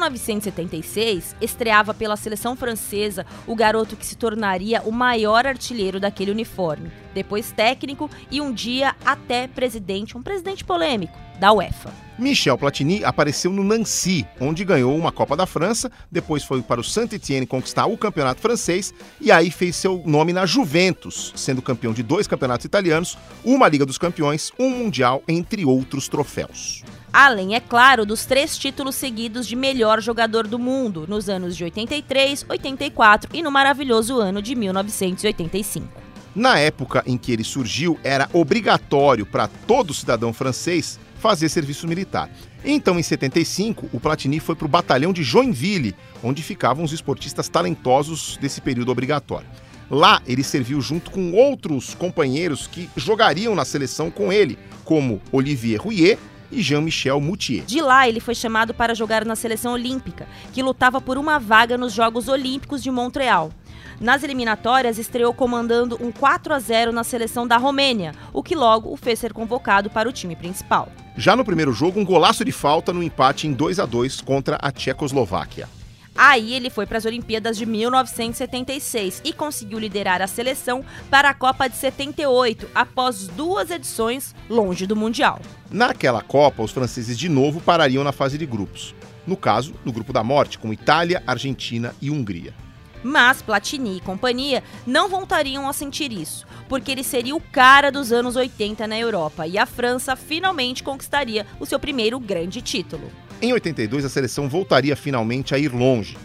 1976, 0.09 1.35
estreava 1.41 1.93
pela 1.93 2.15
seleção 2.15 2.55
francesa 2.55 3.25
o 3.47 3.55
garoto 3.55 3.95
que 3.95 4.05
se 4.05 4.15
tornaria 4.15 4.81
o 4.83 4.91
maior 4.91 5.45
artilheiro 5.45 5.99
daquele 5.99 6.31
uniforme, 6.31 6.91
depois 7.13 7.51
técnico 7.51 8.09
e 8.31 8.41
um 8.41 8.51
dia 8.51 8.95
até 9.05 9.47
presidente, 9.47 10.17
um 10.17 10.23
presidente 10.23 10.63
polêmico, 10.63 11.17
da 11.39 11.51
UEFA. 11.51 11.91
Michel 12.17 12.57
Platini 12.57 13.03
apareceu 13.03 13.51
no 13.51 13.63
Nancy, 13.63 14.25
onde 14.39 14.63
ganhou 14.63 14.95
uma 14.95 15.11
Copa 15.11 15.35
da 15.35 15.45
França, 15.45 15.91
depois 16.09 16.43
foi 16.43 16.61
para 16.61 16.79
o 16.79 16.83
Saint-Étienne 16.83 17.45
conquistar 17.45 17.87
o 17.87 17.97
campeonato 17.97 18.41
francês 18.41 18.93
e 19.19 19.31
aí 19.31 19.51
fez 19.51 19.75
seu 19.75 20.01
nome 20.05 20.31
na 20.31 20.45
Juventus, 20.45 21.33
sendo 21.35 21.61
campeão 21.61 21.91
de 21.91 22.01
dois 22.01 22.25
campeonatos 22.25 22.65
italianos, 22.65 23.17
uma 23.43 23.67
Liga 23.67 23.85
dos 23.85 23.97
Campeões, 23.97 24.51
um 24.57 24.69
Mundial, 24.69 25.23
entre 25.27 25.65
outros 25.65 26.07
troféus. 26.07 26.83
Além, 27.17 27.55
é 27.55 27.61
claro, 27.61 28.05
dos 28.05 28.25
três 28.25 28.57
títulos 28.57 28.93
seguidos 28.93 29.47
de 29.47 29.55
melhor 29.55 30.01
jogador 30.01 30.45
do 30.45 30.59
mundo, 30.59 31.05
nos 31.07 31.29
anos 31.29 31.55
de 31.55 31.63
83, 31.63 32.45
84 32.49 33.29
e 33.33 33.41
no 33.41 33.49
maravilhoso 33.49 34.19
ano 34.19 34.41
de 34.41 34.53
1985. 34.53 35.87
Na 36.35 36.59
época 36.59 37.01
em 37.07 37.17
que 37.17 37.31
ele 37.31 37.45
surgiu, 37.45 37.97
era 38.03 38.29
obrigatório 38.33 39.25
para 39.25 39.47
todo 39.47 39.93
cidadão 39.93 40.33
francês 40.33 40.99
fazer 41.17 41.47
serviço 41.47 41.87
militar. 41.87 42.29
Então, 42.65 42.99
em 42.99 43.03
75, 43.03 43.87
o 43.93 43.99
Platini 44.01 44.41
foi 44.41 44.53
para 44.53 44.65
o 44.65 44.69
batalhão 44.69 45.13
de 45.13 45.23
Joinville, 45.23 45.95
onde 46.21 46.43
ficavam 46.43 46.83
os 46.83 46.91
esportistas 46.91 47.47
talentosos 47.47 48.35
desse 48.41 48.59
período 48.59 48.91
obrigatório. 48.91 49.47
Lá, 49.89 50.21
ele 50.27 50.43
serviu 50.43 50.81
junto 50.81 51.11
com 51.11 51.31
outros 51.31 51.93
companheiros 51.93 52.67
que 52.67 52.89
jogariam 52.97 53.55
na 53.55 53.63
seleção 53.63 54.11
com 54.11 54.33
ele, 54.33 54.59
como 54.83 55.21
Olivier 55.31 55.81
Rouillet 55.81 56.19
e 56.51 56.61
Jean-Michel 56.61 57.19
Moutier. 57.19 57.65
De 57.65 57.81
lá, 57.81 58.07
ele 58.07 58.19
foi 58.19 58.35
chamado 58.35 58.73
para 58.73 58.95
jogar 58.95 59.25
na 59.25 59.35
seleção 59.35 59.73
olímpica, 59.73 60.27
que 60.53 60.63
lutava 60.63 60.99
por 61.01 61.17
uma 61.17 61.39
vaga 61.39 61.77
nos 61.77 61.93
Jogos 61.93 62.27
Olímpicos 62.27 62.81
de 62.81 62.91
Montreal. 62.91 63.51
Nas 63.99 64.23
eliminatórias, 64.23 64.97
estreou 64.97 65.33
comandando 65.33 65.97
um 66.01 66.11
4 66.11 66.53
a 66.53 66.59
0 66.59 66.91
na 66.91 67.03
seleção 67.03 67.47
da 67.47 67.57
Romênia, 67.57 68.13
o 68.33 68.43
que 68.43 68.55
logo 68.55 68.91
o 68.91 68.97
fez 68.97 69.19
ser 69.19 69.31
convocado 69.31 69.89
para 69.89 70.09
o 70.09 70.11
time 70.11 70.35
principal. 70.35 70.89
Já 71.17 71.35
no 71.35 71.45
primeiro 71.45 71.71
jogo, 71.71 71.99
um 71.99 72.05
golaço 72.05 72.43
de 72.43 72.51
falta 72.51 72.91
no 72.91 73.01
empate 73.01 73.47
em 73.47 73.53
2 73.53 73.79
a 73.79 73.85
2 73.85 74.19
contra 74.21 74.57
a 74.61 74.71
Tchecoslováquia. 74.71 75.69
Aí 76.17 76.53
ele 76.53 76.69
foi 76.69 76.85
para 76.85 76.97
as 76.97 77.05
Olimpíadas 77.05 77.57
de 77.57 77.65
1976 77.65 79.21
e 79.25 79.33
conseguiu 79.33 79.77
liderar 79.77 80.21
a 80.21 80.27
seleção 80.27 80.83
para 81.09 81.29
a 81.29 81.33
Copa 81.33 81.67
de 81.67 81.75
78, 81.75 82.69
após 82.73 83.27
duas 83.27 83.69
edições 83.69 84.33
longe 84.49 84.87
do 84.87 84.95
Mundial. 84.95 85.41
Naquela 85.69 86.21
Copa, 86.21 86.63
os 86.63 86.71
franceses 86.71 87.17
de 87.17 87.27
novo 87.27 87.59
parariam 87.59 88.03
na 88.03 88.13
fase 88.13 88.37
de 88.37 88.45
grupos. 88.45 88.95
No 89.27 89.35
caso, 89.35 89.73
no 89.83 89.91
grupo 89.91 90.13
da 90.13 90.23
morte, 90.23 90.57
com 90.57 90.71
Itália, 90.71 91.21
Argentina 91.27 91.93
e 92.01 92.09
Hungria. 92.09 92.53
Mas 93.03 93.41
Platini 93.41 93.97
e 93.97 94.01
companhia 94.01 94.63
não 94.85 95.07
voltariam 95.07 95.69
a 95.69 95.73
sentir 95.73 96.11
isso, 96.11 96.45
porque 96.67 96.91
ele 96.91 97.03
seria 97.03 97.35
o 97.35 97.41
cara 97.41 97.91
dos 97.91 98.11
anos 98.11 98.35
80 98.35 98.87
na 98.87 98.97
Europa 98.97 99.45
e 99.45 99.59
a 99.59 99.65
França 99.67 100.15
finalmente 100.15 100.81
conquistaria 100.81 101.45
o 101.59 101.67
seu 101.67 101.79
primeiro 101.79 102.19
grande 102.19 102.63
título. 102.63 103.11
Em 103.41 103.51
82, 103.53 104.05
a 104.05 104.09
seleção 104.09 104.47
voltaria 104.47 104.95
finalmente 104.95 105.53
a 105.53 105.59
ir 105.59 105.71
longe. 105.73 106.17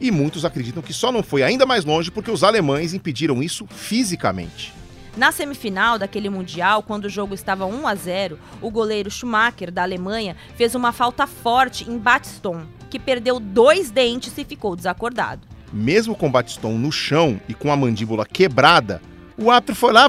E 0.00 0.10
muitos 0.10 0.44
acreditam 0.44 0.82
que 0.82 0.92
só 0.92 1.10
não 1.10 1.22
foi 1.22 1.42
ainda 1.42 1.66
mais 1.66 1.84
longe 1.84 2.10
porque 2.10 2.30
os 2.30 2.44
alemães 2.44 2.94
impediram 2.94 3.42
isso 3.42 3.66
fisicamente. 3.66 4.72
Na 5.16 5.32
semifinal 5.32 5.98
daquele 5.98 6.30
Mundial, 6.30 6.82
quando 6.82 7.06
o 7.06 7.10
jogo 7.10 7.34
estava 7.34 7.66
1 7.66 7.86
a 7.86 7.94
0, 7.94 8.38
o 8.62 8.70
goleiro 8.70 9.10
Schumacher, 9.10 9.70
da 9.70 9.82
Alemanha, 9.82 10.36
fez 10.56 10.74
uma 10.74 10.92
falta 10.92 11.26
forte 11.26 11.90
em 11.90 11.98
Batiston, 11.98 12.62
que 12.88 12.98
perdeu 12.98 13.40
dois 13.40 13.90
dentes 13.90 14.36
e 14.38 14.44
ficou 14.44 14.76
desacordado. 14.76 15.46
Mesmo 15.72 16.14
com 16.14 16.30
Batiston 16.30 16.78
no 16.78 16.92
chão 16.92 17.40
e 17.48 17.54
com 17.54 17.72
a 17.72 17.76
mandíbula 17.76 18.24
quebrada, 18.24 19.02
o 19.36 19.50
árbitro 19.50 19.74
foi 19.74 19.92
lá, 19.92 20.08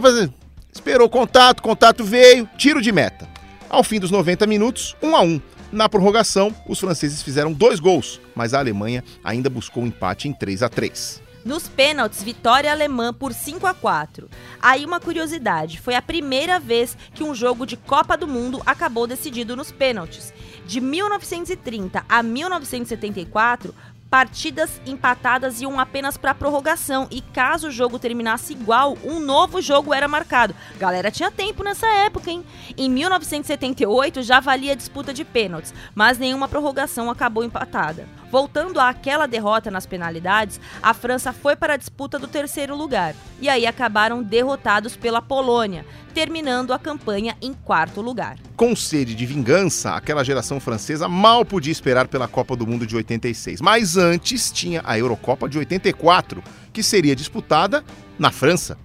esperou 0.71 1.09
contato, 1.09 1.63
contato 1.63 2.03
veio, 2.03 2.47
tiro 2.57 2.81
de 2.81 2.91
meta. 2.91 3.27
Ao 3.69 3.83
fim 3.83 3.99
dos 3.99 4.11
90 4.11 4.45
minutos, 4.45 4.95
1 5.01 5.15
a 5.15 5.21
1. 5.21 5.41
Na 5.71 5.87
prorrogação, 5.87 6.53
os 6.67 6.79
franceses 6.79 7.21
fizeram 7.21 7.53
dois 7.53 7.79
gols, 7.79 8.19
mas 8.35 8.53
a 8.53 8.59
Alemanha 8.59 9.03
ainda 9.23 9.49
buscou 9.49 9.83
um 9.83 9.87
empate 9.87 10.27
em 10.27 10.33
3 10.33 10.63
a 10.63 10.69
3. 10.69 11.21
Nos 11.45 11.67
pênaltis, 11.67 12.21
vitória 12.21 12.69
alemã 12.69 13.13
por 13.13 13.33
5 13.33 13.65
a 13.65 13.73
4. 13.73 14.29
Aí 14.61 14.85
uma 14.85 14.99
curiosidade, 14.99 15.79
foi 15.79 15.95
a 15.95 16.01
primeira 16.01 16.59
vez 16.59 16.95
que 17.13 17.23
um 17.23 17.33
jogo 17.33 17.65
de 17.65 17.77
Copa 17.77 18.17
do 18.17 18.27
Mundo 18.27 18.61
acabou 18.65 19.07
decidido 19.07 19.55
nos 19.55 19.71
pênaltis. 19.71 20.33
De 20.67 20.81
1930 20.81 22.05
a 22.07 22.21
1974, 22.21 23.73
partidas 24.11 24.81
empatadas 24.85 25.61
iam 25.61 25.79
apenas 25.79 26.17
para 26.17 26.35
prorrogação 26.35 27.07
e 27.09 27.21
caso 27.21 27.69
o 27.69 27.71
jogo 27.71 27.97
terminasse 27.97 28.51
igual, 28.51 28.97
um 29.05 29.21
novo 29.21 29.61
jogo 29.61 29.93
era 29.93 30.05
marcado. 30.05 30.53
Galera 30.77 31.09
tinha 31.09 31.31
tempo 31.31 31.63
nessa 31.63 31.87
época, 31.87 32.29
hein? 32.29 32.43
Em 32.77 32.89
1978 32.89 34.21
já 34.21 34.41
valia 34.41 34.73
a 34.73 34.75
disputa 34.75 35.13
de 35.13 35.23
pênaltis, 35.23 35.73
mas 35.95 36.17
nenhuma 36.17 36.49
prorrogação 36.49 37.09
acabou 37.09 37.41
empatada. 37.41 38.05
Voltando 38.29 38.81
àquela 38.81 39.27
derrota 39.27 39.71
nas 39.71 39.85
penalidades, 39.85 40.59
a 40.83 40.93
França 40.93 41.31
foi 41.31 41.55
para 41.55 41.75
a 41.75 41.77
disputa 41.77 42.19
do 42.19 42.27
terceiro 42.27 42.75
lugar 42.75 43.15
e 43.39 43.47
aí 43.47 43.65
acabaram 43.65 44.21
derrotados 44.21 44.95
pela 44.95 45.21
Polônia, 45.21 45.85
terminando 46.13 46.73
a 46.73 46.79
campanha 46.79 47.35
em 47.41 47.53
quarto 47.53 48.01
lugar. 48.01 48.37
Com 48.55 48.75
sede 48.75 49.15
de 49.15 49.25
vingança, 49.25 49.95
aquela 49.95 50.23
geração 50.23 50.59
francesa 50.59 51.07
mal 51.07 51.43
podia 51.43 51.71
esperar 51.71 52.07
pela 52.07 52.27
Copa 52.27 52.55
do 52.55 52.67
Mundo 52.67 52.85
de 52.85 52.95
86. 52.95 53.61
Mas 53.61 53.97
antes 53.97 54.51
tinha 54.51 54.81
a 54.85 54.97
Eurocopa 54.97 55.49
de 55.49 55.57
84, 55.57 56.43
que 56.71 56.83
seria 56.83 57.15
disputada 57.15 57.83
na 58.19 58.31
França. 58.31 58.77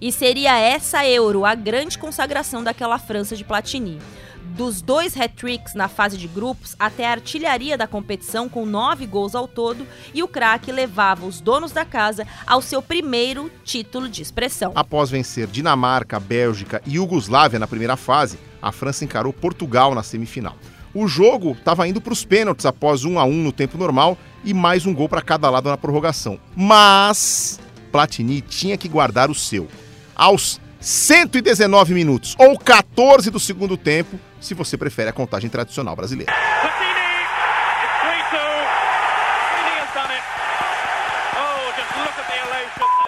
E 0.00 0.10
seria 0.10 0.58
essa 0.58 1.06
Euro 1.06 1.44
a 1.44 1.54
grande 1.54 1.96
consagração 1.96 2.62
daquela 2.62 2.98
França 2.98 3.36
de 3.36 3.44
Platini 3.44 3.98
dos 4.42 4.82
dois 4.82 5.16
hat-tricks 5.16 5.74
na 5.74 5.88
fase 5.88 6.16
de 6.16 6.28
grupos 6.28 6.76
até 6.78 7.06
a 7.06 7.12
artilharia 7.12 7.76
da 7.78 7.86
competição 7.86 8.48
com 8.48 8.66
nove 8.66 9.06
gols 9.06 9.34
ao 9.34 9.48
todo 9.48 9.86
e 10.12 10.22
o 10.22 10.28
craque 10.28 10.70
levava 10.70 11.26
os 11.26 11.40
donos 11.40 11.72
da 11.72 11.84
casa 11.84 12.26
ao 12.46 12.60
seu 12.60 12.82
primeiro 12.82 13.50
título 13.64 14.08
de 14.08 14.22
expressão. 14.22 14.72
Após 14.74 15.10
vencer 15.10 15.46
Dinamarca, 15.46 16.20
Bélgica 16.20 16.82
e 16.86 16.94
Iugoslávia 16.94 17.58
na 17.58 17.66
primeira 17.66 17.96
fase, 17.96 18.38
a 18.60 18.70
França 18.70 19.04
encarou 19.04 19.32
Portugal 19.32 19.94
na 19.94 20.02
semifinal. 20.02 20.56
O 20.94 21.08
jogo 21.08 21.52
estava 21.52 21.88
indo 21.88 22.00
para 22.00 22.12
os 22.12 22.24
pênaltis 22.24 22.66
após 22.66 23.04
1 23.04 23.18
a 23.18 23.24
1 23.24 23.32
no 23.32 23.52
tempo 23.52 23.78
normal 23.78 24.18
e 24.44 24.52
mais 24.52 24.84
um 24.84 24.94
gol 24.94 25.08
para 25.08 25.22
cada 25.22 25.48
lado 25.48 25.70
na 25.70 25.76
prorrogação. 25.76 26.38
Mas 26.54 27.58
Platini 27.90 28.42
tinha 28.42 28.76
que 28.76 28.88
guardar 28.88 29.30
o 29.30 29.34
seu. 29.34 29.68
Aos 30.14 30.60
119 30.80 31.94
minutos 31.94 32.36
ou 32.38 32.58
14 32.58 33.30
do 33.30 33.40
segundo 33.40 33.76
tempo, 33.76 34.18
se 34.42 34.54
você 34.54 34.76
prefere 34.76 35.08
a 35.08 35.12
contagem 35.12 35.48
tradicional 35.48 35.96
brasileira. 35.96 36.32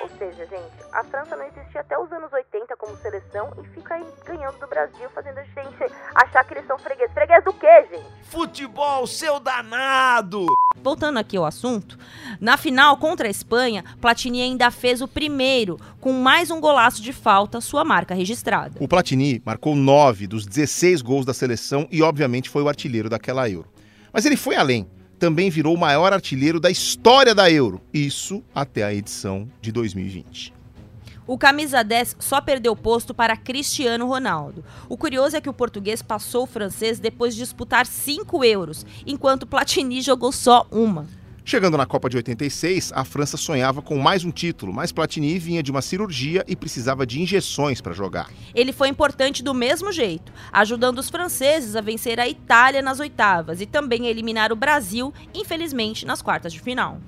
Ou 0.00 0.08
seja, 0.18 0.46
gente, 0.46 0.84
a 0.92 1.02
França 1.04 1.36
não 1.36 1.44
existia 1.46 1.80
até 1.80 1.98
os 1.98 2.12
anos 2.12 2.32
80 2.32 2.76
como 2.76 2.96
seleção 2.98 3.52
e 3.58 3.66
fica 3.74 3.94
aí 3.94 4.06
ganhando 4.24 4.58
do 4.58 4.66
Brasil, 4.66 5.08
fazendo 5.14 5.38
a 5.38 5.42
gente 5.42 5.92
achar 6.14 6.44
que 6.44 6.54
eles 6.54 6.66
são 6.66 6.78
fregueses. 6.78 7.12
Freguês 7.12 7.42
do 7.44 7.52
quê, 7.54 7.88
gente? 7.90 8.06
Futebol, 8.30 9.06
seu 9.06 9.40
danado! 9.40 10.46
Voltando 10.84 11.18
aqui 11.18 11.34
ao 11.34 11.46
assunto, 11.46 11.98
na 12.38 12.58
final 12.58 12.98
contra 12.98 13.26
a 13.26 13.30
Espanha, 13.30 13.82
Platini 14.02 14.42
ainda 14.42 14.70
fez 14.70 15.00
o 15.00 15.08
primeiro, 15.08 15.80
com 15.98 16.12
mais 16.12 16.50
um 16.50 16.60
golaço 16.60 17.00
de 17.00 17.10
falta, 17.10 17.58
sua 17.58 17.82
marca 17.82 18.14
registrada. 18.14 18.74
O 18.78 18.86
Platini 18.86 19.40
marcou 19.46 19.74
9 19.74 20.26
dos 20.26 20.44
16 20.44 21.00
gols 21.00 21.24
da 21.24 21.32
seleção 21.32 21.88
e, 21.90 22.02
obviamente, 22.02 22.50
foi 22.50 22.62
o 22.62 22.68
artilheiro 22.68 23.08
daquela 23.08 23.48
Euro. 23.48 23.66
Mas 24.12 24.26
ele 24.26 24.36
foi 24.36 24.56
além. 24.56 24.86
Também 25.18 25.48
virou 25.48 25.74
o 25.74 25.80
maior 25.80 26.12
artilheiro 26.12 26.60
da 26.60 26.70
história 26.70 27.34
da 27.34 27.50
Euro. 27.50 27.80
Isso 27.90 28.44
até 28.54 28.84
a 28.84 28.92
edição 28.92 29.48
de 29.62 29.72
2020. 29.72 30.52
O 31.26 31.38
camisa 31.38 31.82
10 31.82 32.16
só 32.18 32.38
perdeu 32.38 32.76
posto 32.76 33.14
para 33.14 33.34
Cristiano 33.34 34.06
Ronaldo. 34.06 34.62
O 34.90 34.96
curioso 34.96 35.34
é 35.34 35.40
que 35.40 35.48
o 35.48 35.54
português 35.54 36.02
passou 36.02 36.42
o 36.44 36.46
francês 36.46 36.98
depois 36.98 37.34
de 37.34 37.40
disputar 37.40 37.86
5 37.86 38.44
euros, 38.44 38.84
enquanto 39.06 39.46
Platini 39.46 40.02
jogou 40.02 40.30
só 40.30 40.66
uma. 40.70 41.06
Chegando 41.42 41.78
na 41.78 41.86
Copa 41.86 42.10
de 42.10 42.16
86, 42.18 42.92
a 42.94 43.04
França 43.04 43.38
sonhava 43.38 43.80
com 43.80 43.98
mais 43.98 44.22
um 44.22 44.30
título, 44.30 44.72
mas 44.72 44.92
Platini 44.92 45.38
vinha 45.38 45.62
de 45.62 45.70
uma 45.70 45.80
cirurgia 45.80 46.44
e 46.46 46.54
precisava 46.54 47.06
de 47.06 47.20
injeções 47.20 47.80
para 47.80 47.94
jogar. 47.94 48.30
Ele 48.54 48.72
foi 48.72 48.88
importante 48.88 49.42
do 49.42 49.54
mesmo 49.54 49.92
jeito, 49.92 50.30
ajudando 50.52 50.98
os 50.98 51.08
franceses 51.08 51.74
a 51.74 51.80
vencer 51.80 52.20
a 52.20 52.28
Itália 52.28 52.82
nas 52.82 53.00
oitavas 53.00 53.62
e 53.62 53.66
também 53.66 54.06
a 54.06 54.10
eliminar 54.10 54.52
o 54.52 54.56
Brasil, 54.56 55.12
infelizmente, 55.34 56.04
nas 56.04 56.20
quartas 56.20 56.52
de 56.52 56.60
final. 56.60 56.98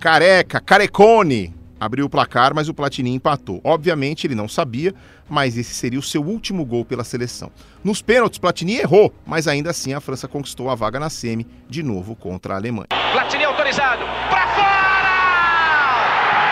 Careca, 0.00 0.60
carecone, 0.60 1.54
abriu 1.84 2.06
o 2.06 2.08
placar, 2.08 2.54
mas 2.54 2.68
o 2.68 2.74
Platini 2.74 3.14
empatou. 3.14 3.60
Obviamente 3.62 4.26
ele 4.26 4.34
não 4.34 4.48
sabia, 4.48 4.94
mas 5.28 5.56
esse 5.56 5.74
seria 5.74 5.98
o 5.98 6.02
seu 6.02 6.22
último 6.22 6.64
gol 6.64 6.84
pela 6.84 7.04
seleção. 7.04 7.50
Nos 7.82 8.00
pênaltis, 8.00 8.38
Platini 8.38 8.76
errou, 8.76 9.14
mas 9.26 9.46
ainda 9.46 9.70
assim 9.70 9.92
a 9.92 10.00
França 10.00 10.26
conquistou 10.26 10.70
a 10.70 10.74
vaga 10.74 10.98
na 10.98 11.10
semi, 11.10 11.46
de 11.68 11.82
novo 11.82 12.16
contra 12.16 12.54
a 12.54 12.56
Alemanha. 12.56 12.88
Platini 13.12 13.44
autorizado, 13.44 14.04
para 14.30 14.46
fora! 14.48 14.94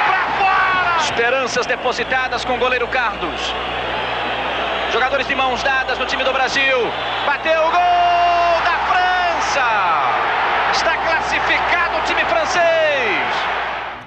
Para 0.06 0.26
fora! 0.38 1.04
Esperanças 1.04 1.66
depositadas 1.66 2.44
com 2.44 2.56
o 2.56 2.58
goleiro 2.58 2.86
Carlos. 2.88 3.40
Jogadores 4.92 5.26
de 5.26 5.34
mãos 5.34 5.62
dadas 5.62 5.98
no 5.98 6.06
time 6.06 6.22
do 6.22 6.32
Brasil. 6.32 6.76
Bateu 7.24 7.60
o 7.60 7.70
gol 7.70 8.60
da 8.64 8.78
França! 8.86 9.64
Está 10.72 10.96
classificado 10.98 11.96
o 11.96 12.02
time 12.02 12.24
francês! 12.26 13.51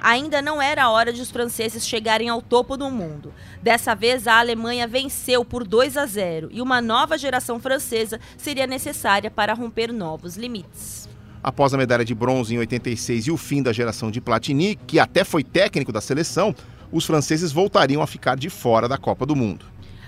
Ainda 0.06 0.40
não 0.40 0.62
era 0.62 0.84
a 0.84 0.90
hora 0.92 1.12
de 1.12 1.20
os 1.20 1.32
franceses 1.32 1.88
chegarem 1.88 2.30
ao 2.30 2.40
topo 2.40 2.78
do 2.78 2.92
mundo. 2.92 3.34
Dessa 3.60 3.96
vez, 3.96 4.28
a 4.28 4.38
Alemanha 4.38 4.88
venceu 4.88 5.44
por 5.44 5.66
2 5.66 5.98
a 5.98 6.06
0 6.06 6.50
e 6.52 6.62
uma 6.62 6.80
nova 6.80 7.18
geração 7.18 7.60
francesa 7.60 8.20
seria 8.38 8.68
necessária 8.68 9.32
para 9.32 9.56
romper 9.56 9.92
novos 9.92 10.38
limites. 10.38 11.10
Após 11.42 11.74
a 11.74 11.78
medalha 11.78 12.06
de 12.06 12.14
bronze 12.14 12.54
em 12.54 12.60
86 12.60 13.26
e 13.26 13.32
o 13.32 13.38
fim 13.38 13.64
da 13.64 13.74
geração 13.74 14.12
de 14.12 14.22
Platini, 14.22 14.76
que 14.76 15.00
até 15.00 15.24
foi 15.24 15.44
técnico 15.44 15.92
da 15.92 16.02
seleção, 16.02 16.54
os 16.92 17.04
franceses 17.04 17.52
voltariam 17.52 18.04
a 18.04 18.08
ficar 18.08 18.38
de 18.38 18.50
fora 18.50 18.88
da 18.88 19.00
Copa 19.00 19.26
do 19.26 19.36
Mundo. 19.36 19.66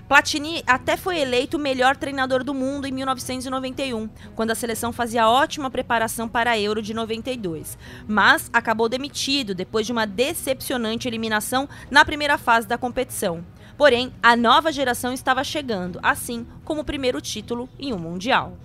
Platini 0.07 0.63
até 0.65 0.95
foi 0.95 1.19
eleito 1.19 1.57
o 1.57 1.59
melhor 1.59 1.97
treinador 1.97 2.41
do 2.41 2.53
mundo 2.53 2.87
em 2.87 2.91
1991, 2.93 4.09
quando 4.35 4.51
a 4.51 4.55
seleção 4.55 4.93
fazia 4.93 5.27
ótima 5.27 5.69
preparação 5.69 6.29
para 6.29 6.51
a 6.51 6.59
Euro 6.59 6.81
de 6.81 6.93
92, 6.93 7.77
mas 8.07 8.49
acabou 8.53 8.87
demitido 8.87 9.53
depois 9.53 9.85
de 9.85 9.91
uma 9.91 10.07
decepcionante 10.07 11.09
eliminação 11.09 11.67
na 11.91 12.05
primeira 12.05 12.37
fase 12.37 12.65
da 12.65 12.77
competição. 12.77 13.43
Porém, 13.77 14.13
a 14.23 14.33
nova 14.37 14.71
geração 14.71 15.11
estava 15.11 15.43
chegando, 15.43 15.99
assim 16.01 16.47
como 16.63 16.81
o 16.81 16.85
primeiro 16.85 17.19
título 17.19 17.67
em 17.77 17.91
um 17.91 17.99
Mundial. 17.99 18.57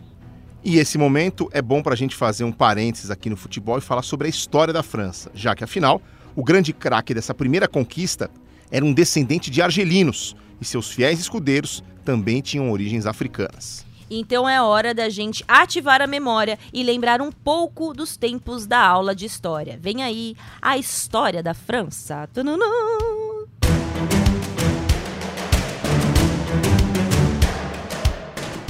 E 0.65 0.79
esse 0.79 0.97
momento 0.97 1.51
é 1.53 1.61
bom 1.61 1.83
para 1.83 1.95
a 1.95 1.97
gente 1.97 2.15
fazer 2.15 2.45
um 2.45 2.53
parênteses 2.53 3.11
aqui 3.11 3.29
no 3.29 3.37
futebol 3.37 3.79
e 3.79 3.81
falar 3.81 4.03
sobre 4.03 4.29
a 4.29 4.31
história 4.31 4.73
da 4.73 4.83
França, 4.85 5.29
já 5.35 5.57
que 5.57 5.65
afinal, 5.65 6.01
o 6.37 6.45
grande 6.45 6.73
craque 6.73 7.13
dessa 7.13 7.35
primeira 7.35 7.67
conquista 7.67 8.31
era 8.71 8.85
um 8.85 8.95
descendente 8.95 9.51
de 9.51 9.61
argelinos 9.61 10.37
e 10.63 10.65
seus 10.65 10.91
fiéis 10.91 11.21
escudeiros 11.21 11.83
também 12.05 12.41
tinham 12.41 12.71
origens 12.71 13.05
africanas. 13.05 13.85
Então 14.11 14.49
é 14.49 14.61
hora 14.61 14.95
da 14.95 15.09
gente 15.09 15.45
ativar 15.49 16.01
a 16.01 16.07
memória 16.07 16.59
e 16.73 16.83
lembrar 16.83 17.21
um 17.21 17.33
pouco 17.33 17.93
dos 17.93 18.17
tempos 18.17 18.67
da 18.67 18.79
aula 18.79 19.15
de 19.15 19.27
história. 19.27 19.79
Vem 19.81 20.03
aí 20.03 20.37
a 20.61 20.79
história 20.79 21.43
da 21.43 21.55
França. 21.55 22.29
Tununu. 22.33 23.12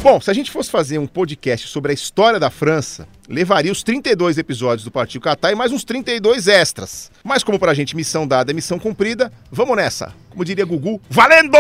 Bom, 0.02 0.20
se 0.20 0.28
a 0.28 0.34
gente 0.34 0.50
fosse 0.50 0.68
fazer 0.68 0.98
um 0.98 1.06
podcast 1.06 1.68
sobre 1.68 1.92
a 1.92 1.94
história 1.94 2.40
da 2.40 2.50
França, 2.50 3.06
levaria 3.28 3.70
os 3.70 3.84
32 3.84 4.36
episódios 4.36 4.82
do 4.84 4.90
Partido 4.90 5.22
Catar 5.22 5.52
e 5.52 5.54
mais 5.54 5.70
uns 5.70 5.84
32 5.84 6.48
extras. 6.48 7.08
Mas 7.22 7.44
como 7.44 7.56
pra 7.56 7.72
gente 7.72 7.94
missão 7.94 8.26
dada 8.26 8.50
é 8.50 8.54
missão 8.54 8.80
cumprida, 8.80 9.32
vamos 9.48 9.76
nessa. 9.76 10.12
Como 10.28 10.44
diria 10.44 10.64
Gugu, 10.64 11.00
valendo! 11.08 11.56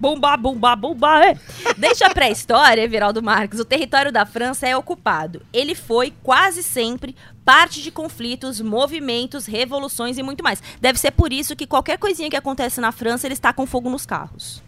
Bumba, 0.00 0.36
bumba, 0.38 0.74
bumba, 0.74 1.26
é. 1.26 1.36
Deixa 1.76 2.06
a 2.06 2.10
pré-história, 2.10 2.80
Everaldo 2.80 3.22
Marques. 3.22 3.60
O 3.60 3.64
território 3.64 4.10
da 4.10 4.24
França 4.24 4.66
é 4.66 4.74
ocupado. 4.74 5.42
Ele 5.52 5.74
foi, 5.74 6.14
quase 6.22 6.62
sempre, 6.62 7.14
parte 7.44 7.82
de 7.82 7.90
conflitos, 7.90 8.60
movimentos, 8.60 9.46
revoluções 9.46 10.16
e 10.16 10.22
muito 10.22 10.42
mais. 10.42 10.62
Deve 10.80 10.98
ser 10.98 11.10
por 11.10 11.32
isso 11.32 11.54
que 11.54 11.66
qualquer 11.66 11.98
coisinha 11.98 12.30
que 12.30 12.36
acontece 12.36 12.80
na 12.80 12.90
França, 12.90 13.26
eles 13.26 13.38
tacam 13.38 13.66
fogo 13.66 13.90
nos 13.90 14.06
carros. 14.06 14.62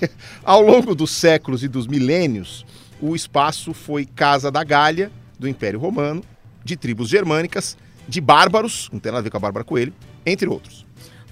Ao 0.42 0.62
longo 0.62 0.94
dos 0.94 1.10
séculos 1.10 1.62
e 1.62 1.68
dos 1.68 1.86
milênios, 1.86 2.64
o 3.00 3.14
espaço 3.14 3.74
foi 3.74 4.06
casa 4.06 4.50
da 4.50 4.64
Gália, 4.64 5.12
do 5.38 5.46
Império 5.48 5.78
Romano, 5.78 6.22
de 6.64 6.76
tribos 6.76 7.08
germânicas, 7.08 7.76
de 8.08 8.20
bárbaros, 8.20 8.88
não 8.92 8.98
tem 8.98 9.12
nada 9.12 9.20
a 9.20 9.22
ver 9.24 9.30
com 9.30 9.36
a 9.36 9.40
Bárbara 9.40 9.64
Coelho, 9.64 9.92
entre 10.24 10.48
outros. 10.48 10.85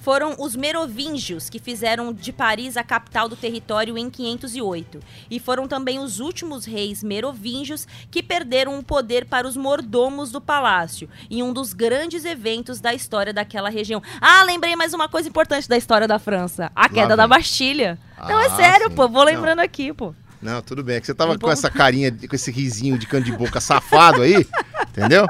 Foram 0.04 0.36
os 0.38 0.54
merovingios 0.54 1.48
que 1.48 1.58
fizeram 1.58 2.12
de 2.12 2.30
Paris 2.30 2.76
a 2.76 2.84
capital 2.84 3.26
do 3.26 3.34
território 3.36 3.96
em 3.96 4.10
508. 4.10 5.00
E 5.30 5.40
foram 5.40 5.66
também 5.66 5.98
os 5.98 6.20
últimos 6.20 6.66
reis 6.66 7.02
merovingios 7.02 7.88
que 8.10 8.22
perderam 8.22 8.78
o 8.78 8.82
poder 8.82 9.24
para 9.24 9.48
os 9.48 9.56
mordomos 9.56 10.30
do 10.30 10.42
palácio, 10.42 11.08
em 11.30 11.42
um 11.42 11.54
dos 11.54 11.72
grandes 11.72 12.26
eventos 12.26 12.80
da 12.82 12.92
história 12.92 13.32
daquela 13.32 13.70
região. 13.70 14.02
Ah, 14.20 14.42
lembrei 14.44 14.76
mais 14.76 14.92
uma 14.92 15.08
coisa 15.08 15.26
importante 15.26 15.66
da 15.66 15.76
história 15.78 16.06
da 16.06 16.18
França: 16.18 16.70
a 16.76 16.86
queda 16.86 17.16
da 17.16 17.26
Bastilha. 17.26 17.98
Não, 18.28 18.38
é 18.42 18.46
Ah, 18.48 18.56
sério, 18.56 18.88
sim. 18.90 18.94
pô, 18.94 19.08
vou 19.08 19.24
Não. 19.24 19.32
lembrando 19.32 19.60
aqui, 19.60 19.90
pô. 19.90 20.14
Não, 20.42 20.60
tudo 20.60 20.84
bem. 20.84 20.96
É 20.96 21.00
que 21.00 21.06
você 21.06 21.14
tava 21.14 21.32
É 21.32 21.38
com 21.38 21.50
essa 21.50 21.70
carinha, 21.70 22.12
com 22.12 22.36
esse 22.36 22.50
risinho 22.50 22.98
de 22.98 23.06
canto 23.06 23.24
de 23.24 23.32
boca 23.32 23.58
safado 23.58 24.20
aí, 24.20 24.46
entendeu? 24.86 25.26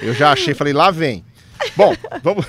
Eu 0.00 0.14
já 0.14 0.32
achei, 0.32 0.54
falei, 0.54 0.72
lá 0.72 0.90
vem. 0.90 1.22
Bom, 1.74 1.94
vamos, 2.22 2.46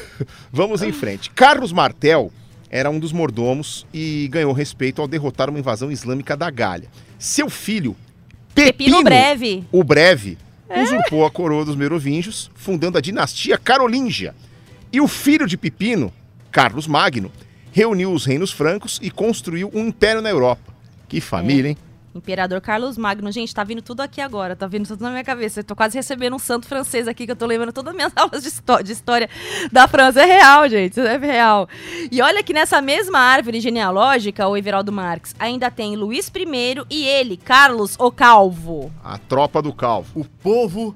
vamos 0.51 0.81
em 0.81 0.91
frente. 0.91 1.29
Carlos 1.31 1.71
Martel 1.71 2.31
era 2.69 2.89
um 2.89 2.99
dos 2.99 3.11
mordomos 3.11 3.85
e 3.93 4.27
ganhou 4.31 4.51
respeito 4.51 5.01
ao 5.01 5.07
derrotar 5.07 5.49
uma 5.49 5.59
invasão 5.59 5.91
islâmica 5.91 6.35
da 6.35 6.49
Gália. 6.49 6.89
Seu 7.17 7.49
filho, 7.49 7.95
Pepino, 8.53 8.97
Pepino 8.97 9.03
Breve. 9.03 9.63
o 9.71 9.83
Breve, 9.83 10.37
usurpou 10.69 11.25
a 11.25 11.31
coroa 11.31 11.63
dos 11.63 11.75
merovingios, 11.75 12.51
fundando 12.55 12.97
a 12.97 13.01
dinastia 13.01 13.57
carolíngia. 13.57 14.35
E 14.91 14.99
o 14.99 15.07
filho 15.07 15.47
de 15.47 15.57
Pepino, 15.57 16.11
Carlos 16.51 16.87
Magno, 16.87 17.31
reuniu 17.71 18.11
os 18.11 18.25
reinos 18.25 18.51
francos 18.51 18.99
e 19.01 19.11
construiu 19.11 19.69
um 19.73 19.87
império 19.87 20.21
na 20.21 20.29
Europa. 20.29 20.73
Que 21.07 21.21
família, 21.21 21.69
hein? 21.69 21.77
Imperador 22.17 22.59
Carlos 22.61 22.97
Magno. 22.97 23.31
Gente, 23.31 23.53
tá 23.53 23.63
vindo 23.63 23.81
tudo 23.81 24.01
aqui 24.01 24.19
agora, 24.21 24.55
tá 24.55 24.67
vindo 24.67 24.87
tudo 24.87 25.01
na 25.01 25.09
minha 25.11 25.23
cabeça. 25.23 25.59
Eu 25.59 25.63
tô 25.63 25.75
quase 25.75 25.95
recebendo 25.97 26.35
um 26.35 26.39
santo 26.39 26.67
francês 26.67 27.07
aqui, 27.07 27.25
que 27.25 27.31
eu 27.31 27.35
tô 27.35 27.45
lembrando 27.45 27.71
todas 27.73 27.91
as 27.91 27.95
minhas 27.95 28.11
aulas 28.17 28.41
de, 28.41 28.47
histó- 28.49 28.81
de 28.81 28.91
história 28.91 29.29
da 29.71 29.87
França. 29.87 30.21
É 30.21 30.25
real, 30.25 30.67
gente, 30.69 30.91
isso 30.91 31.01
é 31.01 31.17
real. 31.17 31.67
E 32.11 32.21
olha 32.21 32.43
que 32.43 32.53
nessa 32.53 32.81
mesma 32.81 33.19
árvore 33.19 33.59
genealógica, 33.61 34.47
o 34.47 34.57
Everaldo 34.57 34.91
Marques, 34.91 35.35
ainda 35.39 35.69
tem 35.71 35.95
Luís 35.95 36.31
I 36.35 36.85
e 36.89 37.05
ele, 37.05 37.37
Carlos 37.37 37.95
o 37.99 38.11
Calvo. 38.11 38.91
A 39.03 39.17
tropa 39.17 39.61
do 39.61 39.73
calvo. 39.73 40.19
O 40.19 40.25
povo 40.25 40.95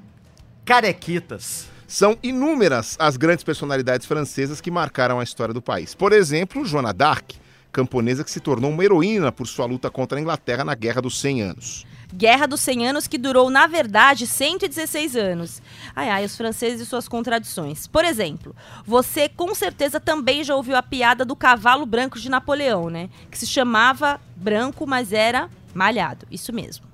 carequitas. 0.64 1.68
São 1.86 2.16
inúmeras 2.22 2.96
as 2.98 3.18
grandes 3.18 3.44
personalidades 3.44 4.06
francesas 4.06 4.60
que 4.62 4.70
marcaram 4.70 5.20
a 5.20 5.22
história 5.22 5.52
do 5.52 5.60
país. 5.60 5.94
Por 5.94 6.10
exemplo, 6.12 6.64
Joana 6.64 6.92
d'Arc, 6.92 7.34
camponesa 7.72 8.22
que 8.22 8.30
se 8.30 8.40
tornou 8.40 8.70
uma 8.70 8.84
heroína 8.84 9.32
por 9.32 9.46
sua 9.46 9.64
luta 9.64 9.90
contra 9.90 10.18
a 10.18 10.20
Inglaterra 10.20 10.64
na 10.64 10.74
Guerra 10.74 11.00
dos 11.00 11.18
100 11.18 11.42
Anos. 11.42 11.86
Guerra 12.14 12.46
dos 12.46 12.60
100 12.60 12.88
Anos, 12.88 13.06
que 13.06 13.16
durou, 13.16 13.48
na 13.48 13.66
verdade, 13.66 14.26
116 14.26 15.16
anos. 15.16 15.62
Ai, 15.96 16.10
ai, 16.10 16.24
os 16.26 16.36
franceses 16.36 16.82
e 16.82 16.86
suas 16.86 17.08
contradições. 17.08 17.86
Por 17.86 18.04
exemplo, 18.04 18.54
você 18.84 19.30
com 19.30 19.54
certeza 19.54 19.98
também 19.98 20.44
já 20.44 20.54
ouviu 20.54 20.76
a 20.76 20.82
piada 20.82 21.24
do 21.24 21.34
cavalo 21.34 21.86
branco 21.86 22.20
de 22.20 22.28
Napoleão, 22.28 22.90
né? 22.90 23.08
Que 23.30 23.38
se 23.38 23.46
chamava 23.46 24.20
branco, 24.36 24.86
mas 24.86 25.10
era 25.10 25.48
malhado. 25.72 26.26
Isso 26.30 26.52
mesmo. 26.52 26.84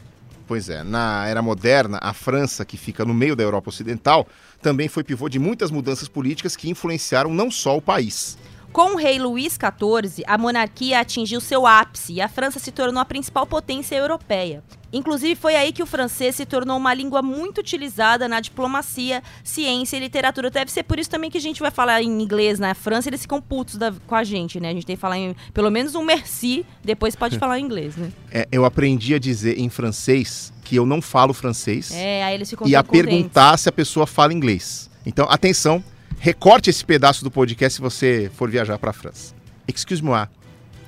Pois 0.47 0.71
é, 0.71 0.83
na 0.85 1.27
era 1.27 1.43
moderna, 1.43 1.99
a 2.01 2.15
França, 2.15 2.65
que 2.65 2.77
fica 2.77 3.05
no 3.05 3.13
meio 3.13 3.37
da 3.37 3.43
Europa 3.43 3.69
Ocidental, 3.69 4.27
também 4.63 4.89
foi 4.89 5.05
pivô 5.05 5.29
de 5.29 5.39
muitas 5.39 5.71
mudanças 5.71 6.09
políticas 6.09 6.57
que 6.57 6.71
influenciaram 6.71 7.35
não 7.35 7.51
só 7.51 7.77
o 7.77 7.83
país. 7.83 8.39
Com 8.73 8.95
o 8.95 8.97
rei 8.97 9.19
Luís 9.19 9.55
XIV, 9.59 10.23
a 10.27 10.37
monarquia 10.39 11.01
atingiu 11.01 11.41
seu 11.41 11.67
ápice 11.67 12.13
e 12.15 12.21
a 12.21 12.29
França 12.29 12.59
se 12.59 12.71
tornou 12.71 13.01
a 13.01 13.05
principal 13.05 13.47
potência 13.47 13.97
europeia. 13.97 14.63
Inclusive, 14.93 15.35
foi 15.35 15.55
aí 15.57 15.73
que 15.73 15.83
o 15.83 15.87
francês 15.87 16.37
se 16.37 16.47
tornou 16.47 16.77
uma 16.77 16.95
língua 16.95 17.21
muito 17.21 17.59
utilizada 17.59 18.29
na 18.29 18.41
diplomacia, 18.41 19.23
ciência 19.43 19.97
e 19.97 20.01
literatura. 20.01 20.49
Deve 20.51 20.71
ser 20.71 20.83
por 20.85 20.99
isso 20.99 21.11
também 21.11 21.31
que 21.31 21.37
a 21.39 21.41
gente 21.41 21.61
vai 21.61 21.71
falar 21.71 22.03
em 22.03 22.07
inglês 22.23 22.59
na 22.59 22.75
França, 22.75 23.09
eles 23.09 23.23
ficam 23.23 23.41
putos 23.41 23.77
da- 23.77 23.93
com 24.07 24.15
a 24.15 24.23
gente, 24.25 24.61
né? 24.61 24.71
A 24.71 24.73
gente 24.73 24.87
tem 24.87 24.97
que 24.97 25.01
falar 25.01 25.19
em 25.19 25.35
pelo 25.53 25.71
menos 25.71 25.95
um 25.95 26.03
merci, 26.05 26.65
depois 26.85 27.17
pode 27.17 27.37
falar 27.41 27.59
em 27.59 27.65
inglês, 27.65 27.97
né? 27.97 28.11
É, 28.31 28.47
eu 28.53 28.65
aprendi 28.65 29.15
a 29.15 29.19
dizer 29.19 29.59
em 29.59 29.69
francês 29.69 30.53
que 30.65 30.77
eu 30.77 30.87
não 30.87 31.03
falo 31.03 31.35
francês 31.35 31.91
É, 31.93 32.23
aí 32.23 32.35
eles 32.35 32.49
ficam 32.49 32.67
e 32.69 32.77
a 32.77 32.83
contentes. 32.83 33.07
perguntar 33.11 33.59
se 33.59 33.69
a 33.69 33.73
pessoa 33.73 34.07
fala 34.07 34.33
inglês. 34.33 34.89
Então, 35.05 35.27
atenção, 35.29 35.83
recorte 36.19 36.71
esse 36.71 36.85
pedaço 36.85 37.25
do 37.25 37.31
podcast 37.31 37.77
se 37.77 37.81
você 37.81 38.31
for 38.35 38.51
viajar 38.51 38.79
para 38.79 38.91
a 38.91 38.93
França. 38.93 39.35
Excuse-moi, 39.67 40.29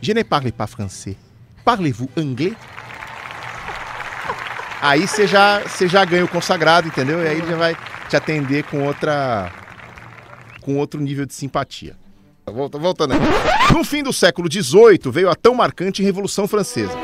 je 0.01 0.15
ne 0.15 0.25
parle 0.25 0.53
pas 0.53 0.67
français. 0.67 1.17
Parlez-vous 1.65 2.09
anglais? 2.17 2.57
Aí 4.81 5.07
você 5.07 5.27
já, 5.27 5.63
já 5.87 6.05
ganha 6.05 6.25
o 6.25 6.29
consagrado, 6.29 6.89
entendeu? 6.89 7.23
E 7.23 7.29
aí 7.29 7.39
ele 7.39 7.47
já 7.47 7.57
vai 7.57 7.77
te 8.09 8.17
atender 8.17 8.65
com 8.65 8.87
outra 8.87 9.53
com 10.61 10.77
outro 10.77 11.01
nível 11.01 11.27
de 11.27 11.35
simpatia. 11.35 11.97
Volta, 12.47 12.79
voltando 12.79 13.15
aqui. 13.15 13.73
No 13.73 13.85
fim 13.85 14.03
do 14.03 14.13
século 14.13 14.51
XVIII 14.51 15.11
veio 15.11 15.31
a 15.31 15.35
tão 15.35 15.55
marcante 15.55 16.03
Revolução 16.03 16.49
Francesa. 16.49 16.97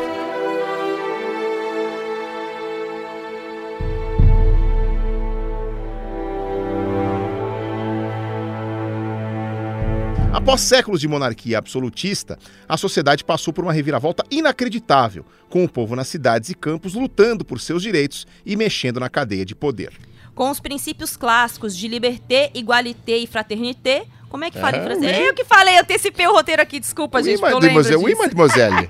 Após 10.37 10.61
séculos 10.61 11.01
de 11.01 11.09
monarquia 11.09 11.57
absolutista, 11.57 12.39
a 12.69 12.77
sociedade 12.77 13.25
passou 13.25 13.55
por 13.55 13.65
uma 13.65 13.73
reviravolta 13.73 14.23
inacreditável, 14.31 15.25
com 15.49 15.65
o 15.65 15.69
povo 15.69 15.97
nas 15.97 16.09
cidades 16.09 16.51
e 16.51 16.55
campos 16.55 16.93
lutando 16.93 17.43
por 17.43 17.59
seus 17.59 17.83
direitos 17.83 18.27
e 18.45 18.55
mexendo 18.55 19.01
na 19.01 19.09
cadeia 19.09 19.47
de 19.47 19.55
poder. 19.55 19.93
Com 20.35 20.51
os 20.51 20.61
princípios 20.61 21.17
clássicos 21.17 21.75
de 21.75 21.89
liberté, 21.89 22.51
igualité 22.55 23.17
e 23.17 23.27
fraternité. 23.27 24.05
Como 24.29 24.45
é 24.45 24.51
que 24.51 24.59
fala 24.61 24.77
em 24.77 24.81
Ah, 24.81 24.85
francês? 24.85 25.17
oui. 25.19 25.25
Eu 25.25 25.33
que 25.35 25.45
falei, 25.45 25.79
antecipei 25.79 26.27
o 26.27 26.33
roteiro 26.33 26.61
aqui, 26.61 26.79
desculpa, 26.79 27.23
gente, 27.23 27.41
eu 27.41 27.47
lembro 27.47 27.61
mademoiselle, 27.63 27.97
oui, 28.05 28.13
mademoiselle. 28.19 28.89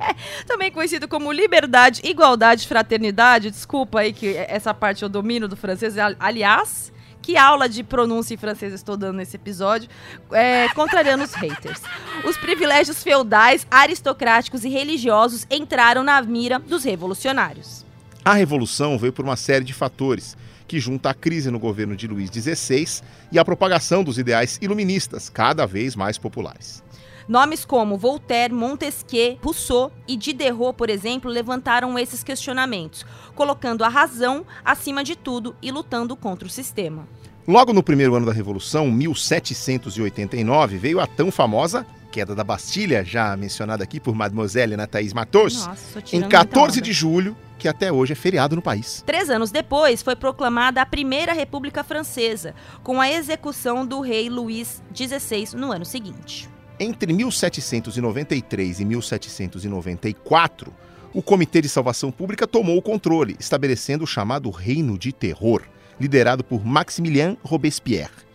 Também 0.48 0.72
conhecido 0.72 1.06
como 1.06 1.30
liberdade, 1.30 2.00
igualdade, 2.02 2.66
fraternidade. 2.66 3.52
Desculpa 3.52 4.00
aí 4.00 4.12
que 4.12 4.34
essa 4.36 4.74
parte 4.74 5.04
eu 5.04 5.08
domino 5.08 5.46
do 5.46 5.54
francês. 5.56 5.96
Ali- 5.96 6.16
Aliás, 6.18 6.92
que 7.26 7.36
aula 7.36 7.68
de 7.68 7.82
pronúncia 7.82 8.34
em 8.34 8.36
francês 8.36 8.72
estou 8.72 8.96
dando 8.96 9.16
nesse 9.16 9.34
episódio, 9.34 9.90
é, 10.30 10.68
contrariando 10.68 11.24
os 11.24 11.34
haters. 11.34 11.82
Os 12.24 12.36
privilégios 12.36 13.02
feudais, 13.02 13.66
aristocráticos 13.68 14.62
e 14.62 14.68
religiosos 14.68 15.44
entraram 15.50 16.04
na 16.04 16.22
mira 16.22 16.60
dos 16.60 16.84
revolucionários. 16.84 17.84
A 18.24 18.34
revolução 18.34 18.96
veio 18.96 19.12
por 19.12 19.24
uma 19.24 19.34
série 19.34 19.64
de 19.64 19.74
fatores, 19.74 20.36
que 20.68 20.78
junta 20.78 21.10
a 21.10 21.14
crise 21.14 21.50
no 21.50 21.58
governo 21.58 21.96
de 21.96 22.06
Luís 22.06 22.30
XVI 22.30 23.02
e 23.32 23.40
a 23.40 23.44
propagação 23.44 24.04
dos 24.04 24.18
ideais 24.18 24.56
iluministas, 24.62 25.28
cada 25.28 25.66
vez 25.66 25.96
mais 25.96 26.16
populares. 26.18 26.80
Nomes 27.28 27.64
como 27.64 27.96
Voltaire, 27.96 28.54
Montesquieu, 28.54 29.38
Rousseau 29.42 29.90
e 30.06 30.16
Diderot, 30.16 30.76
por 30.76 30.88
exemplo, 30.88 31.30
levantaram 31.30 31.98
esses 31.98 32.22
questionamentos, 32.22 33.04
colocando 33.34 33.82
a 33.82 33.88
razão 33.88 34.46
acima 34.64 35.02
de 35.02 35.16
tudo 35.16 35.56
e 35.60 35.72
lutando 35.72 36.14
contra 36.14 36.46
o 36.46 36.50
sistema. 36.50 37.08
Logo 37.46 37.72
no 37.72 37.82
primeiro 37.82 38.14
ano 38.14 38.26
da 38.26 38.32
Revolução, 38.32 38.90
1789, 38.90 40.78
veio 40.78 41.00
a 41.00 41.06
tão 41.06 41.30
famosa 41.30 41.86
queda 42.16 42.34
da 42.34 42.42
Bastilha, 42.42 43.04
já 43.04 43.36
mencionada 43.36 43.84
aqui 43.84 44.00
por 44.00 44.14
Mademoiselle 44.14 44.72
Ana 44.72 44.86
Thaís 44.86 45.12
Matos, 45.12 45.66
Nossa, 45.66 45.98
em 45.98 46.02
tirando 46.02 46.22
muita 46.22 46.38
14 46.38 46.78
onda. 46.78 46.80
de 46.80 46.92
julho, 46.92 47.36
que 47.58 47.68
até 47.68 47.92
hoje 47.92 48.12
é 48.12 48.16
feriado 48.16 48.56
no 48.56 48.62
país. 48.62 49.02
Três 49.04 49.28
anos 49.28 49.50
depois, 49.50 50.02
foi 50.02 50.16
proclamada 50.16 50.80
a 50.80 50.86
Primeira 50.86 51.34
República 51.34 51.84
Francesa, 51.84 52.54
com 52.82 53.02
a 53.02 53.10
execução 53.10 53.84
do 53.84 54.00
rei 54.00 54.30
Luís 54.30 54.82
XVI 54.94 55.54
no 55.54 55.70
ano 55.70 55.84
seguinte. 55.84 56.48
Entre 56.78 57.10
1793 57.10 58.80
e 58.80 58.84
1794, 58.84 60.70
o 61.14 61.22
Comitê 61.22 61.62
de 61.62 61.70
Salvação 61.70 62.12
Pública 62.12 62.46
tomou 62.46 62.76
o 62.76 62.82
controle, 62.82 63.34
estabelecendo 63.40 64.04
o 64.04 64.06
chamado 64.06 64.50
Reino 64.50 64.98
de 64.98 65.10
Terror, 65.10 65.62
liderado 65.98 66.44
por 66.44 66.62
Maximilien 66.66 67.38
Robespierre. 67.42 68.26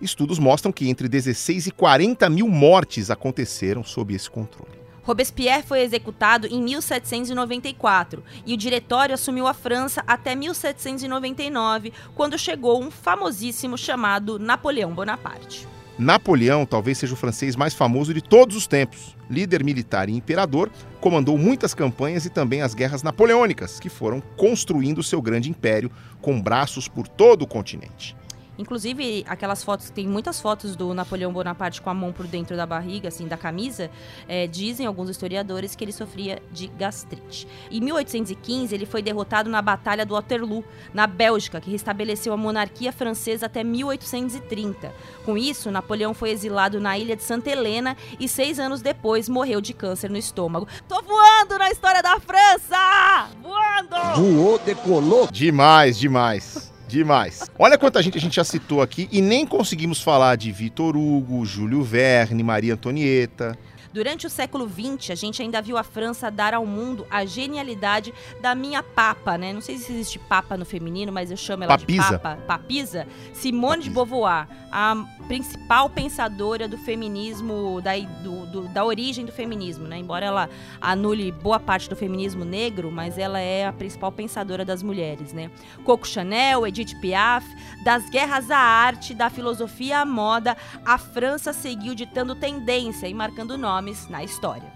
Estudos 0.00 0.38
mostram 0.38 0.72
que 0.72 0.88
entre 0.88 1.08
16 1.08 1.66
e 1.66 1.70
40 1.70 2.30
mil 2.30 2.48
mortes 2.48 3.10
aconteceram 3.10 3.84
sob 3.84 4.14
esse 4.14 4.30
controle. 4.30 4.80
Robespierre 5.02 5.62
foi 5.62 5.82
executado 5.82 6.46
em 6.46 6.62
1794 6.62 8.24
e 8.46 8.54
o 8.54 8.56
diretório 8.56 9.14
assumiu 9.14 9.46
a 9.46 9.52
França 9.52 10.02
até 10.06 10.34
1799, 10.34 11.92
quando 12.14 12.38
chegou 12.38 12.82
um 12.82 12.90
famosíssimo 12.90 13.76
chamado 13.76 14.38
Napoleão 14.38 14.94
Bonaparte. 14.94 15.68
Napoleão 16.00 16.64
talvez 16.64 16.96
seja 16.96 17.12
o 17.12 17.16
francês 17.16 17.54
mais 17.54 17.74
famoso 17.74 18.14
de 18.14 18.22
todos 18.22 18.56
os 18.56 18.66
tempos. 18.66 19.14
Líder 19.28 19.62
militar 19.62 20.08
e 20.08 20.16
imperador, 20.16 20.70
comandou 20.98 21.36
muitas 21.36 21.74
campanhas 21.74 22.24
e 22.24 22.30
também 22.30 22.62
as 22.62 22.72
guerras 22.72 23.02
napoleônicas, 23.02 23.78
que 23.78 23.90
foram 23.90 24.22
construindo 24.34 25.02
seu 25.02 25.20
grande 25.20 25.50
império 25.50 25.90
com 26.22 26.40
braços 26.40 26.88
por 26.88 27.06
todo 27.06 27.42
o 27.42 27.46
continente. 27.46 28.16
Inclusive, 28.60 29.24
aquelas 29.26 29.64
fotos, 29.64 29.88
tem 29.88 30.06
muitas 30.06 30.38
fotos 30.38 30.76
do 30.76 30.92
Napoleão 30.92 31.32
Bonaparte 31.32 31.80
com 31.80 31.88
a 31.88 31.94
mão 31.94 32.12
por 32.12 32.26
dentro 32.26 32.58
da 32.58 32.66
barriga, 32.66 33.08
assim, 33.08 33.26
da 33.26 33.38
camisa, 33.38 33.90
é, 34.28 34.46
dizem 34.46 34.84
alguns 34.84 35.08
historiadores 35.08 35.74
que 35.74 35.82
ele 35.82 35.92
sofria 35.92 36.42
de 36.52 36.66
gastrite. 36.66 37.48
Em 37.70 37.80
1815, 37.80 38.74
ele 38.74 38.84
foi 38.84 39.00
derrotado 39.00 39.48
na 39.48 39.62
Batalha 39.62 40.04
do 40.04 40.12
Waterloo, 40.12 40.62
na 40.92 41.06
Bélgica, 41.06 41.58
que 41.58 41.70
restabeleceu 41.70 42.34
a 42.34 42.36
monarquia 42.36 42.92
francesa 42.92 43.46
até 43.46 43.64
1830. 43.64 44.94
Com 45.24 45.38
isso, 45.38 45.70
Napoleão 45.70 46.12
foi 46.12 46.28
exilado 46.28 46.78
na 46.78 46.98
ilha 46.98 47.16
de 47.16 47.22
Santa 47.22 47.48
Helena 47.48 47.96
e 48.18 48.28
seis 48.28 48.60
anos 48.60 48.82
depois 48.82 49.26
morreu 49.26 49.62
de 49.62 49.72
câncer 49.72 50.10
no 50.10 50.18
estômago. 50.18 50.68
Tô 50.86 51.00
voando 51.00 51.58
na 51.58 51.70
história 51.70 52.02
da 52.02 52.20
França! 52.20 53.30
Voando! 53.42 54.16
Voou, 54.16 54.58
decolou. 54.58 55.28
Demais, 55.30 55.98
demais. 55.98 56.69
Demais. 56.90 57.48
Olha 57.56 57.78
quanta 57.78 58.02
gente 58.02 58.18
a 58.18 58.20
gente 58.20 58.34
já 58.34 58.42
citou 58.42 58.82
aqui 58.82 59.08
e 59.12 59.22
nem 59.22 59.46
conseguimos 59.46 60.02
falar 60.02 60.36
de 60.36 60.50
Vitor 60.50 60.96
Hugo, 60.96 61.46
Júlio 61.46 61.84
Verne, 61.84 62.42
Maria 62.42 62.74
Antonieta. 62.74 63.56
Durante 63.92 64.26
o 64.26 64.30
século 64.30 64.68
XX, 64.68 65.10
a 65.10 65.14
gente 65.16 65.42
ainda 65.42 65.60
viu 65.60 65.76
a 65.76 65.82
França 65.82 66.30
dar 66.30 66.54
ao 66.54 66.64
mundo 66.64 67.06
a 67.10 67.24
genialidade 67.24 68.14
da 68.40 68.54
minha 68.54 68.82
papa, 68.82 69.36
né? 69.36 69.52
Não 69.52 69.60
sei 69.60 69.76
se 69.78 69.92
existe 69.92 70.18
papa 70.18 70.56
no 70.56 70.64
feminino, 70.64 71.10
mas 71.12 71.30
eu 71.30 71.36
chamo 71.36 71.64
ela 71.64 71.76
Papisa. 71.76 72.02
de 72.04 72.10
papa. 72.10 72.36
Papisa. 72.46 73.06
Simone 73.32 73.82
de 73.82 73.90
Beauvoir, 73.90 74.46
a 74.70 74.94
principal 75.26 75.90
pensadora 75.90 76.68
do 76.68 76.78
feminismo, 76.78 77.80
da, 77.82 77.96
do- 77.98 78.46
do- 78.46 78.68
da 78.68 78.84
origem 78.84 79.24
do 79.24 79.32
feminismo, 79.32 79.86
né? 79.88 79.98
Embora 79.98 80.24
ela 80.24 80.48
anule 80.80 81.32
boa 81.32 81.58
parte 81.58 81.88
do 81.88 81.96
feminismo 81.96 82.44
negro, 82.44 82.90
mas 82.92 83.18
ela 83.18 83.40
é 83.40 83.66
a 83.66 83.72
principal 83.72 84.12
pensadora 84.12 84.64
das 84.64 84.82
mulheres, 84.82 85.32
né? 85.32 85.50
Coco 85.84 86.06
Chanel, 86.06 86.64
Edith 86.66 86.94
Piaf, 87.00 87.44
das 87.84 88.08
guerras 88.08 88.50
à 88.50 88.58
arte, 88.58 89.14
da 89.14 89.28
filosofia 89.30 89.98
à 90.00 90.04
moda, 90.04 90.56
a 90.84 90.96
França 90.96 91.52
seguiu 91.52 91.94
ditando 91.94 92.34
tendência 92.36 93.08
e 93.08 93.14
marcando 93.14 93.58
nomes 93.80 94.08
na 94.08 94.22
história. 94.22 94.70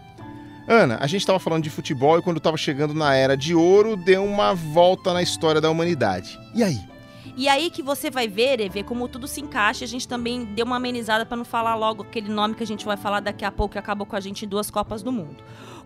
Ana, 0.67 0.97
a 0.99 1.07
gente 1.07 1.21
estava 1.21 1.39
falando 1.39 1.63
de 1.63 1.71
futebol 1.71 2.19
e 2.19 2.23
quando 2.23 2.39
estava 2.39 2.57
chegando 2.57 2.95
na 2.95 3.15
Era 3.15 3.37
de 3.37 3.55
Ouro, 3.55 3.97
deu 3.97 4.25
uma 4.25 4.55
volta 4.55 5.13
na 5.13 5.23
história 5.23 5.61
da 5.61 5.71
humanidade. 5.71 6.41
E 6.55 6.65
aí? 6.65 6.81
E 7.37 7.49
aí 7.49 7.69
que 7.69 7.83
você 7.83 8.11
vai 8.11 8.27
ver, 8.27 8.61
e 8.61 8.69
ver 8.69 8.85
como 8.85 9.07
tudo 9.07 9.29
se 9.29 9.43
encaixa. 9.43 9.85
A 9.85 9.89
gente 9.89 10.09
também 10.09 10.45
deu 10.45 10.65
uma 10.65 10.77
amenizada 10.77 11.27
para 11.27 11.37
não 11.37 11.45
falar 11.45 11.75
logo 11.75 12.03
aquele 12.03 12.31
nome 12.31 12.55
que 12.55 12.63
a 12.63 12.67
gente 12.67 12.85
vai 12.85 12.97
falar 12.97 13.21
daqui 13.21 13.45
a 13.45 13.53
pouco 13.53 13.73
que 13.73 13.79
acabou 13.79 14.07
com 14.07 14.17
a 14.17 14.21
gente 14.21 14.47
em 14.47 14.49
duas 14.49 14.71
Copas 14.71 15.03
do 15.03 15.13
Mundo. 15.13 15.37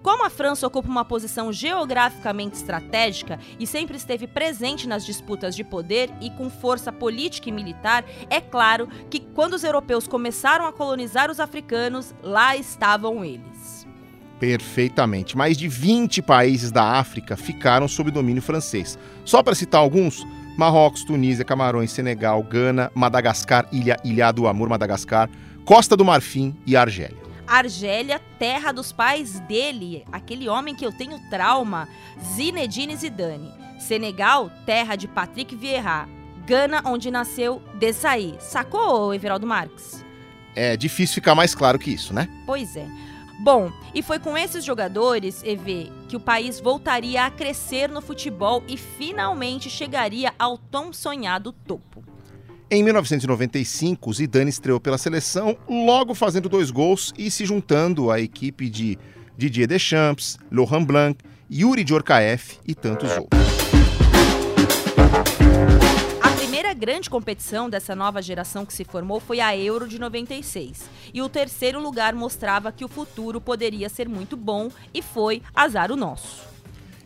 Como 0.02 0.24
a 0.24 0.30
França 0.30 0.66
ocupa 0.66 0.88
uma 0.88 1.04
posição 1.04 1.52
geograficamente 1.52 2.56
estratégica 2.56 3.38
e 3.58 3.66
sempre 3.66 3.96
esteve 3.96 4.26
presente 4.26 4.88
nas 4.88 5.04
disputas 5.04 5.54
de 5.56 5.64
poder 5.64 6.10
e 6.20 6.30
com 6.30 6.48
força 6.48 6.92
política 6.92 7.48
e 7.48 7.52
militar, 7.52 8.04
é 8.30 8.40
claro 8.40 8.88
que 9.10 9.20
quando 9.20 9.54
os 9.54 9.64
europeus 9.64 10.06
começaram 10.06 10.66
a 10.66 10.72
colonizar 10.72 11.30
os 11.30 11.40
africanos, 11.40 12.14
lá 12.22 12.56
estavam 12.56 13.24
eles. 13.24 13.86
Perfeitamente. 14.38 15.36
Mais 15.36 15.56
de 15.56 15.68
20 15.68 16.22
países 16.22 16.70
da 16.70 16.84
África 16.84 17.36
ficaram 17.36 17.88
sob 17.88 18.10
domínio 18.10 18.40
francês. 18.40 18.96
Só 19.24 19.42
para 19.42 19.54
citar 19.54 19.80
alguns: 19.80 20.24
Marrocos, 20.56 21.02
Tunísia, 21.02 21.44
Camarões, 21.44 21.90
Senegal, 21.90 22.42
Gana, 22.44 22.90
Madagascar, 22.94 23.66
Ilha, 23.72 23.96
Ilha 24.04 24.30
do 24.30 24.46
Amor, 24.46 24.68
Madagascar, 24.68 25.28
Costa 25.64 25.96
do 25.96 26.04
Marfim 26.04 26.56
e 26.64 26.76
Argélia. 26.76 27.27
Argélia, 27.48 28.20
terra 28.38 28.72
dos 28.72 28.92
pais 28.92 29.40
dele, 29.40 30.04
aquele 30.12 30.48
homem 30.48 30.74
que 30.74 30.84
eu 30.84 30.92
tenho 30.92 31.18
trauma, 31.30 31.88
Zinedine 32.34 32.94
Zidane. 32.94 33.52
Senegal, 33.78 34.50
terra 34.66 34.96
de 34.96 35.08
Patrick 35.08 35.56
Vieira. 35.56 36.08
Gana, 36.46 36.82
onde 36.84 37.10
nasceu 37.10 37.62
Desailly. 37.74 38.36
Sacou, 38.40 39.14
Everaldo 39.14 39.46
Marques? 39.46 40.04
É 40.54 40.76
difícil 40.76 41.14
ficar 41.14 41.34
mais 41.34 41.54
claro 41.54 41.78
que 41.78 41.90
isso, 41.90 42.12
né? 42.12 42.28
Pois 42.44 42.76
é. 42.76 42.86
Bom, 43.40 43.70
e 43.94 44.02
foi 44.02 44.18
com 44.18 44.36
esses 44.36 44.64
jogadores, 44.64 45.44
EV, 45.44 45.92
que 46.08 46.16
o 46.16 46.20
país 46.20 46.58
voltaria 46.58 47.24
a 47.24 47.30
crescer 47.30 47.88
no 47.88 48.00
futebol 48.00 48.64
e 48.66 48.76
finalmente 48.76 49.70
chegaria 49.70 50.34
ao 50.36 50.58
tão 50.58 50.92
sonhado 50.92 51.52
topo. 51.52 52.02
Em 52.70 52.82
1995, 52.82 54.12
Zidane 54.12 54.50
estreou 54.50 54.78
pela 54.78 54.98
seleção, 54.98 55.56
logo 55.66 56.14
fazendo 56.14 56.50
dois 56.50 56.70
gols 56.70 57.14
e 57.16 57.30
se 57.30 57.46
juntando 57.46 58.10
à 58.10 58.20
equipe 58.20 58.68
de 58.68 58.98
Didier 59.38 59.66
Deschamps, 59.66 60.36
Laurent 60.52 60.84
Blanc, 60.84 61.18
Yuri 61.50 61.82
Djorkaeff 61.82 62.58
e 62.66 62.74
tantos 62.74 63.10
outros. 63.16 63.40
A 66.20 66.30
primeira 66.32 66.74
grande 66.74 67.08
competição 67.08 67.70
dessa 67.70 67.96
nova 67.96 68.20
geração 68.20 68.66
que 68.66 68.74
se 68.74 68.84
formou 68.84 69.18
foi 69.18 69.40
a 69.40 69.56
Euro 69.56 69.88
de 69.88 69.98
96. 69.98 70.90
E 71.14 71.22
o 71.22 71.28
terceiro 71.30 71.80
lugar 71.80 72.14
mostrava 72.14 72.70
que 72.70 72.84
o 72.84 72.88
futuro 72.88 73.40
poderia 73.40 73.88
ser 73.88 74.10
muito 74.10 74.36
bom 74.36 74.70
e 74.92 75.00
foi 75.00 75.40
azar 75.54 75.90
o 75.90 75.96
nosso. 75.96 76.46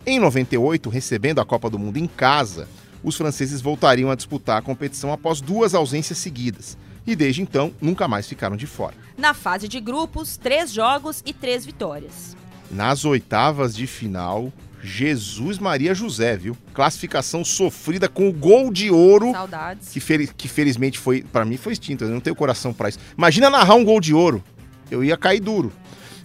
Em 0.04 0.18
98, 0.18 0.90
recebendo 0.90 1.40
a 1.40 1.44
Copa 1.44 1.70
do 1.70 1.78
Mundo 1.78 1.98
em 1.98 2.08
casa, 2.08 2.68
os 3.02 3.16
franceses 3.16 3.60
voltariam 3.60 4.10
a 4.10 4.14
disputar 4.14 4.58
a 4.58 4.62
competição 4.62 5.12
após 5.12 5.40
duas 5.40 5.74
ausências 5.74 6.18
seguidas. 6.18 6.76
E 7.06 7.16
desde 7.16 7.42
então, 7.42 7.72
nunca 7.80 8.06
mais 8.06 8.28
ficaram 8.28 8.56
de 8.56 8.66
fora. 8.66 8.94
Na 9.18 9.34
fase 9.34 9.66
de 9.66 9.80
grupos, 9.80 10.36
três 10.36 10.72
jogos 10.72 11.22
e 11.26 11.32
três 11.32 11.64
vitórias. 11.66 12.36
Nas 12.70 13.04
oitavas 13.04 13.74
de 13.74 13.86
final, 13.88 14.52
Jesus 14.82 15.58
Maria 15.58 15.94
José, 15.94 16.36
viu? 16.36 16.56
Classificação 16.72 17.44
sofrida 17.44 18.08
com 18.08 18.28
o 18.28 18.32
gol 18.32 18.72
de 18.72 18.90
ouro. 18.90 19.32
Saudades. 19.32 19.88
Que, 19.88 20.00
fel- 20.00 20.28
que 20.36 20.48
felizmente 20.48 20.98
foi, 20.98 21.22
para 21.22 21.44
mim 21.44 21.56
foi 21.56 21.72
extinto, 21.72 22.04
eu 22.04 22.10
não 22.10 22.20
tenho 22.20 22.36
coração 22.36 22.72
pra 22.72 22.88
isso. 22.88 22.98
Imagina 23.18 23.50
narrar 23.50 23.74
um 23.74 23.84
gol 23.84 24.00
de 24.00 24.14
ouro. 24.14 24.42
Eu 24.90 25.02
ia 25.04 25.16
cair 25.16 25.40
duro. 25.40 25.72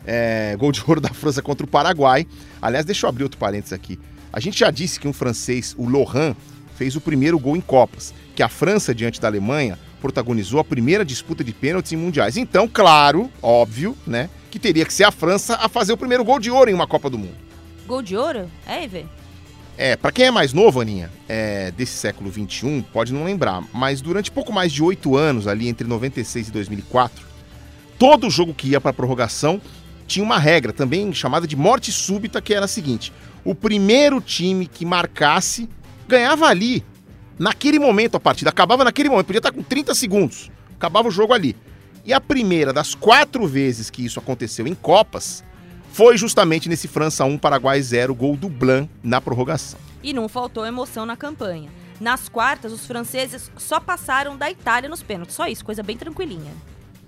É, 0.06 0.56
gol 0.58 0.72
de 0.72 0.82
ouro 0.88 1.02
da 1.02 1.10
França 1.10 1.42
contra 1.42 1.66
o 1.66 1.70
Paraguai. 1.70 2.26
Aliás, 2.62 2.86
deixa 2.86 3.06
eu 3.06 3.10
abrir 3.10 3.24
outro 3.24 3.38
parênteses 3.38 3.74
aqui. 3.74 4.00
A 4.32 4.40
gente 4.40 4.60
já 4.60 4.72
disse 4.72 5.00
que 5.00 5.08
um 5.08 5.14
francês, 5.14 5.76
o 5.78 5.90
Laurent, 5.90 6.36
fez 6.78 6.96
o 6.96 7.02
primeiro 7.02 7.40
gol 7.40 7.58
em 7.58 7.62
Copas, 7.62 8.14
que 8.36 8.44
a 8.44 8.48
França, 8.48 8.94
diante 8.94 9.20
da 9.20 9.28
Alemanha, 9.28 9.80
protagonizou 10.00 10.60
a 10.60 10.64
primeira 10.64 11.04
disputa 11.04 11.44
de 11.44 11.52
pênaltis 11.52 11.92
em 11.92 11.98
mundiais. 11.98 12.38
Então, 12.38 12.68
claro, 12.68 13.32
óbvio, 13.42 13.98
né, 14.06 14.30
que 14.52 14.60
teria 14.60 14.86
que 14.86 14.94
ser 14.94 15.04
a 15.04 15.12
França 15.12 15.56
a 15.56 15.68
fazer 15.68 15.94
o 15.94 15.98
primeiro 15.98 16.24
gol 16.24 16.40
de 16.40 16.52
ouro 16.52 16.70
em 16.70 16.74
uma 16.74 16.86
Copa 16.86 17.10
do 17.10 17.18
Mundo. 17.18 17.36
Gol 17.88 18.02
de 18.04 18.16
ouro? 18.16 18.50
É, 18.66 18.84
EV? 18.84 19.06
É, 19.76 19.96
pra 19.96 20.12
quem 20.12 20.26
é 20.26 20.32
mais 20.32 20.54
novo, 20.54 20.80
Aninha, 20.80 21.12
é, 21.28 21.72
desse 21.72 21.94
século 21.94 22.32
XXI, 22.32 22.86
pode 22.94 23.14
não 23.14 23.24
lembrar, 23.24 23.64
mas 23.74 24.02
durante 24.02 24.32
pouco 24.32 24.52
mais 24.52 24.72
de 24.72 24.84
oito 24.84 25.16
anos, 25.16 25.48
ali 25.48 25.68
entre 25.68 25.88
96 25.88 26.48
e 26.48 26.52
2004, 26.52 27.26
todo 27.98 28.30
jogo 28.30 28.54
que 28.54 28.70
ia 28.70 28.82
pra 28.82 28.94
prorrogação 28.94 29.62
tinha 30.08 30.24
uma 30.24 30.40
regra 30.40 30.72
também 30.72 31.14
chamada 31.14 31.46
de 31.46 31.56
morte 31.56 31.92
súbita, 31.92 32.42
que 32.42 32.54
era 32.54 32.66
a 32.66 32.68
seguinte: 32.68 33.14
o 33.44 33.54
primeiro 33.54 34.20
time 34.20 34.66
que 34.66 34.86
marcasse 34.86 35.70
ganhava 36.08 36.48
ali, 36.48 36.84
naquele 37.38 37.80
momento 37.80 38.16
a 38.16 38.20
partida, 38.20 38.50
acabava 38.50 38.84
naquele 38.84 39.10
momento, 39.10 39.28
podia 39.28 39.40
estar 39.40 39.52
com 39.52 39.62
30 39.62 39.94
segundos, 39.94 40.50
acabava 40.76 41.08
o 41.08 41.12
jogo 41.12 41.34
ali. 41.34 41.56
E 42.06 42.14
a 42.14 42.22
primeira 42.22 42.72
das 42.72 42.96
quatro 42.96 43.46
vezes 43.46 43.90
que 43.90 44.06
isso 44.06 44.20
aconteceu 44.20 44.66
em 44.66 44.74
Copas 44.74 45.44
foi 45.92 46.18
justamente 46.18 46.70
nesse 46.70 46.88
França 46.88 47.26
1, 47.26 47.38
Paraguai 47.38 47.82
0, 47.82 48.16
gol 48.16 48.38
do 48.38 48.48
Blanc 48.48 48.90
na 49.04 49.20
prorrogação. 49.20 49.80
E 50.02 50.14
não 50.14 50.30
faltou 50.30 50.66
emoção 50.66 51.06
na 51.06 51.18
campanha. 51.18 51.70
Nas 52.00 52.30
quartas, 52.30 52.72
os 52.72 52.86
franceses 52.86 53.52
só 53.58 53.80
passaram 53.80 54.38
da 54.38 54.50
Itália 54.50 54.88
nos 54.88 55.02
pênaltis. 55.02 55.36
Só 55.36 55.48
isso, 55.48 55.66
coisa 55.66 55.82
bem 55.82 55.98
tranquilinha. 55.98 56.54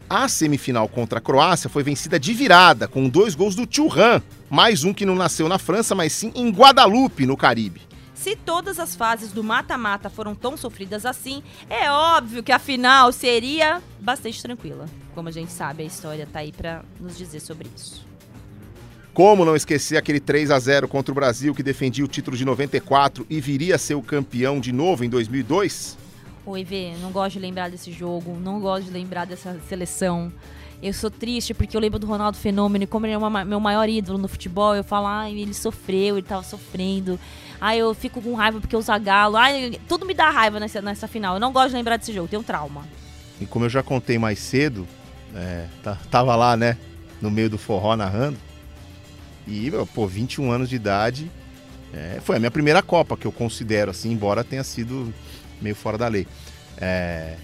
A 0.10 0.28
semifinal 0.28 0.89
contra 0.89 1.20
a 1.20 1.22
Croácia 1.22 1.70
foi 1.70 1.84
vencida 1.84 2.20
de 2.20 2.34
virada, 2.34 2.88
com 2.88 3.08
dois 3.08 3.36
gols 3.36 3.56
do 3.56 3.68
Thuram, 3.68 4.22
mais 4.50 4.84
um 4.84 4.91
que 4.91 5.06
não 5.06 5.14
nasceu 5.14 5.47
na 5.47 5.60
França, 5.60 5.93
mas 5.93 6.12
sim 6.12 6.32
em 6.34 6.50
Guadalupe, 6.50 7.28
no 7.28 7.38
Caribe. 7.38 7.89
Se 8.20 8.36
todas 8.36 8.80
as 8.80 8.97
fases 8.97 9.32
do 9.32 9.41
mata-mata 9.41 10.09
foram 10.09 10.36
tão 10.36 10.57
sofridas 10.57 11.05
assim, 11.05 11.41
é 11.70 11.89
óbvio 11.89 12.43
que 12.43 12.51
a 12.51 12.59
final 12.59 13.13
seria 13.13 13.82
bastante 13.97 14.41
tranquila. 14.41 14.88
Como 15.15 15.30
a 15.30 15.32
gente 15.32 15.53
sabe, 15.53 15.84
a 15.84 15.86
história 15.86 16.28
tá 16.30 16.39
aí 16.39 16.51
para 16.51 16.84
nos 16.99 17.17
dizer 17.17 17.39
sobre 17.39 17.70
isso. 17.74 18.05
Como 19.13 19.45
não 19.45 19.55
esquecer 19.55 19.95
aquele 19.95 20.20
3 20.20 20.51
a 20.51 20.59
0 20.59 20.86
contra 20.89 21.13
o 21.13 21.15
Brasil 21.15 21.55
que 21.55 21.63
defendia 21.63 22.03
o 22.03 22.09
título 22.09 22.36
de 22.36 22.43
94 22.43 23.26
e 23.30 23.39
viria 23.39 23.76
a 23.76 23.78
ser 23.78 23.95
o 23.95 24.01
campeão 24.01 24.59
de 24.59 24.74
novo 24.74 25.05
em 25.05 25.09
2002? 25.09 25.97
Oi, 26.45 26.63
Vê, 26.65 26.95
não 26.99 27.11
gosto 27.13 27.36
de 27.36 27.39
lembrar 27.39 27.70
desse 27.70 27.89
jogo, 27.89 28.38
não 28.38 28.59
gosto 28.59 28.88
de 28.88 28.91
lembrar 28.91 29.24
dessa 29.24 29.57
seleção. 29.70 30.30
Eu 30.82 30.93
sou 30.93 31.09
triste 31.11 31.53
porque 31.53 31.76
eu 31.76 31.82
lembro 31.82 31.99
do 31.99 32.07
Ronaldo 32.07 32.38
Fenômeno 32.38 32.86
e 32.86 32.88
como 32.88 33.05
ele 33.05 33.13
é 33.13 33.17
uma, 33.17 33.43
meu 33.43 33.59
maior 33.59 33.88
ídolo 33.89 34.17
no 34.17 34.30
futebol, 34.30 34.76
eu 34.76 34.84
falo, 34.84 35.07
ai, 35.07 35.38
ele 35.38 35.53
sofreu, 35.53 36.17
ele 36.17 36.26
tava 36.26 36.43
sofrendo. 36.43 37.20
Ai, 37.62 37.80
eu 37.80 37.93
fico 37.93 38.22
com 38.22 38.34
raiva 38.34 38.60
porque 38.60 38.76
o 38.76 38.82
Zagallo, 38.82 39.36
ai, 39.36 39.80
tudo 39.88 40.05
me 40.05 40.14
dá 40.14 40.30
raiva 40.30 40.60
nessa, 40.60 40.82
nessa 40.82 41.07
final. 41.07 41.36
Eu 41.36 41.39
não 41.39 41.51
gosto 41.51 41.70
de 41.70 41.76
lembrar 41.76 41.97
desse 41.97 42.14
jogo, 42.14 42.28
tenho 42.28 42.41
um 42.41 42.45
trauma. 42.45 42.88
E 43.41 43.45
como 43.45 43.66
eu 43.66 43.70
já 43.70 43.84
contei 43.84 44.18
mais 44.18 44.39
cedo, 44.39 44.88
é, 45.36 45.66
tá, 45.84 45.97
tava 46.10 46.36
lá, 46.36 46.55
né, 46.55 46.78
no 47.22 47.30
meio 47.30 47.49
do 47.49 47.57
forró 47.57 47.95
narrando. 47.95 48.38
E, 49.47 49.72
pô, 49.93 50.07
21 50.07 50.51
anos 50.51 50.70
de 50.70 50.76
idade, 50.76 51.30
é, 51.93 52.20
foi 52.24 52.38
a 52.38 52.39
minha 52.39 52.51
primeira 52.51 52.82
Copa 52.82 53.18
que 53.18 53.26
eu 53.26 53.32
considero 53.32 53.91
assim, 53.91 54.12
embora 54.12 54.43
tenha 54.43 54.64
sido 54.64 55.14
meio 55.62 55.76
fora 55.76 55.97
da 55.97 56.07
lei. 56.07 56.28
É, 56.78 57.36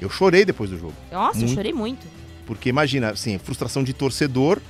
eu 0.00 0.10
chorei 0.10 0.44
depois 0.44 0.68
do 0.68 0.78
jogo. 0.78 0.94
Nossa, 1.10 1.38
muito, 1.38 1.50
eu 1.50 1.54
chorei 1.54 1.72
muito. 1.72 2.06
Porque 2.46 2.68
imagina, 2.68 3.10
assim, 3.10 3.38
frustração 3.38 3.84
de 3.84 3.92
torcedor 3.92 4.60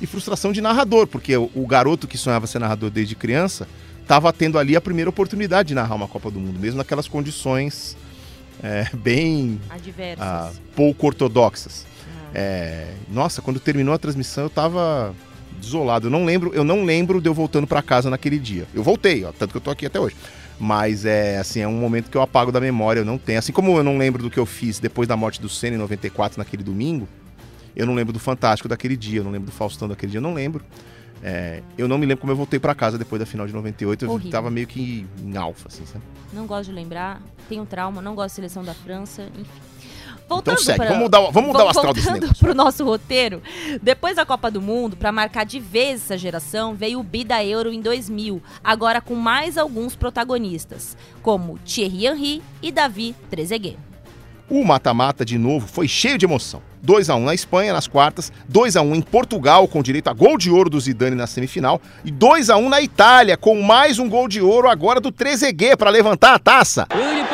e 0.00 0.06
frustração 0.06 0.52
de 0.52 0.60
narrador, 0.60 1.06
porque 1.06 1.36
o, 1.36 1.50
o 1.54 1.66
garoto 1.66 2.06
que 2.06 2.16
sonhava 2.16 2.46
ser 2.46 2.58
narrador 2.58 2.90
desde 2.90 3.14
criança 3.14 3.66
estava 4.06 4.32
tendo 4.32 4.56
ali 4.56 4.76
a 4.76 4.80
primeira 4.80 5.10
oportunidade 5.10 5.68
de 5.68 5.74
narrar 5.74 5.96
uma 5.96 6.06
Copa 6.06 6.30
do 6.30 6.38
Mundo, 6.38 6.60
mesmo 6.60 6.78
naquelas 6.78 7.08
condições 7.08 7.96
é, 8.62 8.88
bem 8.94 9.60
ah, 10.18 10.52
pouco 10.76 11.08
ortodoxas. 11.08 11.84
Ah. 12.08 12.30
É, 12.32 12.94
nossa, 13.10 13.42
quando 13.42 13.58
terminou 13.58 13.92
a 13.92 13.98
transmissão 13.98 14.44
eu 14.44 14.48
estava 14.48 15.12
desolado. 15.60 16.06
Eu 16.06 16.10
não 16.10 16.24
lembro, 16.24 16.54
eu 16.54 16.62
não 16.62 16.84
lembro 16.84 17.20
de 17.20 17.28
eu 17.28 17.34
voltando 17.34 17.66
para 17.66 17.82
casa 17.82 18.08
naquele 18.08 18.38
dia. 18.38 18.66
Eu 18.72 18.82
voltei, 18.82 19.24
ó, 19.24 19.32
tanto 19.32 19.50
que 19.50 19.56
eu 19.56 19.60
tô 19.60 19.70
aqui 19.70 19.86
até 19.86 19.98
hoje. 19.98 20.14
Mas 20.58 21.04
é 21.04 21.38
assim, 21.38 21.60
é 21.60 21.68
um 21.68 21.78
momento 21.78 22.08
que 22.08 22.16
eu 22.16 22.22
apago 22.22 22.52
da 22.52 22.60
memória, 22.60 23.00
eu 23.00 23.04
não 23.04 23.18
tenho. 23.18 23.40
Assim 23.40 23.52
como 23.52 23.76
eu 23.76 23.82
não 23.82 23.98
lembro 23.98 24.22
do 24.22 24.30
que 24.30 24.38
eu 24.38 24.46
fiz 24.46 24.78
depois 24.78 25.08
da 25.08 25.16
morte 25.16 25.40
do 25.40 25.48
Senna 25.48 25.74
em 25.74 25.78
94, 25.80 26.38
naquele 26.38 26.62
domingo, 26.62 27.08
eu 27.74 27.84
não 27.84 27.94
lembro 27.94 28.12
do 28.12 28.20
Fantástico 28.20 28.68
daquele 28.68 28.96
dia, 28.96 29.18
eu 29.18 29.24
não 29.24 29.32
lembro 29.32 29.46
do 29.46 29.52
Faustão 29.52 29.88
daquele 29.88 30.12
dia, 30.12 30.18
eu 30.18 30.22
não 30.22 30.32
lembro. 30.32 30.64
É, 31.22 31.62
eu 31.76 31.88
não 31.88 31.98
me 31.98 32.06
lembro 32.06 32.20
como 32.20 32.32
eu 32.32 32.36
voltei 32.36 32.58
para 32.58 32.74
casa 32.74 32.98
depois 32.98 33.18
da 33.20 33.26
final 33.26 33.46
de 33.46 33.52
98, 33.52 34.04
eu 34.04 34.10
Horrível. 34.10 34.30
tava 34.30 34.50
meio 34.50 34.66
que 34.66 35.06
em 35.22 35.36
alfa, 35.36 35.68
assim, 35.68 35.84
sabe? 35.86 36.04
Não 36.32 36.46
gosto 36.46 36.66
de 36.70 36.72
lembrar, 36.72 37.20
tenho 37.48 37.64
trauma, 37.64 38.02
não 38.02 38.14
gosto 38.14 38.28
de 38.28 38.34
seleção 38.34 38.64
da 38.64 38.74
França, 38.74 39.22
enfim. 39.38 39.50
Então 40.26 40.38
voltando 40.38 40.54
então 40.54 40.64
segue, 40.64 40.84
vamos 40.86 40.98
mudar, 40.98 41.20
vamos 41.30 41.52
mudar 41.52 41.64
o 41.64 41.68
astral 41.68 41.94
desse 41.94 42.10
negócio. 42.10 42.36
pro 42.36 42.52
nosso 42.52 42.84
roteiro, 42.84 43.40
depois 43.80 44.16
da 44.16 44.26
Copa 44.26 44.50
do 44.50 44.60
Mundo, 44.60 44.96
para 44.96 45.12
marcar 45.12 45.44
de 45.44 45.60
vez 45.60 46.02
essa 46.02 46.18
geração, 46.18 46.74
veio 46.74 46.98
o 46.98 47.02
Bi 47.02 47.22
da 47.22 47.44
Euro 47.44 47.72
em 47.72 47.80
2000, 47.80 48.42
agora 48.62 49.00
com 49.00 49.14
mais 49.14 49.56
alguns 49.56 49.94
protagonistas, 49.94 50.96
como 51.22 51.58
Thierry 51.60 52.06
Henry 52.06 52.42
e 52.60 52.72
Davi 52.72 53.14
Trezeguet. 53.30 53.78
O 54.48 54.64
mata-mata, 54.64 55.24
de 55.24 55.36
novo, 55.36 55.66
foi 55.66 55.88
cheio 55.88 56.16
de 56.16 56.24
emoção. 56.24 56.62
2 56.82 57.10
a 57.10 57.16
1 57.16 57.24
na 57.24 57.34
Espanha 57.34 57.72
nas 57.72 57.88
quartas, 57.88 58.32
2 58.48 58.76
a 58.76 58.82
1 58.82 58.94
em 58.94 59.02
Portugal 59.02 59.66
com 59.66 59.82
direito 59.82 60.08
a 60.08 60.12
gol 60.12 60.38
de 60.38 60.50
ouro 60.50 60.70
do 60.70 60.78
Zidane 60.78 61.16
na 61.16 61.26
semifinal 61.26 61.80
e 62.04 62.12
2 62.12 62.50
a 62.50 62.56
1 62.56 62.68
na 62.68 62.80
Itália 62.80 63.36
com 63.36 63.60
mais 63.60 63.98
um 63.98 64.08
gol 64.08 64.28
de 64.28 64.40
ouro 64.40 64.68
agora 64.68 65.00
do 65.00 65.10
Trezeguet 65.10 65.76
para 65.76 65.90
levantar 65.90 66.34
a 66.34 66.38
taça. 66.38 66.86
Il 66.94 67.26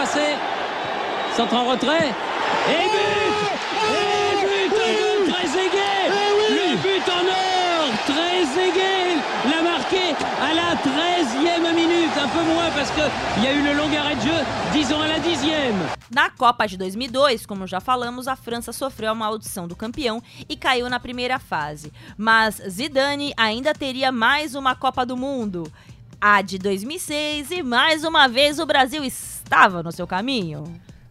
parce 12.83 12.91
qu'il 12.95 13.45
y 13.45 13.47
a 13.47 13.55
eu 13.55 13.63
le 13.63 13.75
long 13.75 13.97
arrêt 13.97 14.17
de 14.17 14.23
jeu, 14.23 14.45
disons 14.73 15.01
à 15.01 15.07
la 15.07 15.21
10e. 15.21 15.73
Na 16.11 16.29
Copa 16.31 16.67
de 16.67 16.77
2002, 16.77 17.47
como 17.47 17.65
já 17.65 17.81
falamos, 17.81 18.27
a 18.27 18.35
França 18.35 18.73
sofreu 18.73 19.13
a 19.13 19.15
maldição 19.15 19.69
do 19.69 19.77
campeão 19.77 20.21
e 20.49 20.57
caiu 20.57 20.91
na 20.91 20.99
primeira 20.99 21.39
fase. 21.39 21.93
Mas 22.19 22.61
Zidane 22.69 23.33
ainda 23.37 23.73
teria 23.73 24.11
mais 24.11 24.57
uma 24.57 24.75
Copa 24.75 25.07
do 25.07 25.17
Mundo. 25.17 25.71
A 26.21 26.43
de 26.43 26.59
2006 26.59 27.53
e 27.53 27.63
mais 27.63 28.03
uma 28.03 28.27
vez 28.27 28.59
o 28.59 28.67
Brasil 28.67 29.05
estava 29.05 29.81
no 29.81 29.93
seu 29.93 30.07
caminho. 30.07 30.65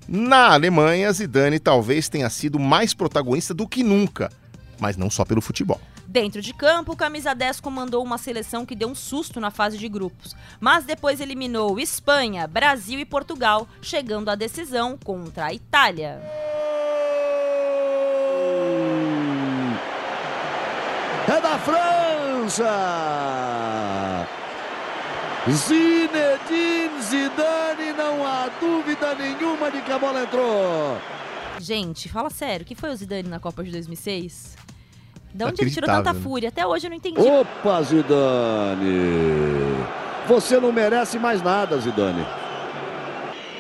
Na 0.09 0.51
Alemanha, 0.51 1.13
Zidane 1.13 1.57
talvez 1.57 2.09
tenha 2.09 2.29
sido 2.29 2.59
mais 2.59 2.93
protagonista 2.93 3.53
do 3.53 3.65
que 3.65 3.81
nunca, 3.81 4.29
mas 4.77 4.97
não 4.97 5.09
só 5.09 5.23
pelo 5.23 5.39
futebol. 5.39 5.79
Dentro 6.11 6.41
de 6.41 6.53
campo, 6.53 6.91
o 6.91 6.95
camisa 6.97 7.33
10 7.33 7.61
comandou 7.61 8.03
uma 8.03 8.17
seleção 8.17 8.65
que 8.65 8.75
deu 8.75 8.89
um 8.89 8.95
susto 8.95 9.39
na 9.39 9.49
fase 9.49 9.77
de 9.77 9.87
grupos, 9.87 10.35
mas 10.59 10.83
depois 10.83 11.21
eliminou 11.21 11.79
Espanha, 11.79 12.45
Brasil 12.45 12.99
e 12.99 13.05
Portugal, 13.05 13.65
chegando 13.81 14.27
à 14.27 14.35
decisão 14.35 14.97
contra 14.97 15.45
a 15.45 15.53
Itália. 15.53 16.21
É 21.29 21.39
da 21.39 21.57
França! 21.59 22.67
Zinedine 25.49 27.01
Zidane, 27.01 27.93
não 27.97 28.27
há 28.27 28.49
dúvida 28.59 29.15
nenhuma 29.15 29.71
de 29.71 29.81
que 29.81 29.91
a 29.93 29.97
bola 29.97 30.23
entrou. 30.23 30.97
Gente, 31.57 32.09
fala 32.09 32.29
sério, 32.29 32.65
o 32.65 32.67
que 32.67 32.75
foi 32.75 32.89
o 32.91 32.95
Zidane 32.97 33.29
na 33.29 33.39
Copa 33.39 33.63
de 33.63 33.71
2006? 33.71 34.59
De 35.33 35.43
onde 35.45 35.61
ele 35.61 35.71
tirou 35.71 35.89
tanta 35.89 36.13
fúria? 36.13 36.49
Até 36.49 36.65
hoje 36.65 36.87
eu 36.87 36.89
não 36.89 36.97
entendi. 36.97 37.19
Opa, 37.19 37.81
Zidane! 37.83 39.51
Você 40.27 40.59
não 40.59 40.71
merece 40.71 41.17
mais 41.17 41.41
nada, 41.41 41.77
Zidane. 41.77 42.25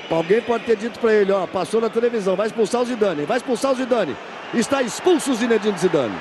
Alguém 0.09 0.41
pode 0.41 0.65
ter 0.65 0.75
dito 0.75 0.99
para 0.99 1.13
ele, 1.13 1.31
ó, 1.31 1.47
passou 1.47 1.79
na 1.79 1.89
televisão, 1.89 2.35
vai 2.35 2.47
expulsar 2.47 2.81
o 2.81 2.85
Zidane, 2.85 3.23
vai 3.25 3.37
expulsar 3.37 3.71
o 3.71 3.75
Zidane. 3.75 4.15
Está 4.53 4.81
expulso 4.81 5.31
o 5.31 5.35
Zinedine 5.35 5.77
Zidane. 5.77 6.17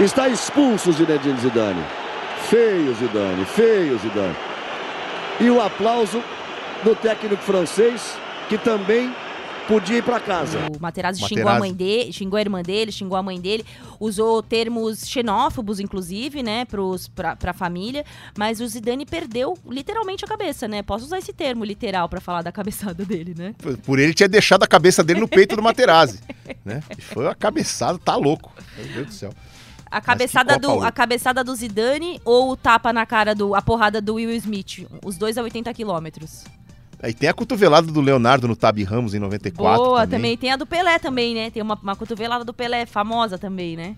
Está 0.00 0.26
expulso 0.28 0.88
o 0.88 0.92
Zinedine 0.94 1.38
Zidane. 1.38 1.84
Feio, 2.48 2.94
Zidane, 2.94 3.44
feio, 3.44 3.98
Zidane. 3.98 4.36
E 5.40 5.50
o 5.50 5.60
aplauso 5.60 6.22
do 6.82 6.94
técnico 6.94 7.42
francês, 7.42 8.16
que 8.48 8.56
também 8.56 9.14
podia 9.66 9.98
ir 9.98 10.02
para 10.02 10.20
casa. 10.20 10.58
O 10.58 10.80
Materazzi, 10.80 11.20
Materazzi, 11.20 11.28
xingou 11.28 11.48
a 11.48 11.58
mãe 11.58 11.72
dele, 11.72 12.12
xingou 12.12 12.36
a 12.36 12.40
irmã 12.40 12.62
dele, 12.62 12.92
xingou 12.92 13.16
a 13.16 13.22
mãe 13.22 13.40
dele, 13.40 13.64
usou 13.98 14.42
termos 14.42 15.06
xenófobos, 15.06 15.80
inclusive, 15.80 16.42
né, 16.42 16.64
pros, 16.64 17.08
pra, 17.08 17.36
pra 17.36 17.52
família, 17.52 18.04
mas 18.36 18.60
o 18.60 18.66
Zidane 18.66 19.06
perdeu 19.06 19.56
literalmente 19.68 20.24
a 20.24 20.28
cabeça, 20.28 20.68
né? 20.68 20.82
Posso 20.82 21.06
usar 21.06 21.18
esse 21.18 21.32
termo 21.32 21.64
literal 21.64 22.08
para 22.08 22.20
falar 22.20 22.42
da 22.42 22.52
cabeçada 22.52 23.04
dele, 23.04 23.34
né? 23.36 23.54
Por, 23.58 23.76
por 23.78 23.98
ele 23.98 24.14
tinha 24.14 24.28
deixado 24.28 24.62
a 24.62 24.66
cabeça 24.66 25.02
dele 25.02 25.20
no 25.20 25.28
peito 25.28 25.56
do 25.56 25.62
Materazzi, 25.62 26.20
né? 26.64 26.82
E 26.96 27.00
foi 27.00 27.24
uma 27.24 27.34
cabeçada, 27.34 27.98
tá 27.98 28.16
louco. 28.16 28.52
Meu 28.76 28.86
Deus 28.86 29.06
do 29.06 29.12
céu. 29.12 29.32
A 29.90 30.00
cabeçada, 30.00 30.58
do, 30.58 30.82
a 30.82 30.90
cabeçada 30.90 31.44
do 31.44 31.54
Zidane 31.54 32.20
ou 32.24 32.50
o 32.50 32.56
tapa 32.56 32.92
na 32.92 33.06
cara 33.06 33.32
do. 33.32 33.54
a 33.54 33.62
porrada 33.62 34.00
do 34.00 34.14
Will 34.14 34.32
Smith? 34.32 34.88
Os 35.04 35.16
dois 35.16 35.38
a 35.38 35.42
80 35.42 35.72
quilômetros. 35.72 36.44
Aí 37.02 37.12
tem 37.12 37.28
a 37.28 37.34
cotovelada 37.34 37.90
do 37.90 38.00
Leonardo 38.00 38.48
no 38.48 38.56
Tabi 38.56 38.84
Ramos 38.84 39.14
em 39.14 39.18
94. 39.18 39.82
Boa, 39.82 40.00
também. 40.00 40.10
também. 40.10 40.36
Tem 40.36 40.52
a 40.52 40.56
do 40.56 40.66
Pelé 40.66 40.98
também, 40.98 41.34
né? 41.34 41.50
Tem 41.50 41.62
uma, 41.62 41.78
uma 41.82 41.96
cotovelada 41.96 42.44
do 42.44 42.54
Pelé 42.54 42.86
famosa 42.86 43.38
também, 43.38 43.76
né? 43.76 43.96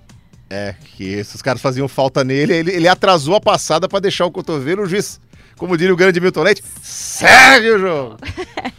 É, 0.49 0.75
que 0.95 1.05
esses 1.05 1.43
caras 1.43 1.61
faziam 1.61 1.89
falta 1.89 2.23
nele, 2.23 2.55
ele, 2.55 2.71
ele 2.71 2.89
atrasou 2.89 3.35
a 3.35 3.41
passada 3.41 3.89
para 3.89 3.99
deixar 3.99 4.27
o 4.27 4.31
cotovelo, 4.31 4.83
o 4.83 4.87
juiz, 4.87 5.21
como 5.57 5.77
diria 5.77 5.93
o 5.93 5.97
grande 5.97 6.21
Milton 6.21 6.43
Leite, 6.43 6.63
segue 6.83 7.71
o 7.71 7.79
jogo. 7.81 8.17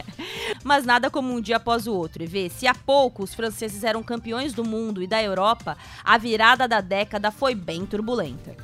Mas 0.64 0.84
nada 0.86 1.10
como 1.10 1.32
um 1.32 1.40
dia 1.40 1.56
após 1.56 1.86
o 1.86 1.92
outro. 1.92 2.22
E 2.22 2.26
vê, 2.26 2.48
se 2.48 2.66
há 2.66 2.74
pouco 2.74 3.22
os 3.22 3.34
franceses 3.34 3.84
eram 3.84 4.02
campeões 4.02 4.52
do 4.54 4.64
mundo 4.64 5.02
e 5.02 5.06
da 5.06 5.22
Europa, 5.22 5.76
a 6.02 6.16
virada 6.16 6.66
da 6.66 6.80
década 6.80 7.30
foi 7.30 7.54
bem 7.54 7.84
turbulenta. 7.84 8.56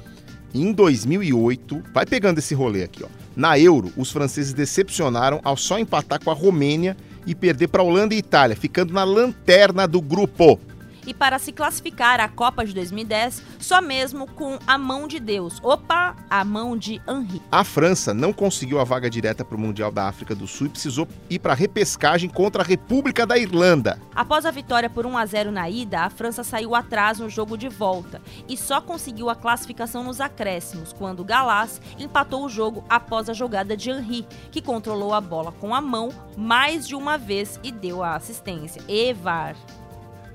Em 0.55 0.73
2008, 0.73 1.83
vai 1.93 2.07
pegando 2.07 2.39
esse 2.39 2.55
rolê 2.55 2.85
aqui, 2.85 3.05
ó. 3.05 3.24
Na 3.37 3.59
Euro, 3.59 3.93
os 3.97 4.13
franceses 4.13 4.53
decepcionaram 4.53 5.41
ao 5.43 5.57
só 5.57 5.79
empatar 5.79 6.23
com 6.23 6.31
a 6.31 6.35
Romênia 6.35 6.97
e 7.27 7.35
perder 7.35 7.69
para 7.69 7.83
Holanda 7.83 8.15
e 8.15 8.19
Itália, 8.19 8.57
ficando 8.57 8.93
na 8.93 9.03
lanterna 9.03 9.89
do 9.89 10.01
grupo. 10.01 10.61
E 11.07 11.15
para 11.15 11.39
se 11.39 11.53
classificar 11.53 12.21
à 12.21 12.29
Copa 12.29 12.65
de 12.65 12.75
2010, 12.75 13.43
só 13.59 13.81
mesmo 13.81 14.27
com 14.27 14.59
a 14.67 14.79
mão 14.79 15.07
de 15.07 15.19
Deus. 15.19 15.61
Opa, 15.63 16.17
a 16.29 16.45
mão 16.45 16.77
de 16.77 17.01
Henri. 17.09 17.41
A 17.51 17.65
França 17.65 18.13
não 18.15 18.33
conseguiu 18.33 18.81
a 18.81 18.85
vaga 18.85 19.09
direta 19.11 19.45
para 19.45 19.57
o 19.57 19.61
Mundial 19.61 19.91
da 19.91 20.09
África 20.09 20.35
do 20.35 20.47
Sul 20.47 20.67
e 20.67 20.71
precisou 20.71 21.09
ir 21.29 21.39
para 21.39 21.53
a 21.53 21.57
repescagem 21.57 22.29
contra 22.29 22.63
a 22.63 22.65
República 22.65 23.27
da 23.27 23.39
Irlanda. 23.39 23.99
Após 24.15 24.47
a 24.47 24.51
vitória 24.51 24.89
por 24.89 25.07
1 25.07 25.19
a 25.19 25.27
0 25.27 25.51
na 25.51 25.69
ida, 25.69 26.01
a 26.01 26.11
França 26.11 26.45
saiu 26.45 26.75
atrás 26.75 27.19
no 27.19 27.29
jogo 27.29 27.57
de 27.57 27.69
volta 27.69 28.21
e 28.49 28.57
só 28.57 28.81
conseguiu 28.81 29.29
a 29.29 29.35
classificação 29.35 30.05
nos 30.05 30.21
acréscimos, 30.21 30.93
quando 30.93 31.25
Galás 31.25 31.81
empatou 31.99 32.45
o 32.45 32.49
jogo 32.49 32.85
após 32.89 33.29
a 33.29 33.33
jogada 33.33 33.77
de 33.77 33.91
Henri, 33.91 34.27
que 34.51 34.63
controlou 34.63 35.13
a 35.13 35.21
bola 35.21 35.53
com 35.53 35.75
a 35.75 35.81
mão 35.81 36.09
mais 36.37 36.87
de 36.87 36.95
uma 36.95 37.17
vez 37.17 37.59
e 37.63 37.71
deu 37.71 38.03
a 38.03 38.15
assistência. 38.15 38.83
Evar. 38.89 39.57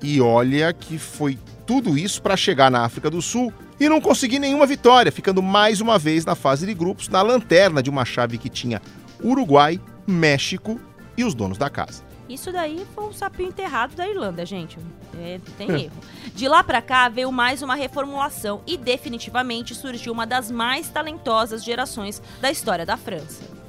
E 0.02 0.20
olha 0.20 0.72
que 0.72 0.98
foi 0.98 1.38
tudo 1.66 1.96
isso 1.96 2.22
para 2.22 2.36
chegar 2.36 2.70
na 2.70 2.84
África 2.84 3.10
do 3.10 3.20
Sul 3.20 3.52
e 3.78 3.88
não 3.88 4.00
conseguir 4.00 4.38
nenhuma 4.38 4.66
vitória, 4.66 5.12
ficando 5.12 5.42
mais 5.42 5.80
uma 5.80 5.98
vez 5.98 6.24
na 6.24 6.34
fase 6.34 6.66
de 6.66 6.74
grupos, 6.74 7.08
na 7.08 7.22
lanterna 7.22 7.82
de 7.82 7.88
uma 7.88 8.04
chave 8.04 8.38
que 8.38 8.48
tinha 8.48 8.80
Uruguai, 9.22 9.80
México 10.06 10.80
e 11.16 11.24
os 11.24 11.34
donos 11.34 11.58
da 11.58 11.70
casa. 11.70 12.02
Isso 12.28 12.52
daí 12.52 12.86
foi 12.94 13.08
um 13.08 13.12
sapinho 13.12 13.48
enterrado 13.48 13.96
da 13.96 14.08
Irlanda, 14.08 14.46
gente. 14.46 14.78
É, 15.18 15.40
tem 15.58 15.68
erro. 15.68 15.96
De 16.34 16.46
lá 16.46 16.62
para 16.62 16.80
cá 16.80 17.08
veio 17.08 17.32
mais 17.32 17.60
uma 17.60 17.74
reformulação 17.74 18.62
e 18.66 18.76
definitivamente 18.76 19.74
surgiu 19.74 20.12
uma 20.12 20.24
das 20.24 20.48
mais 20.48 20.88
talentosas 20.88 21.64
gerações 21.64 22.22
da 22.40 22.50
história 22.50 22.86
da 22.86 22.96
França. 22.96 23.59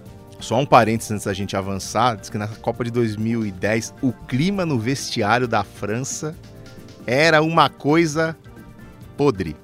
Só 0.42 0.60
um 0.60 0.66
parênteses 0.66 1.12
antes 1.12 1.26
da 1.26 1.34
gente 1.34 1.56
avançar, 1.56 2.18
diz 2.18 2.30
que 2.30 2.38
na 2.38 2.48
Copa 2.48 2.84
de 2.84 2.92
2010 2.92 3.94
o 4.02 4.12
clima 4.12 4.66
no 4.66 4.80
vestiário 4.80 5.48
da 5.48 5.64
França 5.64 6.36
era 7.06 7.42
uma 7.42 7.70
coisa 7.70 8.36
podre, 9.16 9.56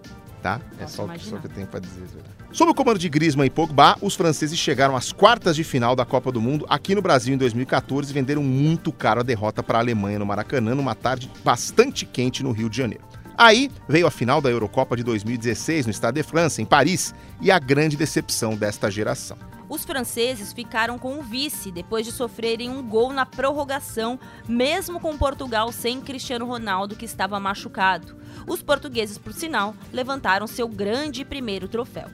tá? 0.41 0.61
é 0.79 0.87
só, 0.87 1.07
só 1.17 1.35
o 1.35 1.39
que 1.39 1.47
eu 1.47 1.51
tenho 1.51 1.67
para 1.67 1.79
dizer. 1.79 2.03
Sob 2.51 2.71
o 2.71 2.73
comando 2.73 2.97
de 2.97 3.09
Griezmann 3.09 3.47
e 3.47 3.49
Pogba, 3.49 3.97
os 4.01 4.15
franceses 4.15 4.57
chegaram 4.57 4.95
às 4.95 5.11
quartas 5.11 5.55
de 5.55 5.63
final 5.63 5.95
da 5.95 6.05
Copa 6.05 6.31
do 6.31 6.39
Mundo 6.39 6.65
aqui 6.69 6.95
no 6.95 7.01
Brasil 7.01 7.33
em 7.33 7.37
2014 7.37 8.09
e 8.09 8.13
venderam 8.13 8.41
muito 8.41 8.91
caro 8.91 9.19
a 9.19 9.23
derrota 9.23 9.61
para 9.61 9.79
a 9.79 9.81
Alemanha 9.81 10.17
no 10.17 10.25
Maracanã 10.25 10.73
numa 10.73 10.95
tarde 10.95 11.29
bastante 11.43 12.05
quente 12.05 12.43
no 12.43 12.51
Rio 12.51 12.69
de 12.69 12.77
Janeiro. 12.77 13.03
Aí 13.37 13.69
veio 13.87 14.07
a 14.07 14.11
final 14.11 14.41
da 14.41 14.49
Eurocopa 14.49 14.95
de 14.95 15.03
2016 15.03 15.85
no 15.85 15.93
Stade 15.93 16.21
de 16.21 16.23
France, 16.23 16.61
em 16.61 16.65
Paris, 16.65 17.13
e 17.39 17.51
a 17.51 17.59
grande 17.59 17.95
decepção 17.95 18.55
desta 18.55 18.89
geração. 18.89 19.37
Os 19.69 19.83
franceses 19.83 20.53
ficaram 20.53 20.97
com 20.97 21.19
o 21.19 21.23
vice 21.23 21.71
depois 21.71 22.05
de 22.05 22.11
sofrerem 22.11 22.69
um 22.69 22.81
gol 22.81 23.11
na 23.11 23.25
prorrogação, 23.25 24.19
mesmo 24.47 24.99
com 24.99 25.17
Portugal 25.17 25.71
sem 25.71 25.99
Cristiano 25.99 26.45
Ronaldo, 26.45 26.95
que 26.95 27.05
estava 27.05 27.39
machucado. 27.39 28.15
Os 28.47 28.61
portugueses, 28.61 29.17
por 29.17 29.33
sinal, 29.33 29.75
levantaram 29.91 30.47
seu 30.47 30.67
grande 30.69 31.25
primeiro 31.25 31.67
troféu. 31.67 32.07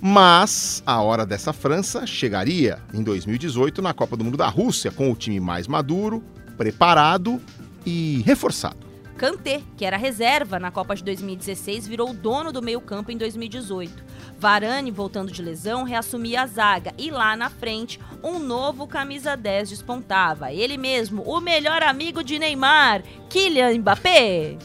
Mas 0.00 0.82
a 0.84 1.00
hora 1.00 1.24
dessa 1.24 1.52
França 1.52 2.06
chegaria 2.06 2.78
em 2.92 3.02
2018 3.02 3.80
na 3.80 3.94
Copa 3.94 4.16
do 4.16 4.24
Mundo 4.24 4.36
da 4.36 4.48
Rússia, 4.48 4.90
com 4.90 5.10
o 5.10 5.14
time 5.16 5.38
mais 5.40 5.68
maduro, 5.68 6.22
preparado 6.58 7.40
e 7.86 8.22
reforçado. 8.26 8.91
Kanté, 9.16 9.60
que 9.76 9.84
era 9.84 9.96
reserva 9.96 10.58
na 10.58 10.70
Copa 10.70 10.94
de 10.94 11.04
2016, 11.04 11.86
virou 11.86 12.10
o 12.10 12.14
dono 12.14 12.52
do 12.52 12.62
meio-campo 12.62 13.12
em 13.12 13.16
2018. 13.16 14.04
Varane, 14.38 14.90
voltando 14.90 15.30
de 15.30 15.40
lesão, 15.42 15.84
reassumia 15.84 16.42
a 16.42 16.46
zaga 16.46 16.92
e 16.98 17.10
lá 17.10 17.36
na 17.36 17.48
frente, 17.48 18.00
um 18.22 18.38
novo 18.38 18.86
camisa 18.86 19.36
10 19.36 19.70
despontava. 19.70 20.52
Ele 20.52 20.76
mesmo, 20.76 21.22
o 21.22 21.40
melhor 21.40 21.82
amigo 21.82 22.24
de 22.24 22.38
Neymar, 22.38 23.02
Kylian 23.28 23.78
Mbappé. 23.78 24.56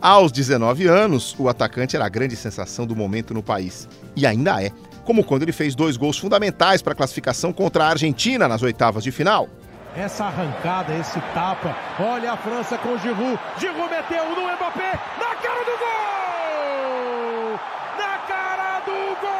Aos 0.00 0.30
19 0.30 0.86
anos, 0.86 1.34
o 1.38 1.48
atacante 1.48 1.96
era 1.96 2.04
a 2.04 2.08
grande 2.08 2.36
sensação 2.36 2.86
do 2.86 2.94
momento 2.94 3.34
no 3.34 3.42
país. 3.42 3.88
E 4.14 4.26
ainda 4.26 4.62
é. 4.62 4.70
Como 5.04 5.24
quando 5.24 5.42
ele 5.42 5.52
fez 5.52 5.74
dois 5.74 5.96
gols 5.96 6.18
fundamentais 6.18 6.82
para 6.82 6.92
a 6.92 6.96
classificação 6.96 7.52
contra 7.52 7.84
a 7.84 7.88
Argentina 7.88 8.48
nas 8.48 8.62
oitavas 8.62 9.04
de 9.04 9.10
final. 9.10 9.48
Essa 9.96 10.26
arrancada, 10.26 10.92
esse 10.94 11.18
tapa. 11.32 11.74
Olha 11.98 12.32
a 12.32 12.36
França 12.36 12.76
com 12.76 12.90
o 12.90 12.98
Giroud. 12.98 13.40
Giroud 13.56 13.88
meteu 13.88 14.28
no 14.28 14.42
Mbappé. 14.42 14.92
Na 15.18 15.34
cara 15.36 15.64
do 15.64 15.78
gol! 15.78 17.58
Na 17.96 18.18
cara 18.28 18.80
do 18.80 19.16
gol! 19.22 19.32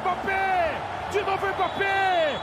Mbappé! 0.00 0.78
De 1.10 1.20
novo 1.20 1.46
Mbappé! 1.46 2.40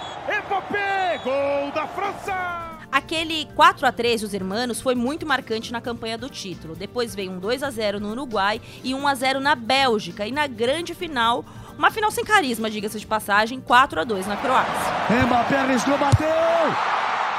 Mbappé! 0.48 1.20
Gol 1.24 1.72
da 1.72 1.88
França! 1.88 2.51
Aquele 2.92 3.48
4 3.56 3.88
a 3.88 3.92
3 3.92 4.22
dos 4.22 4.34
hermanos 4.34 4.82
foi 4.82 4.96
muito 4.96 5.26
marcante 5.26 5.72
na 5.72 5.80
campanha 5.80 6.18
do 6.18 6.30
título. 6.30 6.76
Depois 6.76 7.16
veio 7.16 7.32
um 7.32 7.40
2 7.40 7.64
a 7.64 7.70
0 7.70 8.00
no 8.00 8.12
Uruguai 8.12 8.62
e 8.84 8.94
1 8.94 9.08
a 9.08 9.16
0 9.16 9.40
na 9.40 9.56
Bélgica 9.56 10.28
e 10.28 10.32
na 10.32 10.46
grande 10.48 10.94
final 10.94 11.46
uma 11.78 11.90
final 11.90 12.12
sem 12.12 12.24
carisma, 12.24 12.70
diga-se 12.70 13.00
de 13.00 13.08
passagem, 13.08 13.60
4 13.60 14.02
a 14.02 14.04
2 14.04 14.28
na 14.28 14.38
Croácia. 14.38 14.94
Mbappé 15.26 15.58
arriscou, 15.58 15.98
bateu! 15.98 16.28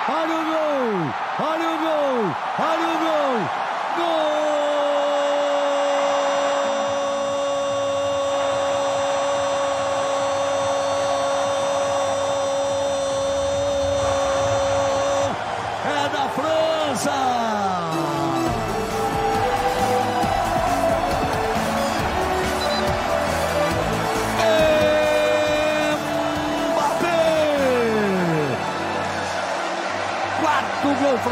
Olha 0.08 0.34
o 0.34 0.44
gol! 0.44 1.14
Olha 1.38 1.70
o 1.70 1.78
gol! 1.78 2.36
Olha 2.58 2.88
o 2.88 2.91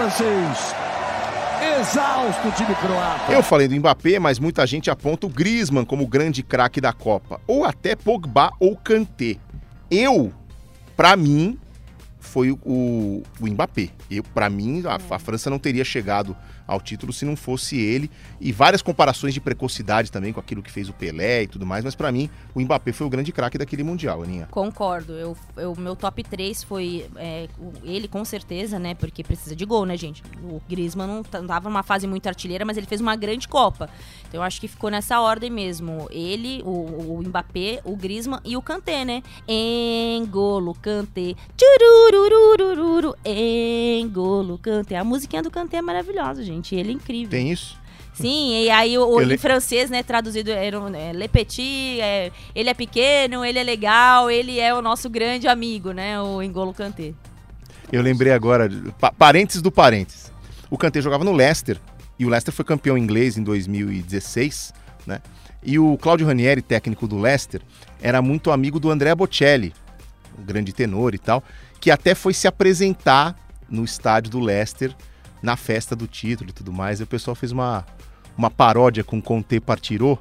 francês. 0.01 0.75
Exausto 1.79 2.49
o 2.49 2.53
time 2.53 2.75
croata. 2.75 3.33
Eu 3.33 3.43
falei 3.43 3.69
do 3.69 3.77
Mbappé, 3.77 4.19
mas 4.19 4.39
muita 4.39 4.67
gente 4.67 4.91
aponta 4.91 5.27
o 5.27 5.31
Griezmann 5.31 5.85
como 5.85 6.05
o 6.05 6.07
grande 6.07 6.43
craque 6.43 6.81
da 6.81 6.93
Copa, 6.93 7.39
ou 7.47 7.67
até 7.67 7.95
Pogba 7.95 8.51
ou 8.59 8.75
Kanté. 8.77 9.37
Eu, 9.91 10.33
pra 10.97 11.17
mim, 11.17 11.59
foi 12.19 12.51
o, 12.51 12.59
o, 12.65 13.23
o 13.41 13.47
Mbappé. 13.47 13.91
Eu, 14.11 14.23
para 14.23 14.49
mim, 14.49 14.83
a, 14.87 15.15
a, 15.15 15.19
França 15.19 15.51
não 15.51 15.59
teria 15.59 15.85
chegado 15.85 16.35
ao 16.71 16.81
título 16.81 17.13
se 17.13 17.25
não 17.25 17.35
fosse 17.35 17.77
ele. 17.77 18.09
E 18.41 18.53
várias 18.53 18.81
comparações 18.81 19.35
de 19.35 19.41
precocidade 19.41 20.11
também 20.13 20.33
com 20.33 20.39
aquilo 20.39 20.63
que 20.63 20.71
fez 20.71 20.89
o 20.89 20.93
Pelé 20.93 21.43
e 21.43 21.47
tudo 21.49 21.67
mais. 21.67 21.85
Mas 21.85 21.97
para 21.97 22.13
mim, 22.13 22.31
o 22.55 22.61
Mbappé 22.61 22.93
foi 22.93 23.07
o 23.07 23.11
grande 23.11 23.33
craque 23.33 23.59
daquele 23.59 23.83
Mundial, 23.83 24.23
Aninha. 24.23 24.47
Concordo. 24.51 25.15
Eu, 25.15 25.37
eu, 25.57 25.75
meu 25.77 25.97
top 25.97 26.23
3 26.23 26.63
foi 26.63 27.07
é, 27.17 27.49
ele, 27.83 28.07
com 28.07 28.25
certeza, 28.25 28.79
né? 28.79 28.95
Porque 28.95 29.25
precisa 29.25 29.57
de 29.57 29.65
gol, 29.65 29.85
né, 29.85 29.97
gente? 29.97 30.23
O 30.45 30.63
Griezmann 30.69 31.09
não 31.09 31.23
tava 31.25 31.69
numa 31.69 31.83
fase 31.83 32.07
muito 32.07 32.29
artilheira, 32.29 32.65
mas 32.65 32.77
ele 32.77 32.87
fez 32.87 33.01
uma 33.01 33.17
grande 33.17 33.49
Copa. 33.49 33.91
Então 34.29 34.41
eu 34.41 34.43
acho 34.43 34.61
que 34.61 34.69
ficou 34.69 34.91
nessa 34.91 35.21
ordem 35.21 35.51
mesmo. 35.51 36.07
Ele, 36.11 36.63
o, 36.65 37.19
o 37.19 37.23
Mbappé, 37.27 37.81
o 37.85 37.97
Griezmann 37.97 38.41
e 38.45 38.57
o 38.57 38.63
Kanté, 38.63 39.05
né? 39.05 39.23
Engolo, 39.49 40.75
Kanté. 40.75 41.35
Tchurururururu, 41.57 43.17
Engolo, 43.25 44.57
Kanté. 44.59 44.97
A 44.97 45.05
musiquinha 45.05 45.43
do 45.43 45.51
Kanté 45.51 45.79
é 45.79 45.83
maravilhosa, 45.83 46.45
gente. 46.45 46.60
Ele 46.75 46.91
é 46.91 46.93
incrível. 46.93 47.31
Tem 47.31 47.51
isso? 47.51 47.79
Sim, 48.13 48.65
e 48.65 48.71
aí 48.71 48.99
o, 48.99 49.21
ele... 49.21 49.35
em 49.35 49.39
francês, 49.39 49.89
né, 49.89 50.03
traduzido 50.03 50.51
era 50.51 50.77
é, 50.97 51.13
Le 51.13 51.29
Petit, 51.29 52.01
é, 52.01 52.31
ele 52.55 52.69
é 52.69 52.75
pequeno, 52.75 53.45
ele 53.45 53.59
é 53.59 53.63
legal, 53.63 54.31
ele 54.31 54.59
é 54.59 54.75
o 54.75 54.83
nosso 54.83 55.09
grande 55.09 55.49
amigo, 55.49 55.93
né, 55.93 56.21
o 56.21 56.43
Engolo 56.43 56.75
Kanté. 56.75 57.15
Eu 57.91 58.03
lembrei 58.03 58.33
agora, 58.33 58.69
pa 58.99 59.11
parênteses 59.11 59.63
do 59.63 59.73
parênteses. 59.73 60.31
O 60.69 60.77
Kanté 60.77 61.01
jogava 61.01 61.25
no 61.25 61.33
Leicester, 61.33 61.79
e 62.19 62.27
o 62.27 62.29
Leicester 62.29 62.53
foi 62.53 62.65
campeão 62.65 62.99
inglês 62.99 63.39
em 63.39 63.43
2016, 63.43 64.75
né? 65.07 65.21
E 65.63 65.79
o 65.79 65.97
Claudio 65.97 66.27
Ranieri, 66.27 66.63
técnico 66.63 67.07
do 67.07 67.19
Leicester, 67.19 67.63
era 68.01 68.21
muito 68.21 68.51
amigo 68.51 68.79
do 68.79 68.91
André 68.91 69.15
Bocelli, 69.15 69.73
um 70.39 70.45
grande 70.45 70.73
tenor 70.73 71.15
e 71.15 71.19
tal, 71.19 71.43
que 71.81 71.91
até 71.91 72.15
foi 72.15 72.35
se 72.35 72.47
apresentar 72.47 73.37
no 73.69 73.85
estádio 73.85 74.31
do 74.31 74.41
Leicester 74.41 74.95
na 75.43 75.57
festa 75.57 75.97
do 75.97 76.07
título 76.07 76.51
e 76.51 76.53
tudo 76.53 76.73
mais. 76.73 77.01
E 77.01 77.03
o 77.03 77.07
pessoal 77.07 77.35
fez 77.35 77.53
uma, 77.53 77.85
uma 78.37 78.51
paródia 78.51 79.05
com 79.05 79.21
Conte 79.21 79.61
Partirô, 79.61 80.19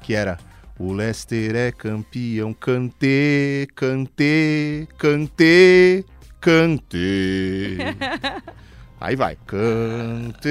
que 0.00 0.14
era 0.14 0.38
o 0.78 0.92
Leicester 0.92 1.54
é 1.54 1.70
campeão, 1.70 2.52
cante, 2.52 3.68
cante, 3.76 4.88
cante, 4.98 6.04
cante. 6.40 7.78
Aí 9.00 9.14
vai. 9.14 9.36
Cante, 9.46 10.48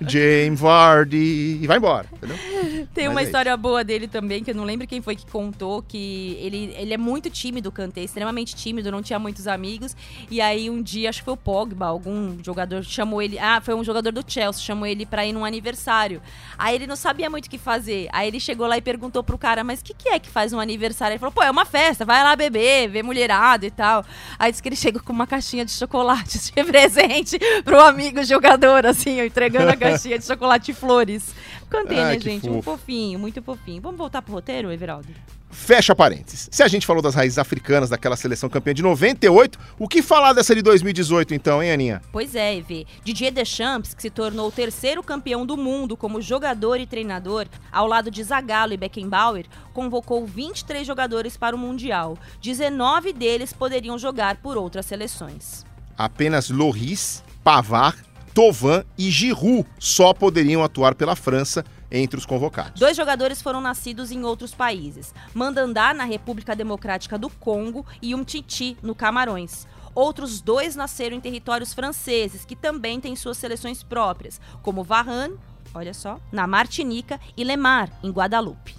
James 0.00 0.58
Vardy. 0.58 1.58
E 1.60 1.66
vai 1.66 1.76
embora, 1.76 2.06
entendeu? 2.12 2.38
Tem 2.86 3.06
Mas 3.06 3.14
uma 3.14 3.20
é 3.20 3.24
história 3.24 3.56
boa 3.56 3.84
dele 3.84 4.08
também, 4.08 4.42
que 4.42 4.50
eu 4.50 4.54
não 4.54 4.64
lembro 4.64 4.86
quem 4.86 5.00
foi 5.00 5.16
que 5.16 5.26
contou, 5.26 5.82
que 5.82 6.36
ele, 6.40 6.74
ele 6.76 6.94
é 6.94 6.98
muito 6.98 7.30
tímido, 7.30 7.70
Kanté, 7.70 8.02
extremamente 8.02 8.54
tímido, 8.54 8.90
não 8.90 9.02
tinha 9.02 9.18
muitos 9.18 9.46
amigos. 9.46 9.96
E 10.30 10.40
aí 10.40 10.68
um 10.70 10.82
dia, 10.82 11.08
acho 11.08 11.20
que 11.20 11.24
foi 11.24 11.34
o 11.34 11.36
Pogba, 11.36 11.86
algum 11.86 12.36
jogador 12.42 12.82
chamou 12.84 13.22
ele. 13.22 13.38
Ah, 13.38 13.60
foi 13.60 13.74
um 13.74 13.84
jogador 13.84 14.12
do 14.12 14.24
Chelsea, 14.26 14.62
chamou 14.62 14.86
ele 14.86 15.06
pra 15.06 15.26
ir 15.26 15.32
num 15.32 15.44
aniversário. 15.44 16.22
Aí 16.58 16.74
ele 16.74 16.86
não 16.86 16.96
sabia 16.96 17.30
muito 17.30 17.46
o 17.46 17.50
que 17.50 17.58
fazer. 17.58 18.08
Aí 18.12 18.28
ele 18.28 18.40
chegou 18.40 18.66
lá 18.66 18.76
e 18.76 18.82
perguntou 18.82 19.22
pro 19.22 19.38
cara, 19.38 19.62
mas 19.64 19.80
o 19.80 19.84
que, 19.84 19.94
que 19.94 20.08
é 20.08 20.18
que 20.18 20.28
faz 20.28 20.52
um 20.52 20.60
aniversário? 20.60 21.14
Ele 21.14 21.18
falou, 21.18 21.32
pô, 21.32 21.42
é 21.42 21.50
uma 21.50 21.64
festa, 21.64 22.04
vai 22.04 22.22
lá 22.22 22.34
beber, 22.36 22.88
ver 22.88 23.02
mulherado 23.02 23.66
e 23.66 23.70
tal. 23.70 24.04
Aí 24.38 24.50
disse 24.50 24.62
que 24.62 24.68
ele 24.68 24.76
chegou 24.76 25.02
com 25.02 25.12
uma 25.12 25.26
caixinha 25.26 25.64
de 25.64 25.72
chocolate 25.72 26.38
de 26.54 26.64
presente 26.64 27.38
pro 27.64 27.80
amigo 27.80 28.22
jogador, 28.24 28.86
assim, 28.86 29.20
entregando 29.20 29.70
a 29.70 29.76
caixinha 29.78 30.18
de 30.18 30.24
chocolate 30.24 30.70
e 30.70 30.74
flores. 30.74 31.34
Cantei, 31.70 31.98
Ai, 31.98 32.14
né, 32.16 32.20
gente? 32.20 32.48
Um 32.50 32.54
fofo. 32.54 32.78
fofinho, 32.78 33.18
muito 33.18 33.40
fofinho. 33.40 33.80
Vamos 33.80 33.96
voltar 33.96 34.20
pro 34.20 34.34
roteiro, 34.34 34.72
Everaldo? 34.72 35.08
Fecha 35.52 35.94
parênteses. 35.94 36.48
Se 36.50 36.62
a 36.62 36.68
gente 36.68 36.86
falou 36.86 37.02
das 37.02 37.14
raízes 37.14 37.38
africanas 37.38 37.88
daquela 37.90 38.16
seleção 38.16 38.48
campeã 38.48 38.72
de 38.74 38.82
98, 38.82 39.58
o 39.78 39.88
que 39.88 40.00
falar 40.00 40.32
dessa 40.32 40.54
de 40.54 40.62
2018 40.62 41.34
então, 41.34 41.62
hein, 41.62 41.72
Aninha? 41.72 42.02
Pois 42.12 42.34
é, 42.34 42.56
Evê. 42.56 42.86
Didier 43.04 43.32
Deschamps, 43.32 43.94
que 43.94 44.02
se 44.02 44.10
tornou 44.10 44.48
o 44.48 44.52
terceiro 44.52 45.02
campeão 45.02 45.44
do 45.44 45.56
mundo 45.56 45.96
como 45.96 46.20
jogador 46.20 46.78
e 46.80 46.86
treinador, 46.86 47.46
ao 47.70 47.86
lado 47.86 48.10
de 48.10 48.22
Zagallo 48.22 48.72
e 48.72 48.76
Beckenbauer, 48.76 49.46
convocou 49.72 50.24
23 50.24 50.86
jogadores 50.86 51.36
para 51.36 51.54
o 51.54 51.58
Mundial. 51.58 52.16
19 52.40 53.12
deles 53.12 53.52
poderiam 53.52 53.98
jogar 53.98 54.36
por 54.36 54.56
outras 54.56 54.86
seleções. 54.86 55.64
Apenas 55.98 56.48
Loris, 56.48 57.22
Pavard, 57.42 57.98
Tovan 58.34 58.84
e 58.96 59.10
Giroud 59.10 59.66
só 59.78 60.14
poderiam 60.14 60.62
atuar 60.62 60.94
pela 60.94 61.16
França 61.16 61.64
entre 61.90 62.18
os 62.18 62.26
convocados. 62.26 62.78
Dois 62.78 62.96
jogadores 62.96 63.42
foram 63.42 63.60
nascidos 63.60 64.10
em 64.10 64.24
outros 64.24 64.54
países: 64.54 65.12
Mandandá, 65.34 65.92
na 65.92 66.04
República 66.04 66.54
Democrática 66.54 67.18
do 67.18 67.28
Congo, 67.28 67.84
e 68.00 68.14
Umtiti, 68.14 68.76
no 68.82 68.94
Camarões. 68.94 69.66
Outros 69.94 70.40
dois 70.40 70.76
nasceram 70.76 71.16
em 71.16 71.20
territórios 71.20 71.74
franceses, 71.74 72.44
que 72.44 72.54
também 72.54 73.00
têm 73.00 73.16
suas 73.16 73.36
seleções 73.36 73.82
próprias, 73.82 74.40
como 74.62 74.84
Varane, 74.84 75.36
olha 75.74 75.92
só, 75.92 76.20
na 76.30 76.46
Martinica, 76.46 77.20
e 77.36 77.42
Lemar, 77.42 77.90
em 78.02 78.10
Guadalupe. 78.10 78.76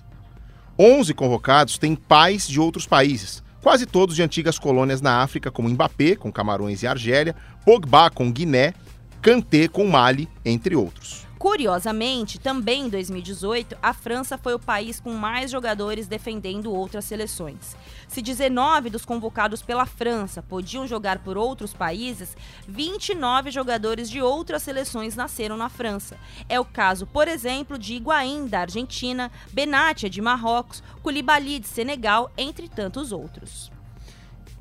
11 0.79 1.13
convocados 1.13 1.77
têm 1.77 1.95
pais 1.95 2.47
de 2.47 2.59
outros 2.61 2.87
países, 2.87 3.43
quase 3.61 3.85
todos 3.85 4.15
de 4.15 4.23
antigas 4.23 4.57
colônias 4.57 5.01
na 5.01 5.21
África, 5.21 5.51
como 5.51 5.69
Mbappé, 5.69 6.15
com 6.15 6.31
Camarões 6.31 6.81
e 6.81 6.87
Argélia, 6.87 7.35
Pogba, 7.65 8.09
com 8.09 8.31
Guiné, 8.31 8.73
Kanté, 9.21 9.67
com 9.67 9.85
Mali, 9.85 10.27
entre 10.43 10.75
outros. 10.75 11.27
Curiosamente, 11.37 12.39
também 12.39 12.85
em 12.85 12.89
2018, 12.89 13.77
a 13.81 13.93
França 13.93 14.37
foi 14.37 14.53
o 14.53 14.59
país 14.59 14.99
com 14.99 15.13
mais 15.13 15.49
jogadores 15.49 16.07
defendendo 16.07 16.71
outras 16.71 17.05
seleções. 17.05 17.75
Se 18.07 18.21
19 18.21 18.89
dos 18.89 19.05
convocados 19.05 19.61
pela 19.61 19.85
França 19.85 20.41
podiam 20.41 20.87
jogar 20.87 21.19
por 21.19 21.37
outros 21.37 21.73
países, 21.73 22.35
29 22.67 23.51
jogadores 23.51 24.09
de 24.09 24.21
outras 24.21 24.63
seleções 24.63 25.15
nasceram 25.15 25.57
na 25.57 25.69
França. 25.69 26.17
É 26.49 26.59
o 26.59 26.65
caso, 26.65 27.05
por 27.07 27.27
exemplo, 27.27 27.77
de 27.77 27.95
Higuaín, 27.95 28.47
da 28.47 28.61
Argentina, 28.61 29.31
Benatia, 29.51 30.09
de 30.09 30.21
Marrocos, 30.21 30.83
Koulibaly, 31.01 31.59
de 31.59 31.67
Senegal, 31.67 32.31
entre 32.37 32.69
tantos 32.69 33.11
outros. 33.11 33.71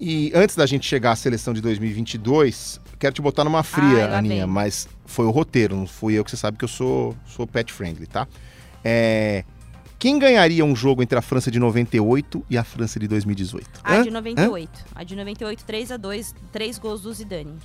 E 0.01 0.33
antes 0.35 0.57
da 0.57 0.65
gente 0.65 0.87
chegar 0.87 1.13
à 1.13 1.17
seleção 1.17 1.53
de 1.53 1.61
2022, 1.61 2.80
quero 3.01 3.15
te 3.15 3.23
botar 3.23 3.43
numa 3.43 3.63
fria, 3.63 4.09
Ai, 4.11 4.19
Aninha, 4.19 4.47
mas 4.47 4.87
foi 5.07 5.25
o 5.25 5.31
roteiro, 5.31 5.75
não 5.75 5.87
fui 5.87 6.15
eu 6.15 6.23
que 6.23 6.31
você 6.31 6.37
sabe 6.37 6.59
que 6.59 6.65
eu 6.65 6.69
sou, 6.69 7.17
sou 7.27 7.47
pet 7.47 7.73
friendly, 7.73 8.07
tá? 8.07 8.29
É, 8.85 9.43
quem 9.99 10.19
ganharia 10.19 10.65
um 10.65 10.77
jogo 10.77 11.03
entre 11.03 11.19
a 11.19 11.23
França 11.23 11.51
de 11.51 11.59
98 11.59 12.45
e 12.49 12.57
a 12.57 12.63
França 12.63 13.01
de 13.01 13.09
2018? 13.09 13.81
A 13.83 13.97
Hã? 13.97 14.03
de 14.03 14.11
98. 14.11 14.85
A 14.95 15.03
de 15.03 15.17
98, 15.17 15.65
3 15.65 15.93
a 15.93 15.97
2 15.97 16.35
três 16.53 16.79
gols 16.79 17.03
do 17.03 17.13
Zidane. 17.13 17.57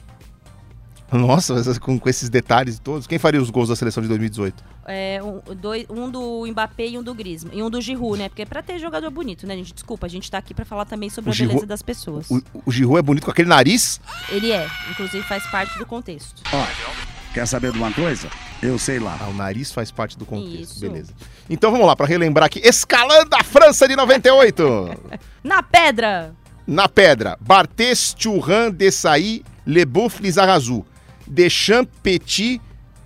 Nossa, 1.11 1.53
mas 1.53 1.77
com, 1.77 1.99
com 1.99 2.09
esses 2.09 2.29
detalhes 2.29 2.79
todos, 2.79 3.05
quem 3.07 3.17
faria 3.19 3.41
os 3.41 3.49
gols 3.49 3.69
da 3.69 3.75
seleção 3.75 4.01
de 4.01 4.09
2018? 4.09 4.63
É, 4.87 5.19
um, 5.23 5.39
dois, 5.55 5.85
um 5.89 6.09
do 6.09 6.45
Mbappé 6.47 6.87
e 6.87 6.97
um 6.97 7.03
do 7.03 7.13
Griezmann. 7.13 7.57
E 7.57 7.63
um 7.63 7.69
do 7.69 7.79
Giroud, 7.79 8.17
né? 8.19 8.27
Porque 8.29 8.41
é 8.41 8.45
pra 8.45 8.61
ter 8.61 8.79
jogador 8.79 9.09
bonito, 9.11 9.45
né, 9.47 9.55
gente? 9.55 9.73
Desculpa, 9.73 10.07
a 10.07 10.09
gente 10.09 10.29
tá 10.29 10.37
aqui 10.39 10.53
pra 10.53 10.65
falar 10.65 10.85
também 10.85 11.09
sobre 11.09 11.29
O 11.29 11.31
a 11.31 11.35
Giroud- 11.35 11.53
beleza 11.53 11.67
das 11.67 11.81
pessoas. 11.81 12.29
O, 12.29 12.41
o 12.65 12.71
Giroud 12.71 12.99
é 12.99 13.01
bonito 13.01 13.23
com 13.25 13.31
aquele 13.31 13.47
nariz? 13.47 14.01
Ele 14.29 14.51
é, 14.51 14.67
inclusive 14.91 15.23
faz 15.27 15.45
parte 15.47 15.77
do 15.77 15.85
contexto. 15.85 16.41
Quer 17.33 17.45
saber 17.47 17.71
de 17.71 17.77
uma 17.77 17.91
coisa? 17.91 18.29
Eu 18.61 18.79
sei 18.79 18.97
lá. 18.99 19.17
Ah, 19.19 19.27
o 19.27 19.33
nariz 19.33 19.71
faz 19.71 19.91
parte 19.91 20.17
do 20.17 20.25
contexto, 20.25 20.71
Isso. 20.71 20.79
beleza. 20.79 21.13
Então 21.49 21.69
vamos 21.71 21.85
lá, 21.85 21.95
pra 21.95 22.05
relembrar 22.07 22.45
aqui, 22.47 22.59
escalando 22.63 23.35
a 23.35 23.43
França 23.43 23.87
de 23.87 23.95
98. 23.95 24.89
Na 25.43 25.61
pedra! 25.61 26.33
Na 26.65 26.89
pedra, 26.89 27.37
Barthez, 27.41 28.13
Thuram, 28.13 28.71
Desailly, 28.71 29.45
Leboeuf, 29.67 30.19
Lizarazu, 30.21 30.83
Deschamps, 31.27 31.91
Petit, 32.01 32.61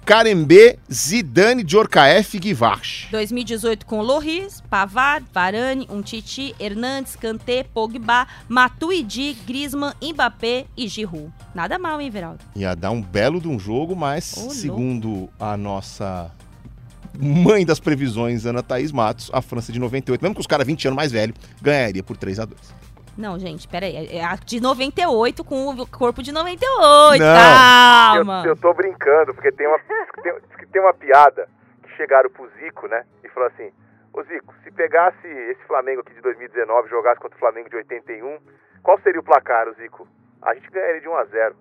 Karembé, 0.10 0.78
Zidane, 0.92 1.64
Djorkaeff 1.64 2.36
e 2.36 2.40
Guivarch. 2.40 3.08
2018 3.12 3.86
com 3.86 4.02
Loris, 4.02 4.60
Pavard, 4.68 5.24
Varane, 5.32 5.88
Umtiti, 5.88 6.56
Hernandes, 6.60 7.16
Kanté, 7.16 7.64
Pogba, 7.64 8.28
Matuidi, 8.48 9.38
Griezmann, 9.46 9.94
Mbappé 10.02 10.66
e 10.76 10.88
Giroud. 10.88 11.32
Nada 11.54 11.78
mal, 11.78 12.02
hein, 12.02 12.10
Veraldo? 12.10 12.44
Ia 12.56 12.76
dar 12.76 12.90
um 12.90 13.02
belo 13.02 13.40
de 13.40 13.48
um 13.48 13.60
jogo, 13.60 13.96
mas 13.96 14.34
louco. 14.36 14.54
segundo 14.56 15.30
a 15.40 15.56
nossa 15.56 16.32
mãe 17.20 17.64
das 17.64 17.80
previsões, 17.80 18.48
Ana 18.48 18.64
Thaís 18.64 18.92
Matos, 18.92 19.30
a 19.32 19.44
França 19.44 19.72
de 19.72 19.78
98, 19.78 20.22
mesmo 20.24 20.34
com 20.34 20.42
os 20.42 20.48
caras 20.48 20.66
20 20.66 20.88
anos 20.88 20.96
mais 20.96 21.12
velho, 21.12 21.36
ganharia 21.62 22.02
por 22.02 22.18
3 22.18 22.40
a 22.40 22.46
2 22.46 22.79
Não, 23.20 23.38
gente, 23.38 23.68
peraí. 23.68 23.98
É 23.98 24.20
é 24.20 24.24
a 24.24 24.36
de 24.36 24.62
98 24.62 25.44
com 25.44 25.68
o 25.68 25.86
corpo 25.86 26.24
de 26.24 26.32
98. 26.32 27.22
Não. 27.22 27.36
Calma. 27.36 28.44
Eu, 28.46 28.52
eu 28.52 28.56
tô 28.56 28.74
brincando, 28.74 29.34
porque 29.34 29.52
tem 29.52 29.68
uma, 29.68 29.78
tem, 30.24 30.34
tem 30.72 30.82
uma 30.82 30.94
piada 30.94 31.50
que 31.84 31.90
chegaram 31.98 32.30
pro 32.30 32.50
Zico, 32.58 32.88
né? 32.88 33.04
E 33.22 33.28
falou 33.28 33.50
assim: 33.50 33.74
Ô 34.14 34.24
Zico, 34.24 34.56
se 34.64 34.72
pegasse 34.72 35.28
esse 35.28 35.62
Flamengo 35.68 36.00
aqui 36.00 36.14
de 36.14 36.22
2019 36.22 36.88
e 36.88 36.90
jogasse 36.90 37.20
contra 37.20 37.36
o 37.36 37.40
Flamengo 37.40 37.70
de 37.70 37.76
81, 37.76 38.40
qual 38.82 38.98
seria 39.02 39.20
o 39.20 39.24
placar, 39.24 39.68
ô 39.68 39.74
Zico? 39.74 40.08
A 40.42 40.54
gente 40.54 40.72
ganharia 40.72 41.02
de 41.02 41.10
1 41.10 41.16
a 41.16 41.26
0 41.26 41.56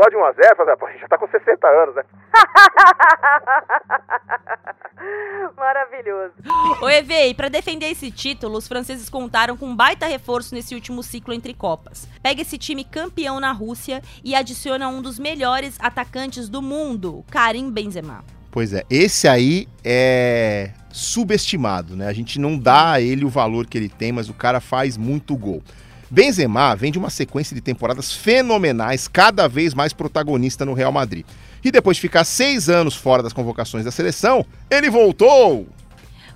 Só 0.00 0.08
de 0.08 0.16
1 0.16 0.24
a 0.24 0.32
0 0.32 0.56
Falei, 0.56 0.72
"Ah, 0.72 0.76
pô, 0.78 0.86
a 0.86 0.92
gente 0.92 1.02
já 1.02 1.08
tá 1.08 1.18
com 1.18 1.28
60 1.28 1.68
anos, 1.68 1.94
né? 1.94 2.02
Maravilhoso. 5.56 6.32
Ô, 6.80 6.88
Eve, 6.88 7.28
e 7.28 7.34
pra 7.34 7.50
defender 7.50 7.90
esse 7.90 8.10
título, 8.10 8.56
os 8.56 8.66
franceses 8.66 9.10
contaram 9.10 9.58
com 9.58 9.66
um 9.66 9.76
baita 9.76 10.06
reforço 10.06 10.54
nesse 10.54 10.74
último 10.74 11.02
ciclo 11.02 11.34
entre 11.34 11.52
Copas. 11.52 12.08
Pega 12.22 12.40
esse 12.40 12.56
time 12.56 12.82
campeão 12.82 13.38
na 13.38 13.52
Rússia 13.52 14.00
e 14.24 14.34
adiciona 14.34 14.88
um 14.88 15.02
dos 15.02 15.18
melhores 15.18 15.76
atacantes 15.78 16.48
do 16.48 16.62
mundo, 16.62 17.22
Karim 17.30 17.70
Benzema. 17.70 18.24
Pois 18.50 18.72
é, 18.72 18.84
esse 18.88 19.28
aí 19.28 19.68
é 19.84 20.70
subestimado, 20.90 21.94
né? 21.94 22.08
A 22.08 22.12
gente 22.14 22.40
não 22.40 22.58
dá 22.58 22.92
a 22.92 23.00
ele 23.02 23.24
o 23.24 23.28
valor 23.28 23.66
que 23.66 23.76
ele 23.76 23.90
tem, 23.90 24.12
mas 24.12 24.30
o 24.30 24.34
cara 24.34 24.60
faz 24.60 24.96
muito 24.96 25.36
gol. 25.36 25.62
Benzema 26.10 26.74
vem 26.74 26.90
de 26.90 26.98
uma 26.98 27.08
sequência 27.10 27.54
de 27.54 27.60
temporadas 27.60 28.12
fenomenais, 28.12 29.06
cada 29.06 29.48
vez 29.48 29.74
mais 29.74 29.92
protagonista 29.92 30.64
no 30.64 30.74
Real 30.74 30.90
Madrid. 30.90 31.24
E 31.62 31.70
depois 31.70 31.96
de 31.96 32.00
ficar 32.00 32.24
seis 32.24 32.68
anos 32.68 32.96
fora 32.96 33.22
das 33.22 33.32
convocações 33.32 33.84
da 33.84 33.90
seleção, 33.90 34.44
ele 34.70 34.90
voltou! 34.90 35.68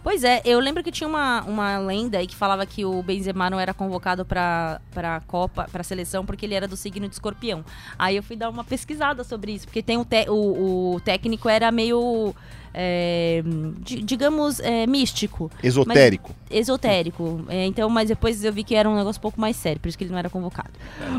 Pois 0.03 0.23
é, 0.23 0.43
eu 0.45 0.61
lembro 0.61 0.83
que 0.85 0.93
tinha 0.93 1.09
uma, 1.09 1.43
uma 1.45 1.79
lenda 1.79 2.19
aí 2.19 2.27
que 2.27 2.37
falava 2.37 2.67
que 2.67 2.85
o 2.85 3.03
Benzema 3.03 3.49
não 3.49 3.59
era 3.59 3.73
convocado 3.73 4.23
pra, 4.23 4.79
pra 4.93 5.21
Copa, 5.21 5.67
pra 5.73 5.83
seleção, 5.83 6.27
porque 6.27 6.45
ele 6.45 6.55
era 6.55 6.69
do 6.69 6.77
signo 6.77 7.09
de 7.09 7.15
escorpião. 7.15 7.65
Aí 7.99 8.15
eu 8.15 8.23
fui 8.23 8.37
dar 8.37 8.51
uma 8.51 8.63
pesquisada 8.63 9.25
sobre 9.25 9.53
isso, 9.53 9.65
porque 9.67 9.83
tem 9.83 9.97
o, 9.97 10.05
te- 10.05 10.29
o, 10.29 10.97
o 10.97 11.01
técnico 11.01 11.49
era 11.49 11.73
meio, 11.73 12.37
é, 12.75 13.43
di- 13.79 14.03
digamos, 14.03 14.59
é, 14.61 14.87
místico. 14.87 15.51
Esotérico. 15.63 16.35
Mas- 16.51 16.59
esotérico. 16.61 17.45
É, 17.49 17.65
então, 17.67 17.89
mas 17.89 18.09
depois 18.09 18.45
eu 18.45 18.53
vi 18.53 18.65
que 18.65 18.75
era 18.75 18.89
um 18.91 18.97
negócio 18.97 19.19
um 19.19 19.23
pouco 19.23 19.41
mais 19.41 19.55
sério, 19.57 19.81
por 19.81 19.89
isso 19.89 19.97
que 19.97 20.05
ele 20.05 20.11
não 20.11 20.19
era 20.19 20.29
convocado. 20.29 20.71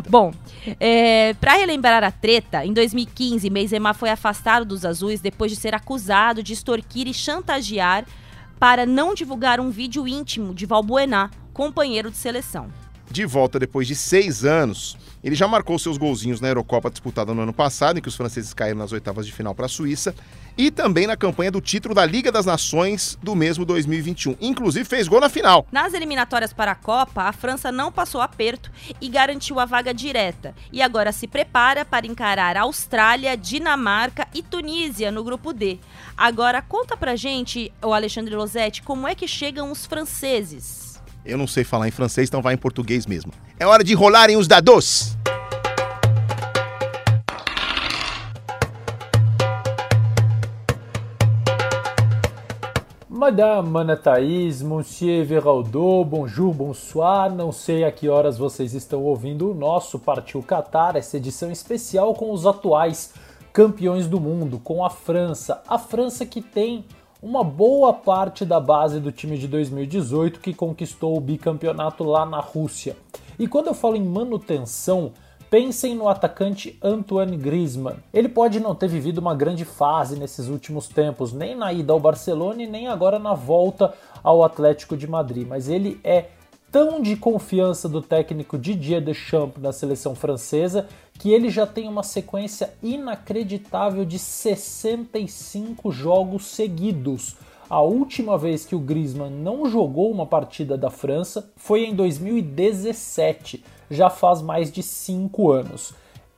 Bom, 0.10 0.34
é, 0.80 1.34
para 1.36 1.54
relembrar 1.54 2.04
a 2.04 2.12
treta, 2.12 2.66
em 2.66 2.74
2015, 2.74 3.50
Benzema 3.50 3.94
foi 3.94 4.10
afastado 4.10 4.66
dos 4.66 4.86
azuis 4.86 5.22
depois 5.22 5.52
de 5.52 5.58
ser 5.58 5.74
acusado 5.74 6.44
de 6.44 6.54
extorquir 6.54 7.08
e 7.08 7.14
chantagear 7.14 8.06
para 8.60 8.86
não 8.86 9.14
divulgar 9.14 9.60
um 9.60 9.70
vídeo 9.70 10.08
íntimo 10.08 10.54
de 10.54 10.66
Valbuena, 10.66 11.32
companheiro 11.54 12.12
de 12.12 12.18
seleção. 12.18 12.68
de 13.10 13.26
volta 13.26 13.58
depois 13.60 13.88
de 13.88 13.96
seis 13.96 14.44
anos. 14.44 14.98
Ele 15.24 15.36
já 15.36 15.48
marcou 15.48 15.78
seus 15.80 15.98
golzinhos 15.98 16.42
na 16.42 16.48
Eurocopa 16.50 16.90
disputada 16.90 17.34
no 17.34 17.42
ano 17.42 17.54
passado, 17.54 17.98
em 17.98 18.02
que 18.02 18.08
os 18.08 18.16
franceses 18.16 18.54
caíram 18.54 18.78
nas 18.80 18.92
oitavas 18.92 19.26
de 19.26 19.32
final 19.32 19.56
para 19.56 19.66
a 19.68 19.70
Suíça, 19.70 20.14
e 20.58 20.72
também 20.72 21.08
na 21.08 21.18
campanha 21.18 21.52
do 21.52 21.62
título 21.62 21.94
da 21.94 22.06
Liga 22.06 22.32
das 22.32 22.46
Nações 22.46 23.18
do 23.22 23.36
mesmo 23.36 23.66
2021. 23.66 24.36
Inclusive 24.40 24.86
fez 24.86 25.08
gol 25.08 25.20
na 25.20 25.30
final. 25.30 25.68
Nas 25.72 25.94
eliminatórias 25.94 26.54
para 26.54 26.72
a 26.72 26.76
Copa, 26.76 27.24
a 27.24 27.34
França 27.34 27.72
não 27.72 27.92
passou 27.92 28.22
aperto 28.22 28.72
e 29.02 29.10
garantiu 29.10 29.60
a 29.60 29.66
vaga 29.66 29.94
direta. 29.94 30.54
E 30.72 30.82
agora 30.82 31.12
se 31.12 31.28
prepara 31.28 31.84
para 31.84 32.08
encarar 32.08 32.58
Austrália, 32.58 33.36
Dinamarca 33.36 34.28
e 34.34 34.42
Tunísia 34.42 35.12
no 35.12 35.24
grupo 35.24 35.54
D. 35.54 35.80
Agora 36.18 36.62
conta 36.62 36.96
pra 36.96 37.16
gente, 37.16 37.72
o 37.82 37.94
Alexandre 37.94 38.36
Losetti, 38.36 38.82
como 38.82 39.08
é 39.08 39.16
que 39.16 39.28
chegam 39.28 39.72
os 39.72 39.86
franceses. 39.86 41.02
Eu 41.26 41.38
não 41.38 41.48
sei 41.48 41.64
falar 41.64 41.88
em 41.88 41.92
francês, 41.92 42.30
então 42.30 42.42
vai 42.42 42.54
em 42.54 42.58
português 42.58 43.06
mesmo. 43.06 43.32
É 43.60 43.66
hora 43.66 43.84
de 43.84 43.94
rolarem 43.94 44.38
os 44.38 44.48
dados. 44.48 45.18
Madame 53.16 53.78
Ana 53.78 53.96
Thaís, 53.96 54.62
Monsieur 54.62 55.24
Veraldo, 55.24 56.04
bonjour, 56.04 56.54
bonsoir. 56.54 57.34
Não 57.34 57.50
sei 57.50 57.86
a 57.86 57.92
que 57.92 58.10
horas 58.10 58.38
vocês 58.38 58.74
estão 58.74 59.02
ouvindo 59.04 59.50
o 59.50 59.54
nosso 59.54 59.98
Partiu 59.98 60.44
Qatar, 60.44 60.98
essa 60.98 61.16
edição 61.16 61.50
especial 61.50 62.14
com 62.14 62.30
os 62.34 62.46
atuais 62.46 63.14
campeões 63.54 64.06
do 64.06 64.20
mundo, 64.20 64.60
com 64.60 64.84
a 64.84 64.90
França. 64.90 65.64
A 65.66 65.80
França 65.80 66.26
que 66.26 66.42
tem 66.42 66.84
uma 67.22 67.42
boa 67.42 67.94
parte 67.94 68.44
da 68.44 68.60
base 68.60 69.00
do 69.00 69.14
time 69.14 69.38
de 69.38 69.48
2018 69.48 70.42
que 70.42 70.54
conquistou 70.54 71.16
o 71.16 71.22
bicampeonato 71.22 72.04
lá 72.04 72.26
na 72.26 72.42
Rússia. 72.42 72.98
E 73.40 73.48
quando 73.48 73.68
eu 73.68 73.74
falo 73.74 73.96
em 73.96 74.04
manutenção, 74.04 75.14
Pensem 75.50 75.94
no 75.94 76.10
atacante 76.10 76.78
Antoine 76.82 77.38
Griezmann. 77.38 77.98
Ele 78.12 78.28
pode 78.28 78.60
não 78.60 78.74
ter 78.74 78.88
vivido 78.88 79.20
uma 79.20 79.36
grande 79.36 79.64
fase 79.64 80.18
nesses 80.18 80.48
últimos 80.48 80.88
tempos, 80.88 81.32
nem 81.32 81.56
na 81.56 81.72
ida 81.72 81.94
ao 81.94 82.00
Barcelona 82.00 82.64
e 82.64 82.68
nem 82.68 82.88
agora 82.88 83.20
na 83.20 83.34
volta 83.34 83.94
ao 84.24 84.44
Atlético 84.44 84.98
de 84.98 85.08
Madrid, 85.08 85.48
mas 85.48 85.70
ele 85.70 86.00
é 86.04 86.26
tão 86.72 87.00
de 87.00 87.16
confiança 87.16 87.88
do 87.88 88.02
técnico 88.02 88.58
Didier 88.58 89.02
Deschamps 89.02 89.62
na 89.62 89.72
seleção 89.72 90.16
francesa 90.16 90.88
que 91.14 91.32
ele 91.32 91.50
já 91.50 91.66
tem 91.66 91.88
uma 91.88 92.04
sequência 92.04 92.74
inacreditável 92.82 94.04
de 94.04 94.18
65 94.18 95.92
jogos 95.92 96.48
seguidos. 96.48 97.36
A 97.70 97.82
última 97.82 98.38
vez 98.38 98.66
que 98.66 98.76
o 98.76 98.80
Griezmann 98.80 99.32
não 99.32 99.70
jogou 99.70 100.12
uma 100.12 100.26
partida 100.26 100.78
da 100.78 100.90
França 100.90 101.50
foi 101.56 101.86
em 101.86 101.96
2017 101.96 103.64
já 103.90 104.10
faz 104.10 104.42
mais 104.42 104.72
de 104.72 104.82
5 104.82 105.52
anos. 105.52 105.94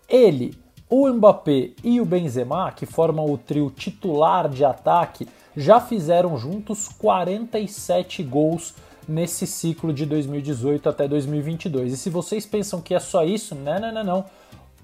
Ele, 0.07 0.57
o 0.89 1.07
Mbappé 1.07 1.71
e 1.83 1.99
o 1.99 2.05
Benzema, 2.05 2.71
que 2.71 2.85
formam 2.85 3.31
o 3.31 3.37
trio 3.37 3.69
titular 3.69 4.47
de 4.47 4.63
ataque, 4.63 5.27
já 5.55 5.81
fizeram 5.81 6.37
juntos 6.37 6.87
47 6.87 8.23
gols 8.23 8.75
nesse 9.07 9.47
ciclo 9.47 9.93
de 9.93 10.05
2018 10.05 10.89
até 10.89 11.07
2022. 11.07 11.93
E 11.93 11.97
se 11.97 12.09
vocês 12.09 12.45
pensam 12.45 12.81
que 12.81 12.93
é 12.93 12.99
só 12.99 13.23
isso, 13.23 13.55
não, 13.55 13.79
não, 13.79 13.93
não, 13.93 14.03
não. 14.03 14.25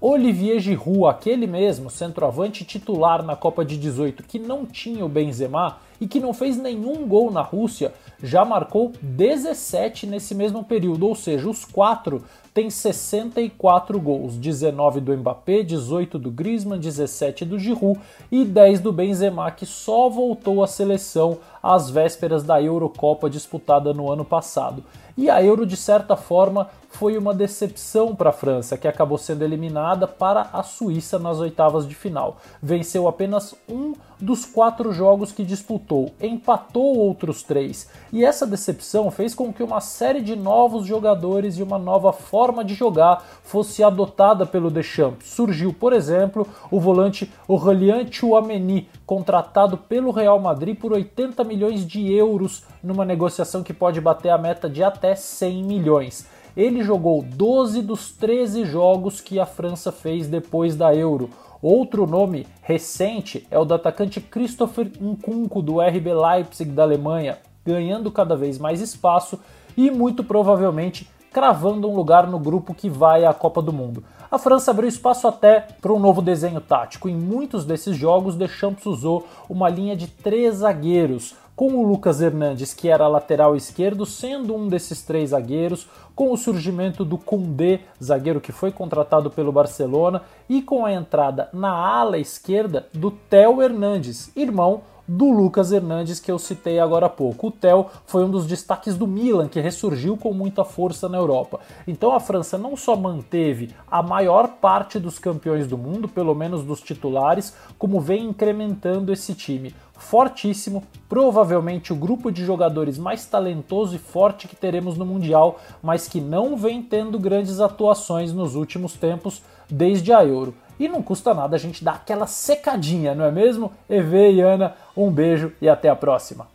Olivier 0.00 0.58
Giroud, 0.60 1.06
aquele 1.06 1.46
mesmo 1.46 1.88
centroavante 1.88 2.64
titular 2.64 3.22
na 3.22 3.36
Copa 3.36 3.64
de 3.64 3.78
18 3.78 4.24
que 4.24 4.38
não 4.38 4.66
tinha 4.66 5.04
o 5.04 5.08
Benzema 5.08 5.78
e 6.00 6.06
que 6.06 6.20
não 6.20 6.34
fez 6.34 6.58
nenhum 6.58 7.06
gol 7.06 7.30
na 7.30 7.40
Rússia, 7.40 7.94
já 8.24 8.42
marcou 8.42 8.92
17 9.02 10.06
nesse 10.06 10.34
mesmo 10.34 10.64
período, 10.64 11.06
ou 11.06 11.14
seja, 11.14 11.48
os 11.48 11.64
quatro 11.64 12.24
tem 12.54 12.70
64 12.70 14.00
gols, 14.00 14.36
19 14.36 15.00
do 15.00 15.14
Mbappé, 15.14 15.62
18 15.62 16.18
do 16.18 16.30
Griezmann, 16.30 16.78
17 16.78 17.44
do 17.44 17.58
Giroud 17.58 18.00
e 18.32 18.44
10 18.44 18.80
do 18.80 18.92
Benzema, 18.92 19.50
que 19.50 19.66
só 19.66 20.08
voltou 20.08 20.62
à 20.62 20.66
seleção 20.66 21.38
às 21.62 21.90
vésperas 21.90 22.42
da 22.42 22.62
Eurocopa 22.62 23.28
disputada 23.28 23.92
no 23.92 24.10
ano 24.10 24.24
passado. 24.24 24.82
E 25.16 25.30
a 25.30 25.42
Euro, 25.42 25.64
de 25.64 25.76
certa 25.76 26.16
forma, 26.16 26.68
foi 26.94 27.18
uma 27.18 27.34
decepção 27.34 28.14
para 28.14 28.30
a 28.30 28.32
França, 28.32 28.78
que 28.78 28.86
acabou 28.86 29.18
sendo 29.18 29.42
eliminada 29.42 30.06
para 30.06 30.48
a 30.52 30.62
Suíça 30.62 31.18
nas 31.18 31.38
oitavas 31.38 31.88
de 31.88 31.94
final. 31.94 32.36
Venceu 32.62 33.08
apenas 33.08 33.54
um 33.68 33.94
dos 34.20 34.46
quatro 34.46 34.92
jogos 34.92 35.32
que 35.32 35.44
disputou, 35.44 36.12
empatou 36.20 36.96
outros 36.96 37.42
três, 37.42 37.90
e 38.12 38.24
essa 38.24 38.46
decepção 38.46 39.10
fez 39.10 39.34
com 39.34 39.52
que 39.52 39.62
uma 39.62 39.80
série 39.80 40.20
de 40.20 40.36
novos 40.36 40.86
jogadores 40.86 41.58
e 41.58 41.62
uma 41.62 41.78
nova 41.78 42.12
forma 42.12 42.64
de 42.64 42.74
jogar 42.74 43.24
fosse 43.42 43.82
adotada 43.82 44.46
pelo 44.46 44.70
Deschamps. 44.70 45.28
Surgiu, 45.28 45.74
por 45.74 45.92
exemplo, 45.92 46.46
o 46.70 46.78
volante 46.78 47.30
Aurélien 47.48 48.10
Chouameni, 48.10 48.88
contratado 49.04 49.76
pelo 49.76 50.12
Real 50.12 50.38
Madrid 50.38 50.78
por 50.78 50.92
80 50.92 51.42
milhões 51.44 51.84
de 51.84 52.10
euros 52.10 52.62
numa 52.82 53.04
negociação 53.04 53.62
que 53.62 53.74
pode 53.74 54.00
bater 54.00 54.30
a 54.30 54.38
meta 54.38 54.70
de 54.70 54.82
até 54.82 55.03
100 55.12 55.64
milhões. 55.64 56.28
Ele 56.56 56.84
jogou 56.84 57.20
12 57.20 57.82
dos 57.82 58.12
13 58.12 58.64
jogos 58.64 59.20
que 59.20 59.40
a 59.40 59.46
França 59.46 59.90
fez 59.90 60.28
depois 60.28 60.76
da 60.76 60.94
Euro. 60.94 61.28
Outro 61.60 62.06
nome 62.06 62.46
recente 62.62 63.44
é 63.50 63.58
o 63.58 63.64
do 63.64 63.74
atacante 63.74 64.20
Christopher 64.20 64.88
Nkunku 65.00 65.60
do 65.60 65.80
RB 65.80 66.14
Leipzig 66.14 66.70
da 66.70 66.84
Alemanha, 66.84 67.38
ganhando 67.66 68.12
cada 68.12 68.36
vez 68.36 68.56
mais 68.56 68.80
espaço 68.80 69.40
e 69.76 69.90
muito 69.90 70.22
provavelmente 70.22 71.10
cravando 71.32 71.90
um 71.90 71.96
lugar 71.96 72.28
no 72.28 72.38
grupo 72.38 72.72
que 72.72 72.88
vai 72.88 73.24
à 73.24 73.34
Copa 73.34 73.60
do 73.60 73.72
Mundo. 73.72 74.04
A 74.30 74.38
França 74.38 74.70
abriu 74.70 74.88
espaço 74.88 75.26
até 75.26 75.66
para 75.80 75.92
um 75.92 75.98
novo 75.98 76.22
desenho 76.22 76.60
tático. 76.60 77.08
Em 77.08 77.16
muitos 77.16 77.64
desses 77.64 77.96
jogos, 77.96 78.36
Deschamps 78.36 78.86
usou 78.86 79.26
uma 79.48 79.68
linha 79.68 79.96
de 79.96 80.06
três 80.06 80.56
zagueiros, 80.56 81.34
com 81.56 81.74
o 81.74 81.86
Lucas 81.86 82.20
Hernandes, 82.20 82.74
que 82.74 82.88
era 82.88 83.06
lateral 83.06 83.54
esquerdo, 83.54 84.04
sendo 84.04 84.54
um 84.54 84.68
desses 84.68 85.02
três 85.02 85.30
zagueiros, 85.30 85.86
com 86.14 86.32
o 86.32 86.36
surgimento 86.36 87.04
do 87.04 87.16
Koundé, 87.16 87.80
zagueiro 88.02 88.40
que 88.40 88.52
foi 88.52 88.72
contratado 88.72 89.30
pelo 89.30 89.52
Barcelona, 89.52 90.22
e 90.48 90.62
com 90.62 90.84
a 90.84 90.92
entrada 90.92 91.48
na 91.52 91.70
ala 91.70 92.18
esquerda 92.18 92.86
do 92.92 93.10
Theo 93.10 93.62
Hernandes, 93.62 94.30
irmão 94.36 94.82
do 95.06 95.30
Lucas 95.30 95.70
Hernandes 95.70 96.18
que 96.18 96.32
eu 96.32 96.38
citei 96.38 96.80
agora 96.80 97.06
há 97.06 97.10
pouco. 97.10 97.48
O 97.48 97.50
Theo 97.50 97.86
foi 98.06 98.24
um 98.24 98.30
dos 98.30 98.46
destaques 98.46 98.96
do 98.96 99.06
Milan, 99.06 99.48
que 99.48 99.60
ressurgiu 99.60 100.16
com 100.16 100.32
muita 100.32 100.64
força 100.64 101.08
na 101.08 101.18
Europa. 101.18 101.60
Então 101.86 102.14
a 102.14 102.20
França 102.20 102.56
não 102.56 102.76
só 102.76 102.96
manteve 102.96 103.74
a 103.90 104.02
maior 104.02 104.48
parte 104.48 104.98
dos 104.98 105.18
campeões 105.18 105.66
do 105.66 105.76
mundo, 105.76 106.08
pelo 106.08 106.34
menos 106.34 106.64
dos 106.64 106.80
titulares, 106.80 107.54
como 107.78 108.00
vem 108.00 108.24
incrementando 108.24 109.12
esse 109.12 109.34
time 109.34 109.74
fortíssimo, 110.04 110.84
provavelmente 111.08 111.92
o 111.92 111.96
grupo 111.96 112.30
de 112.30 112.44
jogadores 112.44 112.98
mais 112.98 113.24
talentoso 113.26 113.96
e 113.96 113.98
forte 113.98 114.46
que 114.46 114.54
teremos 114.54 114.96
no 114.96 115.06
Mundial, 115.06 115.60
mas 115.82 116.06
que 116.06 116.20
não 116.20 116.56
vem 116.56 116.82
tendo 116.82 117.18
grandes 117.18 117.58
atuações 117.58 118.32
nos 118.32 118.54
últimos 118.54 118.94
tempos 118.94 119.42
desde 119.68 120.12
a 120.12 120.24
Euro. 120.24 120.54
E 120.78 120.88
não 120.88 121.02
custa 121.02 121.32
nada 121.32 121.56
a 121.56 121.58
gente 121.58 121.82
dar 121.82 121.94
aquela 121.94 122.26
secadinha, 122.26 123.14
não 123.14 123.24
é 123.24 123.30
mesmo? 123.30 123.72
Eve 123.88 124.32
e 124.32 124.40
Ana, 124.40 124.74
um 124.96 125.10
beijo 125.10 125.52
e 125.60 125.68
até 125.68 125.88
a 125.88 125.96
próxima. 125.96 126.48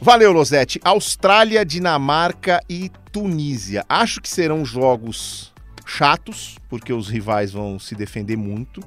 Valeu, 0.00 0.30
Losete. 0.30 0.80
Austrália, 0.84 1.64
Dinamarca 1.64 2.60
e 2.70 2.92
Tunísia. 3.16 3.82
Acho 3.88 4.20
que 4.20 4.28
serão 4.28 4.62
jogos 4.62 5.50
chatos, 5.86 6.58
porque 6.68 6.92
os 6.92 7.08
rivais 7.08 7.50
vão 7.50 7.78
se 7.78 7.94
defender 7.94 8.36
muito. 8.36 8.82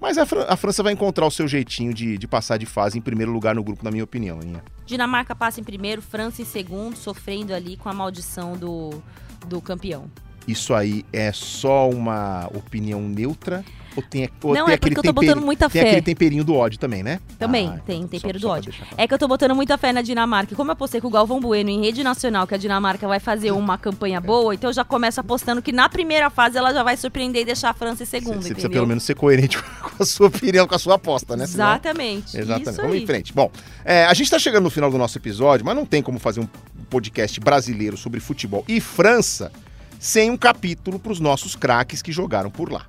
Mas 0.00 0.16
a, 0.16 0.24
Fran 0.24 0.46
a 0.48 0.56
França 0.56 0.82
vai 0.82 0.94
encontrar 0.94 1.26
o 1.26 1.30
seu 1.30 1.46
jeitinho 1.46 1.92
de, 1.92 2.16
de, 2.16 2.26
passar 2.26 2.56
de 2.56 2.64
fase 2.64 2.96
em 2.96 3.02
primeiro 3.02 3.30
lugar 3.30 3.54
no 3.54 3.62
grupo, 3.62 3.84
na 3.84 3.90
minha 3.90 4.02
opinião. 4.02 4.40
Hein? 4.42 4.56
Dinamarca 4.86 5.36
passa 5.36 5.60
em 5.60 5.62
primeiro, 5.62 6.00
França 6.00 6.40
em 6.40 6.46
segundo, 6.46 6.96
sofrendo 6.96 7.52
ali 7.52 7.76
com 7.76 7.90
a 7.90 7.92
maldição 7.92 8.56
do, 8.56 9.02
do 9.46 9.60
campeão. 9.60 10.10
Isso 10.48 10.72
aí 10.72 11.04
é 11.12 11.30
só 11.30 11.90
uma 11.90 12.48
opinião 12.54 13.02
neutra 13.02 13.62
ou 13.96 14.02
tem, 14.02 14.28
ou 14.42 14.54
não, 14.54 14.66
tem 14.66 14.74
é 14.74 14.76
porque 14.76 14.98
eu 14.98 15.02
tô 15.02 15.12
botando 15.12 15.40
muita 15.40 15.70
tem 15.70 15.82
fé. 15.82 15.88
aquele 15.88 16.02
temperinho 16.02 16.44
do 16.44 16.54
ódio 16.54 16.78
também, 16.78 17.02
né? 17.02 17.18
Também, 17.38 17.68
ah, 17.68 17.80
tem 17.86 17.96
então, 17.98 18.08
tempero 18.08 18.38
só, 18.38 18.46
do 18.46 18.52
ódio. 18.52 18.74
É 18.96 19.08
que 19.08 19.14
eu 19.14 19.18
tô 19.18 19.26
botando 19.26 19.54
muita 19.54 19.78
fé 19.78 19.92
na 19.92 20.02
Dinamarca. 20.02 20.54
Como 20.54 20.70
eu 20.70 20.74
apostei 20.74 21.00
com 21.00 21.08
o 21.08 21.10
Galvão 21.10 21.40
Bueno 21.40 21.70
em 21.70 21.80
rede 21.80 22.04
nacional 22.04 22.46
que 22.46 22.54
a 22.54 22.58
Dinamarca 22.58 23.08
vai 23.08 23.18
fazer 23.18 23.50
uma 23.52 23.78
campanha 23.78 24.20
boa, 24.20 24.54
então 24.54 24.70
eu 24.70 24.74
já 24.74 24.84
começo 24.84 25.18
apostando 25.20 25.62
que 25.62 25.72
na 25.72 25.88
primeira 25.88 26.28
fase 26.28 26.58
ela 26.58 26.72
já 26.72 26.82
vai 26.82 26.96
surpreender 26.96 27.42
e 27.42 27.44
deixar 27.46 27.70
a 27.70 27.74
França 27.74 28.02
em 28.02 28.06
segundo, 28.06 28.42
Você 28.42 28.50
precisa 28.50 28.70
pelo 28.70 28.86
menos 28.86 29.02
ser 29.02 29.14
coerente 29.14 29.58
com 29.80 30.02
a 30.02 30.06
sua 30.06 30.28
opinião, 30.28 30.66
com 30.66 30.74
a 30.74 30.78
sua 30.78 30.96
aposta, 30.96 31.36
né? 31.36 31.46
Senão... 31.46 31.66
Exatamente. 31.66 32.36
Exatamente. 32.36 32.82
Vamos 32.82 32.96
em 32.96 33.06
frente. 33.06 33.32
Bom, 33.32 33.50
é, 33.84 34.04
a 34.04 34.14
gente 34.14 34.30
tá 34.30 34.38
chegando 34.38 34.64
no 34.64 34.70
final 34.70 34.90
do 34.90 34.98
nosso 34.98 35.16
episódio, 35.16 35.64
mas 35.64 35.74
não 35.74 35.86
tem 35.86 36.02
como 36.02 36.18
fazer 36.18 36.40
um 36.40 36.48
podcast 36.90 37.40
brasileiro 37.40 37.96
sobre 37.96 38.20
futebol 38.20 38.64
e 38.68 38.80
França 38.80 39.50
sem 39.98 40.30
um 40.30 40.36
capítulo 40.36 40.98
para 40.98 41.12
os 41.12 41.20
nossos 41.20 41.56
craques 41.56 42.02
que 42.02 42.12
jogaram 42.12 42.50
por 42.50 42.70
lá. 42.70 42.86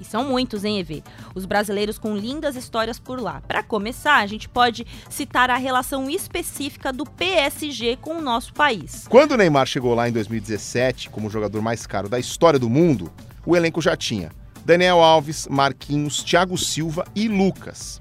E 0.00 0.04
são 0.04 0.24
muitos, 0.24 0.64
hein, 0.64 0.80
EV? 0.80 1.04
Os 1.34 1.44
brasileiros 1.44 1.98
com 1.98 2.16
lindas 2.16 2.56
histórias 2.56 2.98
por 2.98 3.20
lá. 3.20 3.42
Para 3.46 3.62
começar, 3.62 4.16
a 4.16 4.26
gente 4.26 4.48
pode 4.48 4.86
citar 5.10 5.50
a 5.50 5.56
relação 5.56 6.08
específica 6.08 6.90
do 6.90 7.04
PSG 7.04 7.98
com 8.00 8.16
o 8.16 8.22
nosso 8.22 8.54
país. 8.54 9.06
Quando 9.08 9.32
o 9.32 9.36
Neymar 9.36 9.66
chegou 9.66 9.94
lá 9.94 10.08
em 10.08 10.12
2017 10.12 11.10
como 11.10 11.28
o 11.28 11.30
jogador 11.30 11.60
mais 11.60 11.86
caro 11.86 12.08
da 12.08 12.18
história 12.18 12.58
do 12.58 12.70
mundo, 12.70 13.12
o 13.44 13.54
elenco 13.54 13.82
já 13.82 13.94
tinha 13.94 14.32
Daniel 14.64 15.00
Alves, 15.00 15.46
Marquinhos, 15.48 16.22
Thiago 16.22 16.56
Silva 16.56 17.04
e 17.14 17.28
Lucas. 17.28 18.00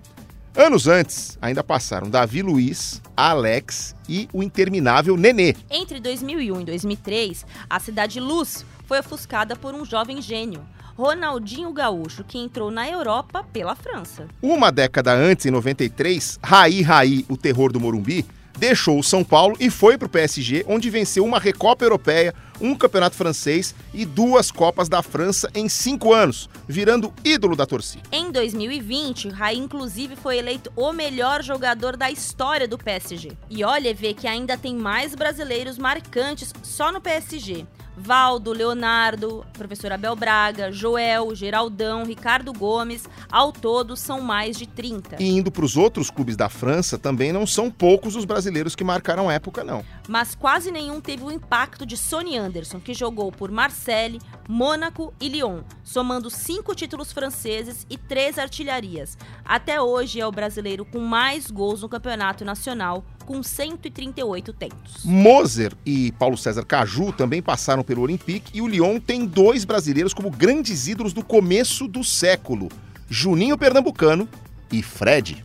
Anos 0.56 0.88
antes, 0.88 1.38
ainda 1.42 1.64
passaram 1.64 2.10
Davi 2.10 2.42
Luiz, 2.42 3.02
Alex 3.16 3.96
e 4.08 4.28
o 4.34 4.42
interminável 4.42 5.16
Nenê. 5.16 5.56
Entre 5.70 6.00
2001 6.00 6.62
e 6.62 6.66
2003, 6.66 7.46
a 7.70 7.80
cidade 7.80 8.20
Luz 8.20 8.66
foi 8.86 9.00
ofuscada 9.00 9.56
por 9.56 9.74
um 9.74 9.86
jovem 9.86 10.22
gênio, 10.22 10.66
Ronaldinho 11.00 11.72
Gaúcho, 11.72 12.26
que 12.26 12.38
entrou 12.38 12.70
na 12.70 12.86
Europa 12.86 13.42
pela 13.54 13.74
França. 13.74 14.28
Uma 14.42 14.70
década 14.70 15.14
antes, 15.14 15.46
em 15.46 15.50
93, 15.50 16.38
Raí 16.44 16.82
Raí, 16.82 17.26
o 17.30 17.38
terror 17.38 17.72
do 17.72 17.80
Morumbi, 17.80 18.26
deixou 18.58 19.00
o 19.00 19.04
São 19.04 19.24
Paulo 19.24 19.56
e 19.62 19.70
foi 19.70 19.98
para 19.98 20.08
o 20.08 20.10
PSG, 20.10 20.66
onde 20.68 20.90
venceu 20.90 21.24
uma 21.24 21.40
Recopa 21.40 21.86
Europeia, 21.86 22.36
um 22.60 22.76
Campeonato 22.76 23.16
Francês 23.16 23.74
e 23.94 24.06
duas 24.06 24.52
Copas 24.52 24.90
da 24.90 25.02
França 25.02 25.50
em 25.56 25.70
cinco 25.70 26.14
anos, 26.14 26.50
virando 26.68 27.14
ídolo 27.24 27.56
da 27.56 27.66
torcida. 27.66 28.04
Em 28.12 28.30
2020, 28.30 29.30
Raí 29.30 29.58
inclusive 29.58 30.18
foi 30.18 30.38
eleito 30.38 30.70
o 30.76 30.92
melhor 30.92 31.42
jogador 31.42 31.96
da 31.96 32.12
história 32.12 32.68
do 32.68 32.78
PSG. 32.78 33.32
E 33.50 33.64
olha, 33.64 33.94
vê 33.94 34.14
que 34.14 34.28
ainda 34.28 34.58
tem 34.58 34.76
mais 34.76 35.16
brasileiros 35.16 35.78
marcantes 35.78 36.54
só 36.62 36.92
no 36.92 37.00
PSG. 37.00 37.66
Valdo, 38.00 38.54
Leonardo, 38.54 39.46
professor 39.54 39.92
Abel 39.92 40.16
Braga, 40.16 40.72
Joel, 40.72 41.36
Geraldão, 41.36 42.06
Ricardo 42.06 42.54
Gomes, 42.54 43.08
ao 43.30 43.52
todo 43.52 43.98
são 43.98 44.22
mais 44.22 44.58
de 44.58 44.66
30. 44.66 45.22
E 45.22 45.30
indo 45.30 45.52
para 45.52 45.66
os 45.66 45.76
outros 45.76 46.10
clubes 46.10 46.38
da 46.38 46.48
França, 46.48 46.98
também 46.98 47.34
não 47.34 47.46
são 47.46 47.70
poucos 47.70 48.16
os 48.16 48.24
brasileiros 48.24 48.74
que 48.74 48.84
marcaram 48.84 49.30
época, 49.30 49.64
não. 49.64 49.84
Mas 50.08 50.34
quase 50.34 50.72
nenhum 50.72 51.02
teve 51.02 51.24
o 51.24 51.32
impacto 51.32 51.86
de 51.86 51.98
Sonny 51.98 52.38
Anderson, 52.38 52.80
que 52.80 52.94
jogou 52.94 53.32
por 53.32 53.52
Marseille, 53.52 54.22
Mônaco 54.48 55.14
e 55.20 55.28
Lyon, 55.28 55.62
somando 55.84 56.30
cinco 56.30 56.74
títulos 56.74 57.12
franceses 57.12 57.86
e 57.90 57.98
três 57.98 58.40
artilharias. 58.40 59.18
Até 59.44 59.82
hoje 59.82 60.20
é 60.22 60.26
o 60.26 60.32
brasileiro 60.32 60.86
com 60.86 61.00
mais 61.00 61.52
gols 61.52 61.82
no 61.82 61.90
campeonato 61.90 62.46
nacional, 62.46 63.04
com 63.30 63.44
138 63.44 64.52
tentos. 64.54 65.06
Moser 65.06 65.72
e 65.86 66.12
Paulo 66.14 66.36
César 66.36 66.66
Caju 66.66 67.14
também 67.14 67.44
passaram 67.44 67.84
pelo 67.84 68.02
Olympique 68.02 68.58
e 68.58 68.60
o 68.60 68.68
Lyon 68.68 69.00
tem 69.00 69.24
dois 69.24 69.64
brasileiros 69.64 70.16
como 70.16 70.32
grandes 70.32 70.88
ídolos 70.88 71.14
do 71.14 71.24
começo 71.24 71.88
do 71.88 72.04
século: 72.04 72.70
Juninho 73.08 73.56
Pernambucano 73.56 74.28
e 74.72 74.82
Fred. 74.82 75.44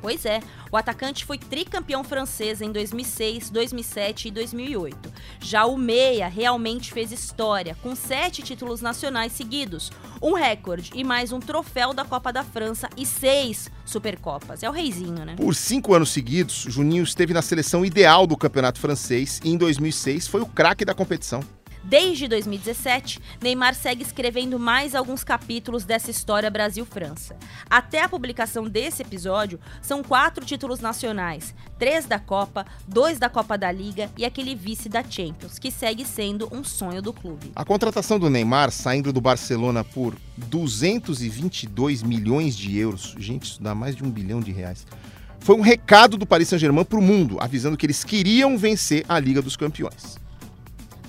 Pois 0.00 0.24
é, 0.24 0.40
o 0.72 0.76
atacante 0.76 1.24
foi 1.24 1.36
tricampeão 1.36 2.02
francês 2.02 2.60
em 2.60 2.72
2006, 2.72 3.50
2007 3.50 4.28
e 4.28 4.30
2008. 4.30 5.12
Já 5.40 5.66
o 5.66 5.76
Meia 5.76 6.26
realmente 6.26 6.92
fez 6.92 7.12
história, 7.12 7.76
com 7.82 7.94
sete 7.94 8.42
títulos 8.42 8.80
nacionais 8.80 9.32
seguidos, 9.32 9.90
um 10.22 10.32
recorde 10.32 10.90
e 10.94 11.04
mais 11.04 11.32
um 11.32 11.40
troféu 11.40 11.92
da 11.92 12.04
Copa 12.04 12.32
da 12.32 12.42
França 12.42 12.88
e 12.96 13.04
seis 13.04 13.70
Supercopas. 13.84 14.62
É 14.62 14.68
o 14.68 14.72
reizinho, 14.72 15.24
né? 15.24 15.34
Por 15.36 15.54
cinco 15.54 15.92
anos 15.92 16.10
seguidos, 16.10 16.64
Juninho 16.68 17.02
esteve 17.02 17.34
na 17.34 17.42
seleção 17.42 17.84
ideal 17.84 18.26
do 18.26 18.36
campeonato 18.36 18.78
francês 18.78 19.40
e 19.44 19.50
em 19.50 19.56
2006 19.56 20.28
foi 20.28 20.40
o 20.40 20.46
craque 20.46 20.84
da 20.84 20.94
competição. 20.94 21.42
Desde 21.82 22.28
2017, 22.28 23.20
Neymar 23.40 23.74
segue 23.74 24.02
escrevendo 24.02 24.58
mais 24.58 24.94
alguns 24.94 25.24
capítulos 25.24 25.84
dessa 25.84 26.10
história 26.10 26.50
Brasil-França. 26.50 27.36
Até 27.68 28.02
a 28.02 28.08
publicação 28.08 28.68
desse 28.68 29.02
episódio, 29.02 29.58
são 29.80 30.02
quatro 30.02 30.44
títulos 30.44 30.80
nacionais: 30.80 31.54
três 31.78 32.04
da 32.04 32.18
Copa, 32.18 32.66
dois 32.86 33.18
da 33.18 33.28
Copa 33.28 33.56
da 33.56 33.72
Liga 33.72 34.10
e 34.16 34.24
aquele 34.24 34.54
vice 34.54 34.88
da 34.88 35.02
Champions, 35.02 35.58
que 35.58 35.70
segue 35.70 36.04
sendo 36.04 36.48
um 36.52 36.62
sonho 36.62 37.00
do 37.00 37.12
clube. 37.12 37.52
A 37.56 37.64
contratação 37.64 38.18
do 38.18 38.28
Neymar, 38.28 38.70
saindo 38.70 39.12
do 39.12 39.20
Barcelona 39.20 39.82
por 39.82 40.14
222 40.36 42.02
milhões 42.02 42.56
de 42.56 42.76
euros, 42.76 43.14
gente, 43.18 43.44
isso 43.44 43.62
dá 43.62 43.74
mais 43.74 43.96
de 43.96 44.04
um 44.04 44.10
bilhão 44.10 44.40
de 44.40 44.52
reais. 44.52 44.86
Foi 45.40 45.56
um 45.56 45.62
recado 45.62 46.18
do 46.18 46.26
Paris 46.26 46.48
Saint-Germain 46.48 46.84
para 46.84 46.98
o 46.98 47.02
mundo, 47.02 47.38
avisando 47.40 47.76
que 47.76 47.86
eles 47.86 48.04
queriam 48.04 48.58
vencer 48.58 49.04
a 49.08 49.18
Liga 49.18 49.40
dos 49.40 49.56
Campeões. 49.56 50.18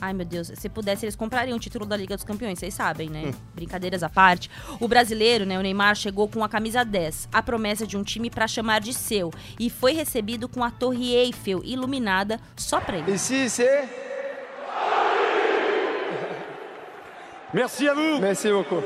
Ai, 0.01 0.13
meu 0.13 0.25
Deus, 0.25 0.51
se 0.55 0.67
pudesse, 0.67 1.05
eles 1.05 1.15
comprariam 1.15 1.55
o 1.55 1.59
título 1.59 1.85
da 1.85 1.95
Liga 1.95 2.15
dos 2.15 2.25
Campeões, 2.25 2.57
vocês 2.57 2.73
sabem, 2.73 3.07
né? 3.07 3.27
Hum. 3.27 3.33
Brincadeiras 3.53 4.01
à 4.01 4.09
parte. 4.09 4.49
O 4.79 4.87
brasileiro, 4.87 5.45
né, 5.45 5.59
o 5.59 5.61
Neymar, 5.61 5.95
chegou 5.95 6.27
com 6.27 6.43
a 6.43 6.49
camisa 6.49 6.83
10, 6.83 7.29
a 7.31 7.43
promessa 7.43 7.85
de 7.85 7.95
um 7.95 8.03
time 8.03 8.27
para 8.31 8.47
chamar 8.47 8.81
de 8.81 8.95
seu, 8.95 9.31
e 9.59 9.69
foi 9.69 9.93
recebido 9.93 10.49
com 10.49 10.63
a 10.63 10.71
Torre 10.71 11.13
Eiffel 11.13 11.61
iluminada 11.63 12.39
só 12.55 12.81
pra 12.81 12.97
ele. 12.97 13.11
Ici, 13.11 13.47
c'est. 13.47 13.87
Merci 17.53 17.87
à 17.87 17.93
vous. 17.93 18.19
Merci 18.19 18.47
beaucoup. 18.49 18.81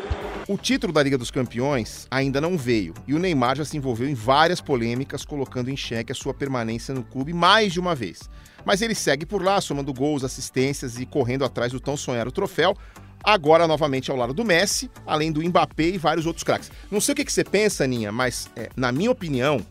O 0.48 0.58
título 0.58 0.92
da 0.92 1.02
Liga 1.02 1.18
dos 1.18 1.30
Campeões 1.30 2.08
ainda 2.10 2.42
não 2.42 2.58
veio 2.58 2.94
e 3.08 3.14
o 3.14 3.20
Neymar 3.20 3.56
já 3.56 3.64
se 3.64 3.78
envolveu 3.78 4.10
em 4.10 4.14
várias 4.14 4.60
polêmicas, 4.60 5.24
colocando 5.24 5.70
em 5.70 5.78
xeque 5.78 6.12
a 6.12 6.16
sua 6.16 6.34
permanência 6.34 6.94
no 6.94 7.04
clube 7.04 7.32
mais 7.32 7.72
de 7.72 7.80
uma 7.80 7.96
vez. 7.96 8.30
Mas 8.66 8.82
ele 8.82 8.96
segue 8.96 9.26
por 9.26 9.44
lá, 9.44 9.62
somando 9.62 9.94
gols, 9.94 10.24
assistências 10.24 11.00
e 11.00 11.06
correndo 11.06 11.46
atrás 11.46 11.72
do 11.72 11.80
tão 11.80 11.96
sonhado 11.96 12.32
troféu. 12.32 12.76
Agora, 13.24 13.68
novamente, 13.68 14.12
ao 14.12 14.18
lado 14.18 14.34
do 14.34 14.44
Messi, 14.44 14.90
além 15.06 15.32
do 15.32 15.42
Mbappé 15.42 15.90
e 15.90 15.98
vários 15.98 16.26
outros 16.26 16.44
craques. 16.44 16.72
Não 16.92 17.02
sei 17.02 17.14
o 17.14 17.16
que, 17.16 17.32
você 17.32 17.44
pensa, 17.44 17.84
Aninha, 17.84 18.12
mas, 18.12 18.50
é, 18.56 18.70
na 18.76 18.92
minha 18.92 19.10
opinião, 19.10 19.66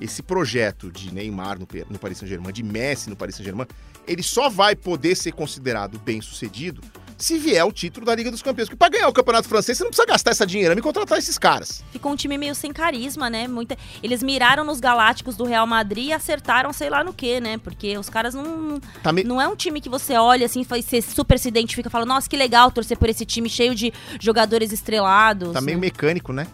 esse 0.00 0.22
projeto 0.22 0.90
de 0.90 1.12
Neymar 1.12 1.58
no, 1.58 1.68
no 1.88 1.98
Paris 1.98 2.18
Saint-Germain, 2.18 2.52
de 2.52 2.62
Messi 2.62 3.10
no 3.10 3.16
Paris 3.16 3.36
Saint-Germain, 3.36 3.66
ele 4.06 4.22
só 4.22 4.48
vai 4.48 4.74
poder 4.74 5.14
ser 5.14 5.32
considerado 5.32 5.98
bem 5.98 6.20
sucedido 6.20 6.82
se 7.16 7.38
vier 7.38 7.64
o 7.64 7.72
título 7.72 8.06
da 8.06 8.14
Liga 8.14 8.30
dos 8.30 8.42
Campeões. 8.42 8.68
Porque 8.68 8.78
pra 8.78 8.88
ganhar 8.88 9.08
o 9.08 9.12
Campeonato 9.12 9.48
Francês, 9.48 9.78
você 9.78 9.84
não 9.84 9.90
precisa 9.90 10.06
gastar 10.06 10.30
essa 10.30 10.46
dinheiro 10.46 10.78
e 10.78 10.82
contratar 10.82 11.18
esses 11.18 11.38
caras. 11.38 11.82
Ficou 11.92 12.12
um 12.12 12.16
time 12.16 12.36
meio 12.36 12.54
sem 12.54 12.72
carisma, 12.72 13.30
né? 13.30 13.46
Muita... 13.48 13.76
Eles 14.02 14.22
miraram 14.22 14.64
nos 14.64 14.80
Galácticos 14.80 15.36
do 15.36 15.44
Real 15.44 15.66
Madrid 15.66 16.08
e 16.08 16.12
acertaram 16.12 16.72
sei 16.72 16.90
lá 16.90 17.04
no 17.04 17.12
que, 17.12 17.40
né? 17.40 17.58
Porque 17.58 17.96
os 17.96 18.08
caras 18.08 18.34
não. 18.34 18.80
Tá 19.02 19.12
me... 19.12 19.24
Não 19.24 19.40
é 19.40 19.48
um 19.48 19.56
time 19.56 19.80
que 19.80 19.88
você 19.88 20.14
olha 20.14 20.46
assim, 20.46 20.64
você 20.64 21.00
super 21.00 21.38
se 21.38 21.48
identifica 21.48 21.88
e 21.88 21.92
fala, 21.92 22.04
nossa, 22.04 22.28
que 22.28 22.36
legal 22.36 22.70
torcer 22.70 22.98
por 22.98 23.08
esse 23.08 23.24
time 23.24 23.48
cheio 23.48 23.74
de 23.74 23.92
jogadores 24.20 24.72
estrelados. 24.72 25.52
Tá 25.52 25.60
meio 25.60 25.78
né? 25.78 25.82
mecânico, 25.82 26.32
né? 26.32 26.46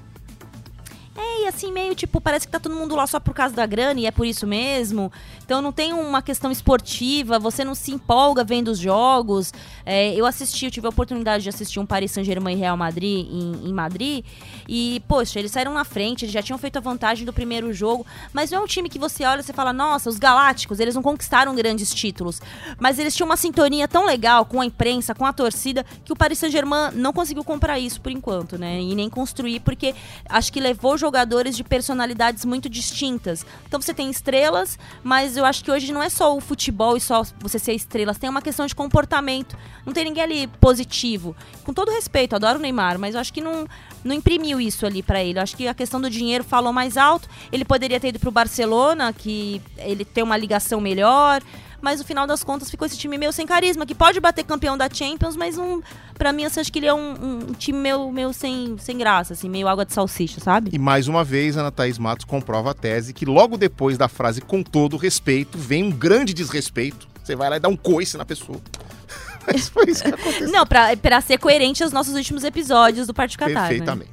Assim, 1.47 1.73
meio 1.73 1.95
tipo, 1.95 2.21
parece 2.21 2.47
que 2.47 2.53
tá 2.53 2.61
todo 2.61 2.75
mundo 2.75 2.95
lá 2.95 3.07
só 3.07 3.19
por 3.19 3.35
causa 3.35 3.55
da 3.55 3.67
grana 3.67 4.01
e 4.01 4.07
é 4.07 4.11
por 4.11 4.27
isso 4.27 4.47
mesmo. 4.47 5.13
Então 5.45 5.61
não 5.61 5.73
tem 5.73 5.93
uma 5.93 6.23
questão 6.23 6.51
esportiva, 6.51 7.39
você 7.39 7.65
não 7.65 7.75
se 7.75 7.91
empolga 7.91 8.45
vendo 8.45 8.69
os 8.69 8.79
jogos. 8.79 9.53
É, 9.85 10.15
eu 10.15 10.25
assisti, 10.25 10.67
eu 10.67 10.71
tive 10.71 10.87
a 10.87 10.91
oportunidade 10.91 11.43
de 11.43 11.49
assistir 11.49 11.81
um 11.81 11.87
Paris 11.87 12.13
Saint-Germain 12.13 12.55
e 12.55 12.57
Real 12.57 12.77
Madrid 12.77 13.27
em, 13.29 13.69
em, 13.69 13.73
Madrid. 13.73 14.25
E, 14.69 15.03
poxa, 15.09 15.39
eles 15.39 15.51
saíram 15.51 15.75
na 15.75 15.85
frente, 15.85 16.25
eles 16.25 16.33
já 16.33 16.43
tinham 16.43 16.59
feito 16.59 16.77
a 16.77 16.81
vantagem 16.81 17.27
do 17.27 17.33
primeiro 17.33 17.73
jogo. 17.73 18.07
Mas 18.33 18.51
não 18.51 18.61
é 18.61 18.63
um 18.63 18.67
time 18.67 18.89
que 18.89 18.99
você 18.99 19.25
olha 19.25 19.41
e 19.41 19.43
você 19.43 19.53
fala, 19.53 19.73
nossa, 19.73 20.09
os 20.09 20.19
Galácticos, 20.19 20.79
eles 20.79 20.95
não 20.95 21.03
conquistaram 21.03 21.55
grandes 21.55 21.93
títulos. 21.93 22.41
Mas 22.79 22.99
eles 22.99 23.15
tinham 23.15 23.27
uma 23.27 23.37
sintonia 23.37 23.89
tão 23.89 24.07
legal 24.07 24.45
com 24.45 24.61
a 24.61 24.67
imprensa, 24.67 25.15
com 25.15 25.27
a 25.27 25.33
torcida, 25.33 25.85
que 26.05 26.13
o 26.13 26.17
Paris 26.17 26.39
Saint-Germain 26.39 26.93
não 26.95 27.13
conseguiu 27.13 27.43
comprar 27.43 27.79
isso 27.79 28.01
por 28.01 28.13
enquanto, 28.13 28.57
né? 28.57 28.81
E 28.81 28.95
nem 28.95 29.11
construir, 29.11 29.61
porque 29.61 29.95
acho 30.29 30.53
que 30.53 30.61
levou 30.61 30.97
jogadores 31.31 31.57
de 31.57 31.63
personalidades 31.63 32.45
muito 32.45 32.69
distintas. 32.69 33.47
Então 33.69 33.81
você 33.81 33.95
tem 33.95 34.11
estrelas, 34.11 34.77
mas 35.03 35.37
eu 35.37 35.45
acho 35.45 35.63
que 35.63 35.71
hoje 35.71 35.93
não 35.93 36.03
é 36.03 36.09
só 36.09 36.37
o 36.37 36.41
futebol 36.41 36.97
e 36.97 37.01
só 37.01 37.23
você 37.39 37.57
ser 37.57 37.73
estrelas, 37.73 38.19
tem 38.19 38.29
uma 38.29 38.43
questão 38.43 38.67
de 38.67 38.75
comportamento. 38.75 39.57
Não 39.87 39.93
tem 39.93 40.05
ninguém 40.05 40.25
ali 40.25 40.47
positivo. 40.61 41.37
Com 41.63 41.73
todo 41.73 41.93
respeito, 41.93 42.35
adoro 42.35 42.59
o 42.59 42.63
Neymar, 42.63 42.99
mas 42.99 43.15
eu 43.15 43.21
acho 43.21 43.33
que 43.33 43.41
não, 43.41 43.65
não 44.03 44.13
imprimiu 44.13 44.61
isso 44.61 44.85
ali 44.85 45.05
para 45.05 45.23
ele. 45.23 45.39
Eu 45.39 45.43
acho 45.45 45.57
que 45.57 45.69
a 45.69 45.75
questão 45.75 46.01
do 46.01 46.11
dinheiro 46.11 46.43
falou 46.43 46.73
mais 46.73 46.97
alto. 46.97 47.29
Ele 47.53 47.65
poderia 47.65 48.01
ter 48.01 48.09
ido 48.09 48.19
pro 48.19 48.33
Barcelona, 48.33 49.13
que 49.13 49.63
ele 49.79 50.05
tem 50.05 50.25
uma 50.25 50.37
ligação 50.37 50.81
melhor 50.81 51.41
mas 51.81 52.01
no 52.01 52.07
final 52.07 52.27
das 52.27 52.45
contas 52.45 52.71
ficou 52.71 52.87
esse 52.87 52.97
time 52.97 53.17
meio 53.19 53.33
sem 53.33 53.47
carisma, 53.47 53.87
que 53.87 53.95
pode 53.95 54.21
bater 54.21 54.45
campeão 54.45 54.77
da 54.77 54.89
Champions, 54.93 55.37
mas 55.37 55.59
um, 55.59 55.81
pra 56.15 56.33
mim, 56.33 56.45
assim, 56.45 56.61
acho 56.61 56.73
que 56.73 56.79
ele 56.79 56.87
é 56.87 56.95
um, 56.95 57.13
um 57.51 57.53
time 57.53 57.79
meio, 57.79 58.11
meio 58.13 58.33
sem, 58.33 58.77
sem 58.79 58.99
graça, 58.99 59.33
assim, 59.33 59.49
meio 59.49 59.69
água 59.69 59.85
de 59.85 59.93
salsicha, 59.93 60.41
sabe? 60.41 60.71
E 60.73 60.79
mais 60.79 61.09
uma 61.09 61.25
vez, 61.25 61.57
Ana 61.57 61.71
Thaís 61.71 61.99
Matos 61.99 62.25
comprova 62.25 62.71
a 62.71 62.75
tese 62.75 63.13
que 63.13 63.25
logo 63.25 63.57
depois 63.57 63.97
da 63.99 64.09
frase 64.09 64.41
com 64.41 64.63
todo 64.63 64.97
respeito, 64.97 65.59
vem 65.59 65.85
um 65.85 65.91
grande 65.91 66.33
desrespeito. 66.35 67.09
Você 67.23 67.37
vai 67.37 67.51
lá 67.51 67.57
e 67.57 67.61
dá 67.61 67.69
um 67.69 67.77
coice 67.77 68.17
na 68.17 68.25
pessoa. 68.25 68.61
Mas 69.47 69.69
foi 69.69 69.91
isso 69.91 70.03
que 70.03 70.11
aconteceu. 70.11 70.51
Não, 70.51 70.67
pra, 70.67 70.97
pra 70.97 71.21
ser 71.21 71.39
coerente 71.39 71.83
aos 71.83 71.93
nossos 71.93 72.15
últimos 72.15 72.45
episódios 72.45 73.07
do 73.07 73.15
Parte 73.15 73.39
Catar. 73.39 73.73
né? 73.73 74.05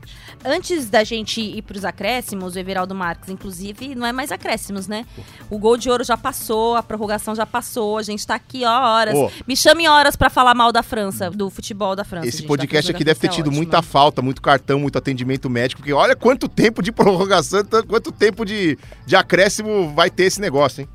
Antes 0.49 0.89
da 0.89 1.03
gente 1.03 1.41
ir 1.41 1.61
pros 1.61 1.83
acréscimos, 1.83 2.55
o 2.55 2.59
Everaldo 2.59 2.95
Marques, 2.95 3.27
inclusive, 3.27 3.93
não 3.93 4.07
é 4.07 4.13
mais 4.13 4.31
acréscimos, 4.31 4.87
né? 4.87 5.05
O 5.49 5.57
gol 5.57 5.75
de 5.75 5.89
ouro 5.89 6.05
já 6.05 6.15
passou, 6.15 6.77
a 6.77 6.81
prorrogação 6.81 7.35
já 7.35 7.45
passou, 7.45 7.97
a 7.97 8.01
gente 8.01 8.25
tá 8.25 8.35
aqui, 8.35 8.63
ó, 8.63 8.69
horas. 8.69 9.13
Ô. 9.13 9.29
Me 9.45 9.57
chame 9.57 9.89
horas 9.89 10.15
pra 10.15 10.29
falar 10.29 10.53
mal 10.53 10.71
da 10.71 10.81
França, 10.81 11.29
do 11.29 11.49
futebol 11.49 11.97
da 11.97 12.05
França. 12.05 12.29
Esse 12.29 12.37
gente, 12.37 12.47
podcast 12.47 12.89
aqui 12.89 13.03
deve 13.03 13.19
ter 13.19 13.27
é 13.27 13.29
tido 13.29 13.51
muita 13.51 13.81
falta, 13.81 14.21
muito 14.21 14.41
cartão, 14.41 14.79
muito 14.79 14.97
atendimento 14.97 15.49
médico, 15.49 15.81
porque 15.81 15.91
olha 15.91 16.15
quanto 16.15 16.47
tempo 16.47 16.81
de 16.81 16.93
prorrogação, 16.93 17.65
quanto 17.85 18.09
tempo 18.13 18.45
de, 18.45 18.77
de 19.05 19.17
acréscimo 19.17 19.93
vai 19.93 20.09
ter 20.09 20.23
esse 20.23 20.39
negócio, 20.39 20.79
hein? 20.79 20.87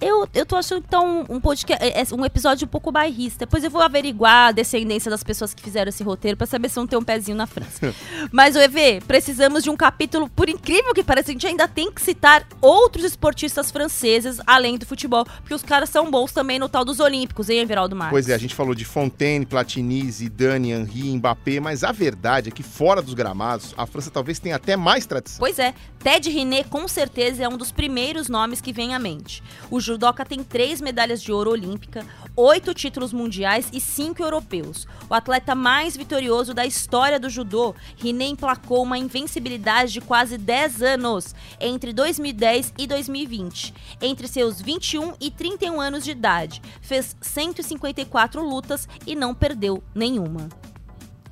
Eu, 0.00 0.26
eu 0.32 0.46
tô 0.46 0.56
achando 0.56 0.82
então 0.86 1.26
um 1.28 1.38
podcast, 1.38 1.84
é- 1.84 2.00
é 2.00 2.04
um 2.14 2.24
episódio 2.24 2.64
um 2.64 2.68
pouco 2.68 2.90
bairrista. 2.90 3.40
Depois 3.40 3.62
eu 3.62 3.70
vou 3.70 3.82
averiguar 3.82 4.48
a 4.48 4.52
descendência 4.52 5.10
das 5.10 5.22
pessoas 5.22 5.52
que 5.52 5.62
fizeram 5.62 5.90
esse 5.90 6.02
roteiro 6.02 6.36
pra 6.38 6.46
saber 6.46 6.70
se 6.70 6.76
não 6.78 6.86
tem 6.86 6.98
um 6.98 7.02
pezinho 7.02 7.36
na 7.36 7.46
França. 7.46 7.94
Mas, 8.32 8.56
o 8.56 8.58
EV, 8.58 9.02
precisamos 9.06 9.62
de 9.62 9.68
um 9.68 9.76
capítulo, 9.76 10.28
por 10.30 10.48
incrível 10.48 10.94
que 10.94 11.02
pareça, 11.04 11.30
a 11.30 11.32
gente 11.32 11.46
ainda 11.46 11.68
tem 11.68 11.92
que 11.92 12.00
citar 12.00 12.46
outros 12.62 13.04
esportistas 13.04 13.70
franceses 13.70 14.40
além 14.46 14.78
do 14.78 14.86
futebol, 14.86 15.24
porque 15.24 15.52
os 15.54 15.62
caras 15.62 15.90
são 15.90 16.10
bons 16.10 16.32
também 16.32 16.58
no 16.58 16.68
tal 16.68 16.84
dos 16.84 16.98
Olímpicos, 16.98 17.50
hein, 17.50 17.58
Everaldo 17.60 17.94
Marques? 17.94 18.12
Pois 18.12 18.28
é, 18.28 18.34
a 18.34 18.38
gente 18.38 18.54
falou 18.54 18.74
de 18.74 18.84
Fontaine, 18.86 19.44
Platini, 19.44 20.10
Zidane, 20.10 20.70
Henry, 20.70 21.16
Mbappé, 21.16 21.60
mas 21.60 21.84
a 21.84 21.92
verdade 21.92 22.48
é 22.48 22.52
que 22.52 22.62
fora 22.62 23.02
dos 23.02 23.12
gramados, 23.12 23.74
a 23.76 23.84
França 23.86 24.10
talvez 24.10 24.38
tenha 24.38 24.56
até 24.56 24.76
mais 24.76 25.04
tradição. 25.04 25.38
Pois 25.38 25.58
é, 25.58 25.74
Ted 26.02 26.30
Riné 26.30 26.64
com 26.64 26.88
certeza 26.88 27.44
é 27.44 27.48
um 27.48 27.58
dos 27.58 27.70
primeiros 27.70 28.28
nomes 28.30 28.60
que 28.62 28.72
vem 28.72 28.94
à 28.94 28.98
mente. 28.98 29.42
O 29.70 29.78
judoca 29.90 30.24
tem 30.24 30.44
três 30.44 30.80
medalhas 30.80 31.20
de 31.20 31.32
ouro 31.32 31.50
olímpica, 31.50 32.06
oito 32.36 32.72
títulos 32.72 33.12
mundiais 33.12 33.68
e 33.72 33.80
cinco 33.80 34.22
europeus. 34.22 34.86
O 35.08 35.14
atleta 35.14 35.54
mais 35.54 35.96
vitorioso 35.96 36.54
da 36.54 36.64
história 36.64 37.18
do 37.18 37.28
judô, 37.28 37.74
Riné 37.96 38.26
emplacou 38.26 38.82
uma 38.82 38.96
invencibilidade 38.96 39.92
de 39.92 40.00
quase 40.00 40.38
10 40.38 40.82
anos 40.82 41.34
entre 41.58 41.92
2010 41.92 42.74
e 42.78 42.86
2020. 42.86 43.74
Entre 44.00 44.28
seus 44.28 44.60
21 44.60 45.14
e 45.20 45.30
31 45.30 45.80
anos 45.80 46.04
de 46.04 46.12
idade, 46.12 46.62
fez 46.80 47.16
154 47.20 48.42
lutas 48.42 48.88
e 49.06 49.16
não 49.16 49.34
perdeu 49.34 49.82
nenhuma. 49.94 50.48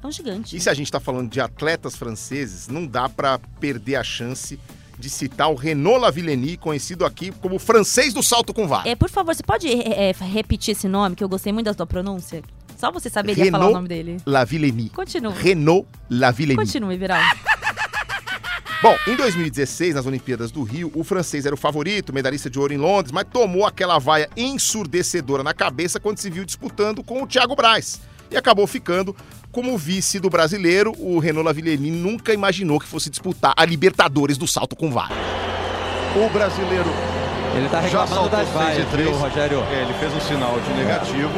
É 0.02 0.06
um 0.06 0.12
gigante. 0.12 0.56
E 0.56 0.60
se 0.60 0.70
a 0.70 0.74
gente 0.74 0.90
tá 0.90 1.00
falando 1.00 1.30
de 1.30 1.40
atletas 1.40 1.96
franceses, 1.96 2.68
não 2.68 2.86
dá 2.86 3.08
pra 3.08 3.38
perder 3.60 3.96
a 3.96 4.04
chance 4.04 4.58
de 4.98 5.08
citar 5.08 5.50
o 5.50 5.54
Renaud 5.54 6.00
Lavillenie, 6.00 6.56
conhecido 6.56 7.04
aqui 7.04 7.30
como 7.40 7.58
francês 7.58 8.12
do 8.12 8.22
salto 8.22 8.52
com 8.52 8.66
vara. 8.66 8.88
É, 8.88 8.96
por 8.96 9.08
favor, 9.08 9.34
você 9.34 9.42
pode 9.42 9.68
é, 9.68 10.10
é, 10.10 10.12
repetir 10.12 10.72
esse 10.72 10.88
nome, 10.88 11.14
que 11.14 11.22
eu 11.22 11.28
gostei 11.28 11.52
muito 11.52 11.66
da 11.66 11.74
sua 11.74 11.86
pronúncia? 11.86 12.42
Só 12.76 12.92
você 12.92 13.10
saberia 13.10 13.50
falar 13.50 13.68
o 13.68 13.72
nome 13.72 13.88
dele. 13.88 14.18
Lavillenie. 14.24 14.90
Continua. 14.90 15.32
Renaud 15.32 15.86
Lavillenie. 16.10 16.56
Continue, 16.56 16.96
Viral. 16.96 17.20
Bom, 18.80 18.96
em 19.08 19.16
2016, 19.16 19.96
nas 19.96 20.06
Olimpíadas 20.06 20.52
do 20.52 20.62
Rio, 20.62 20.92
o 20.94 21.02
francês 21.02 21.44
era 21.44 21.54
o 21.54 21.58
favorito, 21.58 22.12
medalhista 22.12 22.48
de 22.48 22.60
ouro 22.60 22.72
em 22.72 22.76
Londres, 22.76 23.10
mas 23.10 23.24
tomou 23.24 23.66
aquela 23.66 23.98
vaia 23.98 24.30
ensurdecedora 24.36 25.42
na 25.42 25.52
cabeça 25.52 25.98
quando 25.98 26.18
se 26.18 26.30
viu 26.30 26.44
disputando 26.44 27.02
com 27.02 27.20
o 27.20 27.26
Thiago 27.26 27.56
Braz. 27.56 28.00
E 28.30 28.36
acabou 28.36 28.68
ficando 28.68 29.16
como 29.52 29.76
vice 29.76 30.18
do 30.20 30.30
brasileiro. 30.30 30.94
O 30.98 31.18
Renaud 31.18 31.44
Lavillenie 31.46 31.90
nunca 31.90 32.32
imaginou 32.32 32.78
que 32.78 32.86
fosse 32.86 33.10
disputar 33.10 33.54
a 33.56 33.64
Libertadores 33.64 34.36
do 34.36 34.46
salto 34.46 34.74
com 34.76 34.90
vara. 34.90 35.14
O 36.16 36.28
brasileiro 36.30 36.90
Ele 37.56 37.68
tá 37.68 37.80
já 37.82 38.04
reclamando 38.04 38.14
saltou 38.14 38.30
das 38.30 38.48
6 38.48 38.52
vaias, 38.54 38.82
e 38.82 38.90
3. 38.90 39.08
viu, 39.08 39.16
Rogério? 39.18 39.58
É, 39.70 39.82
ele 39.82 39.94
fez 39.94 40.14
um 40.14 40.20
sinal 40.20 40.58
de 40.60 40.72
negativo. 40.72 41.32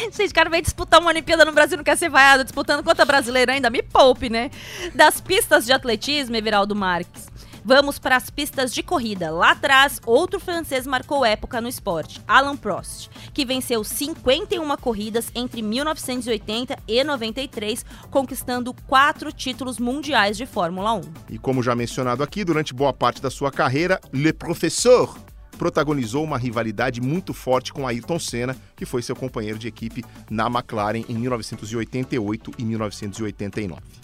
Gente, 0.12 0.30
o 0.30 0.34
cara 0.34 0.50
vem 0.50 0.62
disputar 0.62 1.00
uma 1.00 1.10
Olimpíada 1.10 1.44
no 1.44 1.52
Brasil, 1.52 1.76
não 1.76 1.84
quer 1.84 1.96
ser 1.96 2.08
vaiado, 2.08 2.42
disputando 2.42 2.82
contra 2.82 3.04
brasileiro 3.04 3.52
ainda, 3.52 3.70
me 3.70 3.82
poupe, 3.82 4.28
né? 4.28 4.50
Das 4.94 5.20
pistas 5.20 5.64
de 5.64 5.72
atletismo, 5.72 6.34
Everaldo 6.36 6.74
Marques. 6.74 7.29
Vamos 7.70 8.00
para 8.00 8.16
as 8.16 8.28
pistas 8.28 8.74
de 8.74 8.82
corrida. 8.82 9.30
Lá 9.30 9.52
atrás, 9.52 10.00
outro 10.04 10.40
francês 10.40 10.88
marcou 10.88 11.24
época 11.24 11.60
no 11.60 11.68
esporte, 11.68 12.20
Alan 12.26 12.56
Prost, 12.56 13.08
que 13.32 13.44
venceu 13.44 13.84
51 13.84 14.76
corridas 14.76 15.30
entre 15.36 15.62
1980 15.62 16.76
e 16.88 17.04
93, 17.04 17.86
conquistando 18.10 18.74
quatro 18.88 19.30
títulos 19.30 19.78
mundiais 19.78 20.36
de 20.36 20.46
Fórmula 20.46 20.94
1. 20.94 21.00
E 21.30 21.38
como 21.38 21.62
já 21.62 21.76
mencionado 21.76 22.24
aqui, 22.24 22.42
durante 22.42 22.74
boa 22.74 22.92
parte 22.92 23.22
da 23.22 23.30
sua 23.30 23.52
carreira, 23.52 24.00
Le 24.12 24.32
Professeur 24.32 25.16
protagonizou 25.56 26.24
uma 26.24 26.38
rivalidade 26.38 27.00
muito 27.00 27.32
forte 27.32 27.72
com 27.72 27.86
Ayrton 27.86 28.18
Senna, 28.18 28.56
que 28.74 28.84
foi 28.84 29.00
seu 29.00 29.14
companheiro 29.14 29.60
de 29.60 29.68
equipe 29.68 30.04
na 30.28 30.48
McLaren 30.48 31.04
em 31.08 31.14
1988 31.14 32.50
e 32.58 32.64
1989. 32.64 33.99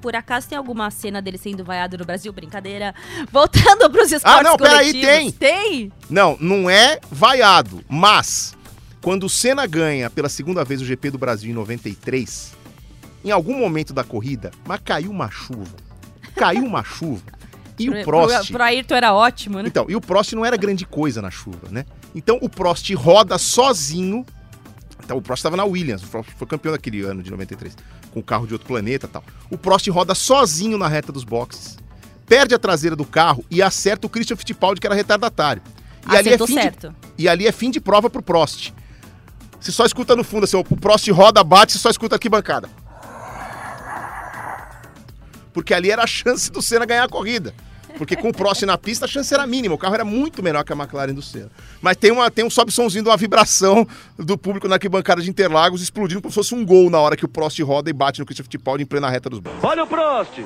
Por 0.00 0.16
acaso 0.16 0.48
tem 0.48 0.56
alguma 0.56 0.90
cena 0.90 1.20
dele 1.20 1.36
sendo 1.38 1.62
vaiado 1.64 1.98
no 1.98 2.04
Brasil? 2.04 2.32
Brincadeira. 2.32 2.94
Voltando 3.30 3.90
para 3.90 4.02
os 4.02 4.12
esportes 4.12 4.40
Ah, 4.40 4.42
não, 4.42 4.56
peraí, 4.56 4.92
tem. 4.92 5.30
Tem? 5.30 5.92
Não, 6.08 6.36
não 6.40 6.68
é 6.70 6.98
vaiado, 7.10 7.84
mas 7.88 8.54
quando 9.02 9.24
o 9.24 9.28
Senna 9.28 9.66
ganha 9.66 10.08
pela 10.10 10.28
segunda 10.28 10.64
vez 10.64 10.80
o 10.80 10.84
GP 10.84 11.10
do 11.10 11.18
Brasil 11.18 11.50
em 11.50 11.54
93, 11.54 12.52
em 13.24 13.30
algum 13.30 13.58
momento 13.58 13.92
da 13.92 14.02
corrida, 14.04 14.50
mas 14.66 14.80
caiu 14.84 15.10
uma 15.10 15.30
chuva. 15.30 15.76
Caiu 16.34 16.64
uma 16.64 16.82
chuva. 16.82 17.22
E 17.78 17.88
o 17.88 17.92
Pro- 17.92 18.04
Prost. 18.04 18.46
Pro, 18.48 18.54
pro 18.54 18.62
Ayrton 18.64 18.94
era 18.94 19.14
ótimo, 19.14 19.58
né? 19.58 19.64
Então, 19.66 19.86
e 19.88 19.96
o 19.96 20.00
Prost 20.00 20.32
não 20.34 20.44
era 20.44 20.56
grande 20.56 20.84
coisa 20.86 21.20
na 21.22 21.30
chuva, 21.30 21.68
né? 21.70 21.84
Então 22.14 22.38
o 22.42 22.48
Prost 22.48 22.90
roda 22.94 23.36
sozinho. 23.38 24.24
Então, 25.02 25.16
o 25.16 25.22
Prost 25.22 25.40
estava 25.40 25.56
na 25.56 25.64
Williams, 25.64 26.02
o 26.04 26.06
Prost 26.06 26.30
foi 26.36 26.46
campeão 26.46 26.72
daquele 26.72 27.00
ano 27.02 27.22
de 27.22 27.30
93, 27.30 27.74
com 28.12 28.20
o 28.20 28.22
carro 28.22 28.46
de 28.46 28.52
outro 28.52 28.66
planeta 28.66 29.06
e 29.06 29.08
tal. 29.08 29.24
O 29.50 29.58
Prost 29.58 29.88
roda 29.88 30.14
sozinho 30.14 30.76
na 30.76 30.88
reta 30.88 31.12
dos 31.12 31.24
boxes, 31.24 31.78
perde 32.26 32.54
a 32.54 32.58
traseira 32.58 32.94
do 32.94 33.04
carro 33.04 33.44
e 33.50 33.62
acerta 33.62 34.06
o 34.06 34.10
Christian 34.10 34.36
Fittipaldi, 34.36 34.80
que 34.80 34.86
era 34.86 34.94
retardatário. 34.94 35.62
E 36.10 36.16
ali, 36.16 36.28
é 36.30 36.34
Acertou 36.34 36.46
fim 36.46 36.54
de, 36.54 36.62
certo. 36.62 36.94
e 37.18 37.28
ali 37.28 37.46
é 37.46 37.52
fim 37.52 37.70
de 37.70 37.80
prova 37.80 38.08
pro 38.08 38.22
Prost. 38.22 38.72
Você 39.60 39.72
só 39.72 39.84
escuta 39.84 40.16
no 40.16 40.24
fundo, 40.24 40.44
assim, 40.44 40.56
o 40.56 40.64
Prost 40.64 41.06
roda, 41.10 41.44
bate, 41.44 41.72
você 41.72 41.78
só 41.78 41.90
escuta 41.90 42.16
aqui 42.16 42.28
bancada. 42.28 42.68
Porque 45.52 45.74
ali 45.74 45.90
era 45.90 46.04
a 46.04 46.06
chance 46.06 46.50
do 46.50 46.62
Senna 46.62 46.86
ganhar 46.86 47.04
a 47.04 47.08
corrida. 47.08 47.52
Porque 47.96 48.16
com 48.16 48.28
o 48.28 48.32
Prost 48.32 48.62
na 48.62 48.78
pista 48.78 49.04
a 49.04 49.08
chance 49.08 49.32
era 49.32 49.46
mínima, 49.46 49.74
o 49.74 49.78
carro 49.78 49.94
era 49.94 50.04
muito 50.04 50.42
melhor 50.42 50.64
que 50.64 50.72
a 50.72 50.76
McLaren 50.76 51.14
do 51.14 51.22
Senna. 51.22 51.50
Mas 51.80 51.96
tem, 51.96 52.10
uma, 52.10 52.30
tem 52.30 52.44
um 52.44 52.50
sobe-somzinho 52.50 53.04
de 53.04 53.10
uma 53.10 53.16
vibração 53.16 53.86
do 54.18 54.36
público 54.38 54.68
na 54.68 54.76
arquibancada 54.76 55.22
de 55.22 55.30
Interlagos 55.30 55.82
explodindo 55.82 56.22
como 56.22 56.32
se 56.32 56.36
fosse 56.36 56.54
um 56.54 56.64
gol 56.64 56.90
na 56.90 56.98
hora 56.98 57.16
que 57.16 57.24
o 57.24 57.28
Prost 57.28 57.58
roda 57.60 57.90
e 57.90 57.92
bate 57.92 58.20
no 58.20 58.26
Christian 58.26 58.44
Fittipaldi 58.44 58.82
em 58.82 58.86
plena 58.86 59.08
reta 59.08 59.28
dos 59.28 59.40
boxes. 59.40 59.62
Olha 59.62 59.84
o 59.84 59.86
Prost 59.86 60.40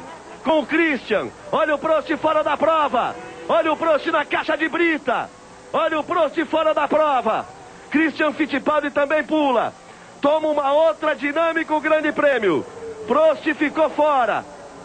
com 0.44 0.60
o 0.60 0.66
Christian. 0.66 1.28
Olha 1.50 1.74
o 1.74 1.78
Prost 1.78 2.14
fora 2.16 2.44
da 2.44 2.56
prova. 2.56 3.16
Olha 3.48 3.72
o 3.72 3.76
Prost 3.76 4.06
na 4.06 4.24
caixa 4.24 4.56
de 4.56 4.68
brita. 4.68 5.28
Olha 5.72 5.98
o 5.98 6.04
Prost 6.04 6.36
fora 6.44 6.74
da 6.74 6.86
prova. 6.86 7.46
Christian 7.90 8.32
Fittipaldi 8.32 8.90
também 8.90 9.24
pula. 9.24 9.72
Toma 10.20 10.48
uma 10.48 10.72
outra 10.72 11.14
dinâmico 11.14 11.80
grande 11.80 12.12
prêmio. 12.12 12.64
Prost 13.06 13.42
ficou 13.54 13.90
fora. 13.90 14.44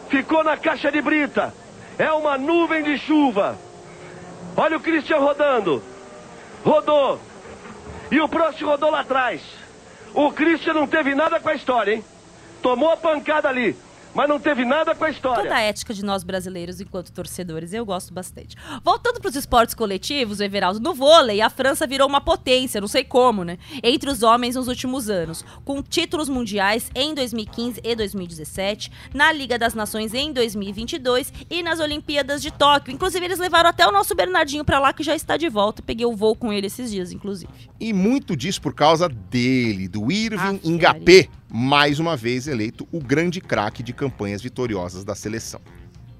Ficou 0.09 0.43
na 0.43 0.57
caixa 0.57 0.91
de 0.91 1.01
brita. 1.01 1.53
É 1.99 2.09
uma 2.13 2.37
nuvem 2.37 2.81
de 2.81 2.97
chuva. 2.97 3.57
Olha 4.55 4.77
o 4.77 4.79
Christian 4.79 5.19
rodando. 5.19 5.83
Rodou. 6.63 7.19
E 8.09 8.21
o 8.21 8.29
Prost 8.29 8.61
rodou 8.61 8.89
lá 8.89 9.01
atrás. 9.01 9.41
O 10.13 10.31
Christian 10.31 10.73
não 10.73 10.87
teve 10.87 11.13
nada 11.13 11.41
com 11.41 11.49
a 11.49 11.53
história, 11.53 11.95
hein? 11.95 12.05
Tomou 12.61 12.89
a 12.89 12.95
pancada 12.95 13.49
ali, 13.49 13.75
mas 14.13 14.27
não 14.27 14.39
teve 14.39 14.65
nada 14.65 14.93
com 14.95 15.03
a 15.03 15.09
história. 15.09 15.43
Toda 15.43 15.55
a 15.55 15.61
ética 15.61 15.93
de 15.93 16.03
nós 16.03 16.23
brasileiros 16.23 16.79
enquanto 16.81 17.11
torcedores, 17.11 17.73
eu 17.73 17.85
gosto 17.85 18.13
bastante. 18.13 18.55
Voltando 18.83 19.19
para 19.19 19.29
os 19.29 19.35
esportes 19.35 19.75
coletivos, 19.75 20.39
Everaldo, 20.39 20.79
no 20.79 20.93
vôlei, 20.93 21.41
a 21.41 21.49
França 21.49 21.85
virou 21.87 22.07
uma 22.07 22.21
potência, 22.21 22.81
não 22.81 22.87
sei 22.87 23.03
como, 23.03 23.43
né? 23.43 23.57
Entre 23.83 24.09
os 24.09 24.23
homens 24.23 24.55
nos 24.55 24.67
últimos 24.67 25.09
anos, 25.09 25.43
com 25.63 25.81
títulos 25.81 26.29
mundiais 26.29 26.89
em 26.95 27.13
2015 27.13 27.81
e 27.83 27.95
2017, 27.95 28.91
na 29.13 29.31
Liga 29.31 29.57
das 29.57 29.73
Nações 29.73 30.13
em 30.13 30.31
2022 30.33 31.31
e 31.49 31.61
nas 31.63 31.79
Olimpíadas 31.79 32.41
de 32.41 32.51
Tóquio. 32.51 32.93
Inclusive, 32.93 33.25
eles 33.25 33.39
levaram 33.39 33.69
até 33.69 33.87
o 33.87 33.91
nosso 33.91 34.15
Bernardinho 34.15 34.65
para 34.65 34.79
lá, 34.79 34.93
que 34.93 35.03
já 35.03 35.15
está 35.15 35.37
de 35.37 35.49
volta. 35.49 35.81
Peguei 35.81 36.05
o 36.05 36.15
voo 36.15 36.35
com 36.35 36.51
ele 36.51 36.67
esses 36.67 36.91
dias, 36.91 37.11
inclusive. 37.11 37.51
E 37.79 37.93
muito 37.93 38.35
disso 38.35 38.61
por 38.61 38.73
causa 38.73 39.07
dele, 39.07 39.87
do 39.87 40.11
Irving 40.11 40.59
Ah, 40.63 40.69
Ngapé, 40.69 41.27
mais 41.49 41.99
uma 41.99 42.15
vez 42.15 42.47
eleito 42.47 42.87
o 42.91 42.99
grande 42.99 43.41
craque 43.41 43.81
de 43.81 43.91
campanhas 43.91 44.41
vitoriosas 44.41 45.03
da 45.03 45.15
seleção. 45.15 45.59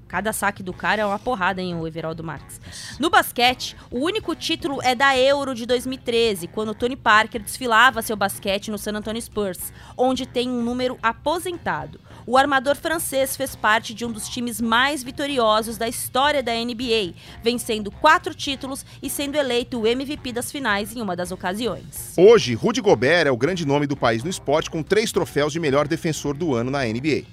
Cada 0.08 0.32
saque 0.32 0.60
do 0.60 0.72
cara 0.72 1.02
é 1.02 1.06
uma 1.06 1.20
porrada, 1.20 1.62
hein, 1.62 1.76
o 1.76 1.86
Everaldo 1.86 2.24
Marques. 2.24 2.60
No 2.98 3.08
basquete, 3.08 3.76
o 3.92 4.00
único 4.00 4.34
título 4.34 4.82
é 4.82 4.92
da 4.92 5.16
Euro 5.16 5.54
de 5.54 5.64
2013, 5.64 6.48
quando 6.48 6.74
Tony 6.74 6.96
Parker 6.96 7.40
desfilava 7.40 8.02
seu 8.02 8.16
basquete 8.16 8.72
no 8.72 8.78
San 8.78 8.96
Antonio 8.96 9.22
Spurs, 9.22 9.72
onde 9.96 10.26
tem 10.26 10.50
um 10.50 10.64
número 10.64 10.98
aposentado. 11.00 12.00
O 12.30 12.36
armador 12.36 12.76
francês 12.76 13.36
fez 13.36 13.56
parte 13.56 13.92
de 13.92 14.04
um 14.04 14.12
dos 14.12 14.28
times 14.28 14.60
mais 14.60 15.02
vitoriosos 15.02 15.76
da 15.76 15.88
história 15.88 16.40
da 16.44 16.52
NBA, 16.52 17.12
vencendo 17.42 17.90
quatro 17.90 18.32
títulos 18.32 18.86
e 19.02 19.10
sendo 19.10 19.34
eleito 19.34 19.80
o 19.80 19.84
MVP 19.84 20.30
das 20.30 20.48
finais 20.48 20.94
em 20.94 21.02
uma 21.02 21.16
das 21.16 21.32
ocasiões. 21.32 22.14
Hoje, 22.16 22.54
Rudy 22.54 22.80
Gobert 22.80 23.26
é 23.26 23.32
o 23.32 23.36
grande 23.36 23.66
nome 23.66 23.84
do 23.84 23.96
país 23.96 24.22
no 24.22 24.30
esporte, 24.30 24.70
com 24.70 24.80
três 24.80 25.10
troféus 25.10 25.52
de 25.52 25.58
melhor 25.58 25.88
defensor 25.88 26.36
do 26.36 26.54
ano 26.54 26.70
na 26.70 26.84
NBA. 26.84 27.24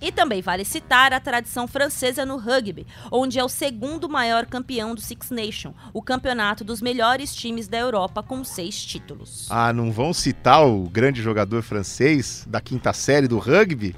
E 0.00 0.12
também 0.12 0.40
vale 0.40 0.64
citar 0.64 1.12
a 1.12 1.18
tradição 1.18 1.66
francesa 1.66 2.24
no 2.24 2.36
rugby, 2.36 2.86
onde 3.10 3.40
é 3.40 3.44
o 3.44 3.48
segundo 3.48 4.08
maior 4.08 4.46
campeão 4.46 4.94
do 4.94 5.00
Six 5.00 5.32
Nations, 5.32 5.74
o 5.92 6.00
campeonato 6.00 6.62
dos 6.62 6.80
melhores 6.80 7.34
times 7.34 7.66
da 7.66 7.78
Europa 7.78 8.22
com 8.22 8.44
seis 8.44 8.84
títulos. 8.84 9.48
Ah, 9.50 9.72
não 9.72 9.90
vão 9.90 10.12
citar 10.12 10.64
o 10.64 10.88
grande 10.88 11.20
jogador 11.20 11.60
francês 11.60 12.44
da 12.46 12.60
quinta 12.60 12.92
série 12.92 13.26
do 13.26 13.38
rugby? 13.38 13.96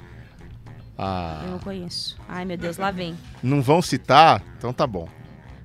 Ah, 0.97 1.41
Eu 1.45 1.51
não 1.51 1.59
conheço. 1.59 2.17
Ai, 2.27 2.45
meu 2.45 2.57
Deus, 2.57 2.77
lá 2.77 2.91
vem. 2.91 3.17
não 3.41 3.61
vão 3.61 3.81
citar? 3.81 4.43
Então 4.57 4.73
tá 4.73 4.85
bom. 4.85 5.07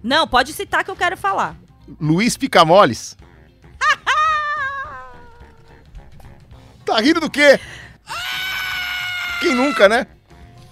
Não, 0.03 0.27
pode 0.27 0.53
citar 0.53 0.85
que 0.85 0.91
eu 0.91 0.97
quero 0.97 1.16
falar. 1.16 1.57
Luiz 2.01 2.37
Picamoles. 2.37 3.16
tá 6.85 7.01
rindo 7.01 7.20
do 7.20 7.31
quê? 7.31 7.59
Quem 9.41 9.55
nunca, 9.55 9.89
né? 9.89 10.07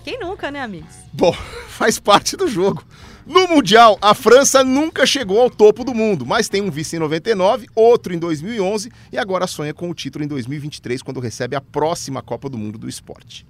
Quem 0.03 0.19
nunca, 0.19 0.51
né, 0.51 0.63
amigos? 0.63 0.95
Bom, 1.13 1.33
faz 1.69 1.99
parte 1.99 2.37
do 2.37 2.49
jogo. 2.49 2.85
No 3.27 3.49
Mundial, 3.49 3.97
a 4.03 4.13
França 4.15 4.63
nunca 4.63 5.07
chegou 5.07 5.41
ao 5.41 5.49
topo 5.49 5.83
do 5.83 5.95
mundo, 5.95 6.27
mas 6.27 6.49
tem 6.49 6.61
um 6.61 6.71
vice 6.71 6.97
em 6.97 6.99
99, 6.99 7.67
outro 7.75 8.13
em 8.13 8.19
2011 8.19 8.93
e 9.11 9.17
agora 9.17 9.47
sonha 9.47 9.73
com 9.73 9.89
o 9.89 9.95
título 9.95 10.25
em 10.25 10.29
2023, 10.29 11.03
quando 11.03 11.21
recebe 11.21 11.57
a 11.57 11.61
próxima 11.61 12.21
Copa 12.21 12.51
do 12.51 12.59
Mundo 12.59 12.79
do 12.79 12.89
esporte. 12.89 13.47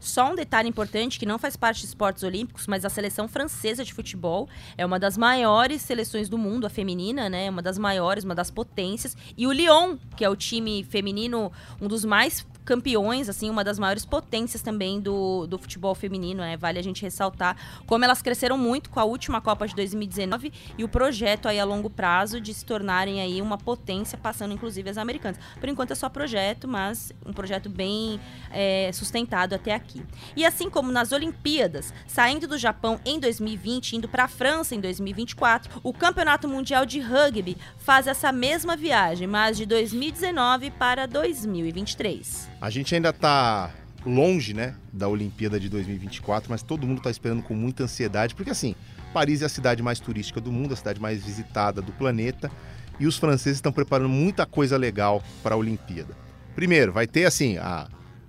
Só 0.00 0.32
um 0.32 0.34
detalhe 0.34 0.68
importante 0.68 1.18
que 1.18 1.26
não 1.26 1.38
faz 1.38 1.56
parte 1.56 1.80
de 1.80 1.86
esportes 1.86 2.22
olímpicos, 2.22 2.66
mas 2.66 2.84
a 2.84 2.88
seleção 2.88 3.26
francesa 3.26 3.84
de 3.84 3.92
futebol 3.92 4.48
é 4.76 4.84
uma 4.84 4.98
das 4.98 5.16
maiores 5.16 5.82
seleções 5.82 6.28
do 6.28 6.38
mundo, 6.38 6.66
a 6.66 6.70
feminina, 6.70 7.28
né? 7.28 7.50
Uma 7.50 7.62
das 7.62 7.78
maiores, 7.78 8.24
uma 8.24 8.34
das 8.34 8.50
potências. 8.50 9.16
E 9.36 9.46
o 9.46 9.52
Lyon, 9.52 9.96
que 10.16 10.24
é 10.24 10.28
o 10.28 10.36
time 10.36 10.84
feminino, 10.84 11.50
um 11.80 11.88
dos 11.88 12.04
mais 12.04 12.46
campeões, 12.68 13.30
assim, 13.30 13.48
uma 13.48 13.64
das 13.64 13.78
maiores 13.78 14.04
potências 14.04 14.60
também 14.60 15.00
do, 15.00 15.46
do 15.46 15.56
futebol 15.56 15.94
feminino, 15.94 16.42
né? 16.42 16.54
Vale 16.54 16.78
a 16.78 16.82
gente 16.82 17.00
ressaltar 17.00 17.56
como 17.86 18.04
elas 18.04 18.20
cresceram 18.20 18.58
muito 18.58 18.90
com 18.90 19.00
a 19.00 19.04
última 19.04 19.40
Copa 19.40 19.66
de 19.66 19.74
2019 19.74 20.52
e 20.76 20.84
o 20.84 20.88
projeto 20.88 21.48
aí 21.48 21.58
a 21.58 21.64
longo 21.64 21.88
prazo 21.88 22.38
de 22.38 22.52
se 22.52 22.66
tornarem 22.66 23.22
aí 23.22 23.40
uma 23.40 23.56
potência, 23.56 24.18
passando 24.18 24.52
inclusive 24.52 24.90
as 24.90 24.98
americanas. 24.98 25.40
Por 25.58 25.66
enquanto 25.66 25.92
é 25.92 25.94
só 25.94 26.10
projeto, 26.10 26.68
mas 26.68 27.10
um 27.24 27.32
projeto 27.32 27.70
bem 27.70 28.20
é, 28.50 28.90
sustentado 28.92 29.54
até 29.54 29.72
aqui. 29.72 30.04
E 30.36 30.44
assim 30.44 30.68
como 30.68 30.92
nas 30.92 31.10
Olimpíadas, 31.10 31.94
saindo 32.06 32.46
do 32.46 32.58
Japão 32.58 33.00
em 33.02 33.18
2020, 33.18 33.96
indo 33.96 34.08
para 34.10 34.24
a 34.24 34.28
França 34.28 34.74
em 34.74 34.80
2024, 34.80 35.80
o 35.82 35.94
Campeonato 35.94 36.46
Mundial 36.46 36.84
de 36.84 37.00
Rugby 37.00 37.56
faz 37.78 38.06
essa 38.06 38.30
mesma 38.30 38.76
viagem, 38.76 39.26
mas 39.26 39.56
de 39.56 39.64
2019 39.64 40.70
para 40.72 41.06
2023. 41.06 42.57
A 42.60 42.70
gente 42.70 42.94
ainda 42.94 43.12
tá 43.12 43.70
longe, 44.04 44.54
né, 44.54 44.74
da 44.92 45.08
Olimpíada 45.08 45.58
de 45.60 45.68
2024, 45.68 46.50
mas 46.50 46.62
todo 46.62 46.86
mundo 46.86 47.00
tá 47.02 47.10
esperando 47.10 47.42
com 47.42 47.54
muita 47.54 47.84
ansiedade, 47.84 48.34
porque 48.34 48.50
assim, 48.50 48.74
Paris 49.12 49.42
é 49.42 49.46
a 49.46 49.48
cidade 49.48 49.82
mais 49.82 50.00
turística 50.00 50.40
do 50.40 50.50
mundo, 50.52 50.72
a 50.72 50.76
cidade 50.76 51.00
mais 51.00 51.22
visitada 51.24 51.80
do 51.82 51.92
planeta, 51.92 52.50
e 52.98 53.06
os 53.06 53.16
franceses 53.16 53.58
estão 53.58 53.72
preparando 53.72 54.08
muita 54.08 54.44
coisa 54.46 54.76
legal 54.76 55.22
para 55.42 55.54
a 55.54 55.58
Olimpíada. 55.58 56.16
Primeiro, 56.54 56.92
vai 56.92 57.06
ter 57.06 57.24
assim, 57.26 57.56
a, 57.58 57.86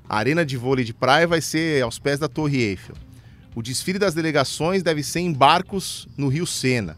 arena 0.07 0.45
de 0.45 0.57
vôlei 0.57 0.85
de 0.85 0.93
praia 0.93 1.27
vai 1.27 1.41
ser 1.41 1.81
aos 1.83 1.97
pés 1.97 2.19
da 2.19 2.27
Torre 2.27 2.57
Eiffel. 2.61 2.95
O 3.55 3.61
desfile 3.63 3.97
das 3.97 4.13
delegações 4.13 4.83
deve 4.83 5.01
ser 5.01 5.19
em 5.21 5.33
barcos 5.33 6.07
no 6.15 6.27
Rio 6.27 6.45
Sena. 6.45 6.95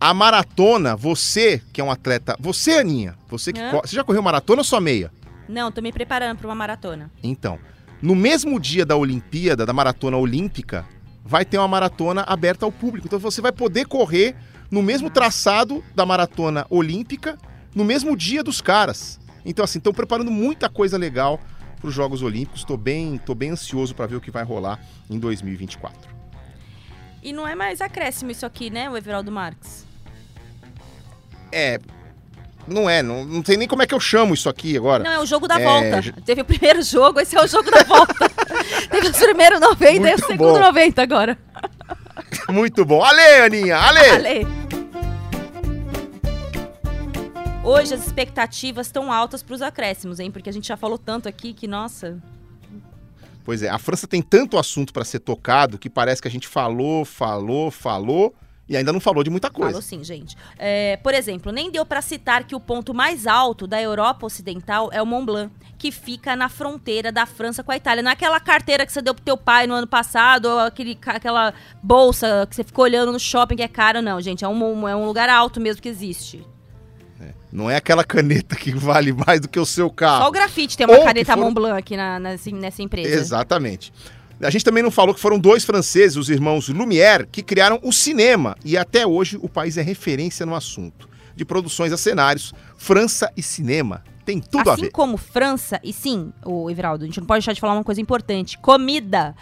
A 0.00 0.12
maratona, 0.14 0.96
você 0.96 1.60
que 1.72 1.80
é 1.80 1.84
um 1.84 1.90
atleta, 1.90 2.36
você 2.40 2.72
Aninha, 2.78 3.14
você 3.28 3.52
que 3.52 3.60
co- 3.70 3.80
você 3.86 3.94
já 3.96 4.04
correu 4.04 4.22
maratona 4.22 4.60
ou 4.60 4.64
só 4.64 4.80
meia? 4.80 5.10
Não, 5.48 5.70
tô 5.70 5.80
me 5.80 5.92
preparando 5.92 6.38
para 6.38 6.48
uma 6.48 6.54
maratona. 6.54 7.10
Então, 7.22 7.58
no 8.02 8.14
mesmo 8.14 8.60
dia 8.60 8.84
da 8.84 8.96
Olimpíada, 8.96 9.64
da 9.64 9.72
maratona 9.72 10.16
olímpica, 10.16 10.84
vai 11.24 11.44
ter 11.44 11.58
uma 11.58 11.68
maratona 11.68 12.22
aberta 12.22 12.64
ao 12.64 12.72
público. 12.72 13.06
Então 13.06 13.18
você 13.18 13.40
vai 13.40 13.52
poder 13.52 13.86
correr 13.86 14.36
no 14.70 14.82
mesmo 14.82 15.10
traçado 15.10 15.82
da 15.94 16.04
maratona 16.04 16.66
olímpica, 16.70 17.38
no 17.74 17.84
mesmo 17.84 18.16
dia 18.16 18.42
dos 18.42 18.60
caras. 18.60 19.18
Então, 19.44 19.64
assim, 19.64 19.78
estão 19.78 19.92
preparando 19.92 20.30
muita 20.30 20.68
coisa 20.68 20.98
legal 20.98 21.40
para 21.80 21.88
os 21.88 21.94
Jogos 21.94 22.22
Olímpicos. 22.22 22.60
Estou 22.60 22.76
bem, 22.76 23.18
tô 23.18 23.34
bem 23.34 23.50
ansioso 23.50 23.94
para 23.94 24.06
ver 24.06 24.16
o 24.16 24.20
que 24.20 24.30
vai 24.30 24.44
rolar 24.44 24.80
em 25.08 25.18
2024. 25.18 26.16
E 27.22 27.32
não 27.32 27.46
é 27.46 27.54
mais 27.54 27.80
acréscimo 27.80 28.30
isso 28.30 28.46
aqui, 28.46 28.70
né, 28.70 28.88
o 28.88 28.96
Everaldo 28.96 29.32
Marques? 29.32 29.84
É. 31.50 31.78
Não 32.66 32.90
é, 32.90 33.00
não, 33.02 33.24
não 33.24 33.44
sei 33.44 33.56
nem 33.56 33.68
como 33.68 33.82
é 33.82 33.86
que 33.86 33.94
eu 33.94 34.00
chamo 34.00 34.34
isso 34.34 34.48
aqui 34.48 34.76
agora. 34.76 35.04
Não, 35.04 35.12
é 35.12 35.20
o 35.20 35.26
jogo 35.26 35.46
da 35.46 35.60
É, 35.60 35.64
volta. 35.64 36.20
Teve 36.24 36.40
o 36.40 36.44
primeiro 36.44 36.82
jogo, 36.82 37.20
esse 37.20 37.36
é 37.36 37.42
o 37.42 37.46
jogo 37.46 37.70
da 37.70 37.82
volta. 37.84 38.14
Teve 38.90 39.08
os 39.08 39.16
primeiros 39.16 39.60
90 39.60 39.92
e 39.92 39.98
o 39.98 40.00
Muito 40.02 40.26
segundo 40.26 40.54
bom. 40.54 40.60
90 40.60 41.02
agora. 41.02 41.38
Muito 42.48 42.84
bom. 42.84 43.02
Ale, 43.04 43.20
Aninha, 43.44 43.76
ale! 43.76 44.00
Ale. 44.00 44.46
Hoje 47.62 47.94
as 47.94 48.06
expectativas 48.06 48.86
estão 48.86 49.12
altas 49.12 49.42
para 49.42 49.54
os 49.54 49.62
acréscimos, 49.62 50.20
hein? 50.20 50.30
Porque 50.30 50.48
a 50.48 50.52
gente 50.52 50.68
já 50.68 50.76
falou 50.76 50.98
tanto 50.98 51.28
aqui 51.28 51.52
que, 51.52 51.66
nossa. 51.66 52.18
Pois 53.44 53.62
é, 53.62 53.68
a 53.68 53.78
França 53.78 54.06
tem 54.08 54.22
tanto 54.22 54.58
assunto 54.58 54.92
para 54.92 55.04
ser 55.04 55.20
tocado 55.20 55.78
que 55.78 55.88
parece 55.90 56.20
que 56.20 56.28
a 56.28 56.30
gente 56.30 56.48
falou, 56.48 57.04
falou, 57.04 57.70
falou 57.70 58.34
e 58.68 58.76
ainda 58.76 58.92
não 58.92 58.98
falou 59.00 59.22
de 59.22 59.30
muita 59.30 59.50
coisa. 59.50 59.70
Falou 59.72 59.82
sim, 59.82 60.02
gente. 60.02 60.36
É, 60.58 60.96
por 60.96 61.14
exemplo, 61.14 61.52
nem 61.52 61.70
deu 61.70 61.86
para 61.86 62.02
citar 62.02 62.44
que 62.44 62.54
o 62.54 62.60
ponto 62.60 62.92
mais 62.92 63.26
alto 63.26 63.66
da 63.66 63.80
Europa 63.80 64.26
Ocidental 64.26 64.90
é 64.92 65.00
o 65.00 65.06
Mont 65.06 65.24
Blanc, 65.26 65.52
que 65.78 65.92
fica 65.92 66.34
na 66.34 66.48
fronteira 66.48 67.12
da 67.12 67.26
França 67.26 67.62
com 67.62 67.70
a 67.70 67.76
Itália. 67.76 68.02
Não 68.02 68.10
é 68.10 68.14
aquela 68.14 68.40
carteira 68.40 68.84
que 68.84 68.92
você 68.92 69.00
deu 69.00 69.14
pro 69.14 69.22
teu 69.24 69.36
pai 69.36 69.66
no 69.66 69.74
ano 69.74 69.86
passado, 69.86 70.46
ou 70.46 70.58
aquele, 70.58 70.98
aquela 71.06 71.54
bolsa 71.82 72.46
que 72.50 72.56
você 72.56 72.64
ficou 72.64 72.84
olhando 72.84 73.12
no 73.12 73.20
shopping 73.20 73.56
que 73.56 73.62
é 73.62 73.68
cara, 73.68 74.02
não, 74.02 74.20
gente. 74.20 74.44
É 74.44 74.48
um, 74.48 74.88
é 74.88 74.96
um 74.96 75.06
lugar 75.06 75.28
alto 75.28 75.60
mesmo 75.60 75.80
que 75.80 75.88
existe. 75.88 76.44
Não 77.52 77.70
é 77.70 77.76
aquela 77.76 78.04
caneta 78.04 78.54
que 78.56 78.72
vale 78.72 79.12
mais 79.12 79.40
do 79.40 79.48
que 79.48 79.58
o 79.58 79.64
seu 79.64 79.88
carro. 79.88 80.24
Só 80.24 80.28
o 80.28 80.32
grafite 80.32 80.76
tem 80.76 80.86
uma 80.86 80.98
Ou 80.98 81.04
caneta 81.04 81.32
foram- 81.32 81.42
Mont 81.46 81.54
Blanc 81.54 81.78
aqui 81.78 81.96
na, 81.96 82.18
nessa, 82.18 82.50
nessa 82.50 82.82
empresa. 82.82 83.08
Exatamente. 83.08 83.92
A 84.40 84.50
gente 84.50 84.64
também 84.64 84.82
não 84.82 84.90
falou 84.90 85.14
que 85.14 85.20
foram 85.20 85.38
dois 85.38 85.64
franceses, 85.64 86.16
os 86.16 86.28
irmãos 86.28 86.68
Lumière, 86.68 87.26
que 87.30 87.42
criaram 87.42 87.80
o 87.82 87.92
cinema. 87.92 88.54
E 88.64 88.76
até 88.76 89.06
hoje 89.06 89.38
o 89.40 89.48
país 89.48 89.78
é 89.78 89.82
referência 89.82 90.44
no 90.44 90.54
assunto. 90.54 91.08
De 91.34 91.44
produções 91.44 91.92
a 91.92 91.96
cenários, 91.96 92.52
França 92.76 93.32
e 93.36 93.42
cinema. 93.42 94.02
Tem 94.24 94.40
tudo 94.40 94.68
a 94.68 94.72
assim 94.74 94.82
ver. 94.82 94.90
como 94.90 95.16
França, 95.16 95.80
e 95.84 95.92
sim, 95.92 96.32
o 96.44 96.68
Everaldo, 96.70 97.04
a 97.04 97.06
gente 97.06 97.20
não 97.20 97.26
pode 97.26 97.38
deixar 97.40 97.52
de 97.52 97.60
falar 97.60 97.74
uma 97.74 97.84
coisa 97.84 98.00
importante: 98.00 98.58
comida. 98.58 99.34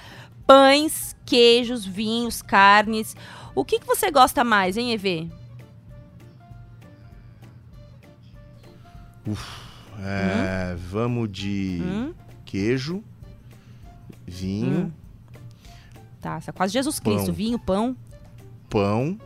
Pães, 0.47 1.17
queijos, 1.25 1.87
vinhos, 1.87 2.43
carnes. 2.43 3.17
O 3.55 3.65
que, 3.65 3.79
que 3.81 3.87
você 3.87 4.11
gosta 4.11 4.45
mais, 4.45 4.77
hein, 4.77 4.93
EV? 4.93 5.31
É, 10.03 10.77
Vamos 10.91 11.31
de 11.31 11.81
Hum? 11.83 12.15
queijo, 12.45 13.03
vinho, 14.27 14.87
Hum. 14.87 14.91
Tá, 16.21 16.41
você 16.41 16.49
é 16.51 16.53
quase 16.53 16.73
Jesus 16.73 16.99
Cristo. 16.99 17.27
Pão. 17.27 17.35
Vinho, 17.35 17.59
pão. 17.59 17.97
pão, 18.71 19.19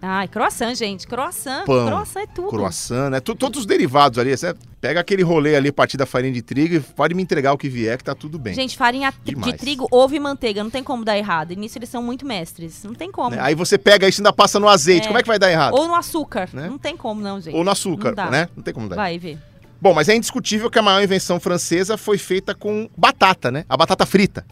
Ai, 0.00 0.28
croissant, 0.28 0.74
gente. 0.74 1.06
Croissant. 1.06 1.64
pão, 1.64 1.86
Croissant 1.86 2.20
é 2.22 2.26
tudo. 2.26 2.48
croissant, 2.48 3.10
né? 3.10 3.18
Tu- 3.18 3.34
Todos 3.34 3.60
os 3.60 3.66
derivados 3.66 4.18
ali. 4.18 4.36
Você 4.36 4.54
pega 4.80 5.00
aquele 5.00 5.22
rolê 5.22 5.56
ali 5.56 5.68
a 5.70 5.72
partir 5.72 5.96
da 5.96 6.04
farinha 6.06 6.32
de 6.32 6.42
trigo 6.42 6.74
e 6.74 6.80
pode 6.80 7.14
me 7.14 7.22
entregar 7.22 7.52
o 7.54 7.58
que 7.58 7.68
vier 7.68 7.96
que 7.98 8.04
tá 8.04 8.14
tudo 8.14 8.38
bem. 8.38 8.54
Gente, 8.54 8.76
farinha 8.76 9.10
tri- 9.10 9.34
de 9.34 9.40
Demais. 9.40 9.60
trigo, 9.60 9.88
ovo 9.90 10.14
e 10.14 10.20
manteiga. 10.20 10.62
Não 10.62 10.70
tem 10.70 10.84
como 10.84 11.04
dar 11.04 11.16
errado. 11.18 11.52
E 11.52 11.56
nisso 11.56 11.78
eles 11.78 11.88
são 11.88 12.02
muito 12.02 12.26
mestres. 12.26 12.84
Não 12.84 12.94
tem 12.94 13.10
como. 13.10 13.30
Né? 13.30 13.38
Aí 13.40 13.54
você 13.54 13.76
pega 13.78 14.06
isso 14.06 14.20
e 14.20 14.22
ainda 14.22 14.32
passa 14.34 14.60
no 14.60 14.68
azeite. 14.68 15.04
É. 15.04 15.06
Como 15.08 15.18
é 15.18 15.22
que 15.22 15.28
vai 15.28 15.38
dar 15.38 15.50
errado? 15.50 15.74
Ou 15.74 15.88
no 15.88 15.94
açúcar. 15.94 16.48
Né? 16.52 16.68
Não 16.68 16.78
tem 16.78 16.96
como, 16.96 17.20
não, 17.20 17.40
gente. 17.40 17.54
Ou 17.56 17.64
no 17.64 17.70
açúcar, 17.70 18.14
Não 18.14 18.30
né? 18.30 18.48
Não 18.54 18.62
tem 18.62 18.72
como 18.74 18.88
dar. 18.88 18.96
Vai, 18.96 19.18
ver. 19.18 19.38
Bom, 19.80 19.92
mas 19.92 20.08
é 20.08 20.16
indiscutível 20.16 20.70
que 20.70 20.78
a 20.78 20.82
maior 20.82 21.02
invenção 21.02 21.38
francesa 21.38 21.96
foi 21.96 22.18
feita 22.18 22.54
com 22.54 22.88
batata, 22.96 23.50
né? 23.50 23.64
A 23.68 23.76
batata 23.76 24.06
frita. 24.06 24.44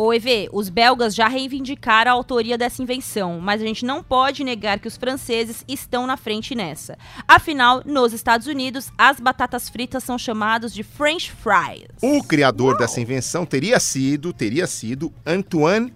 Ô, 0.00 0.14
EV, 0.14 0.48
os 0.52 0.68
belgas 0.68 1.12
já 1.12 1.26
reivindicaram 1.26 2.12
a 2.12 2.14
autoria 2.14 2.56
dessa 2.56 2.80
invenção, 2.80 3.40
mas 3.40 3.60
a 3.60 3.64
gente 3.64 3.84
não 3.84 4.00
pode 4.00 4.44
negar 4.44 4.78
que 4.78 4.86
os 4.86 4.96
franceses 4.96 5.64
estão 5.66 6.06
na 6.06 6.16
frente 6.16 6.54
nessa. 6.54 6.96
Afinal, 7.26 7.82
nos 7.84 8.12
Estados 8.12 8.46
Unidos, 8.46 8.92
as 8.96 9.18
batatas 9.18 9.68
fritas 9.68 10.04
são 10.04 10.16
chamadas 10.16 10.72
de 10.72 10.84
French 10.84 11.32
fries. 11.32 11.88
O 12.00 12.22
criador 12.22 12.78
dessa 12.78 13.00
invenção 13.00 13.44
teria 13.44 13.80
sido, 13.80 14.32
teria 14.32 14.68
sido 14.68 15.12
Antoine 15.26 15.92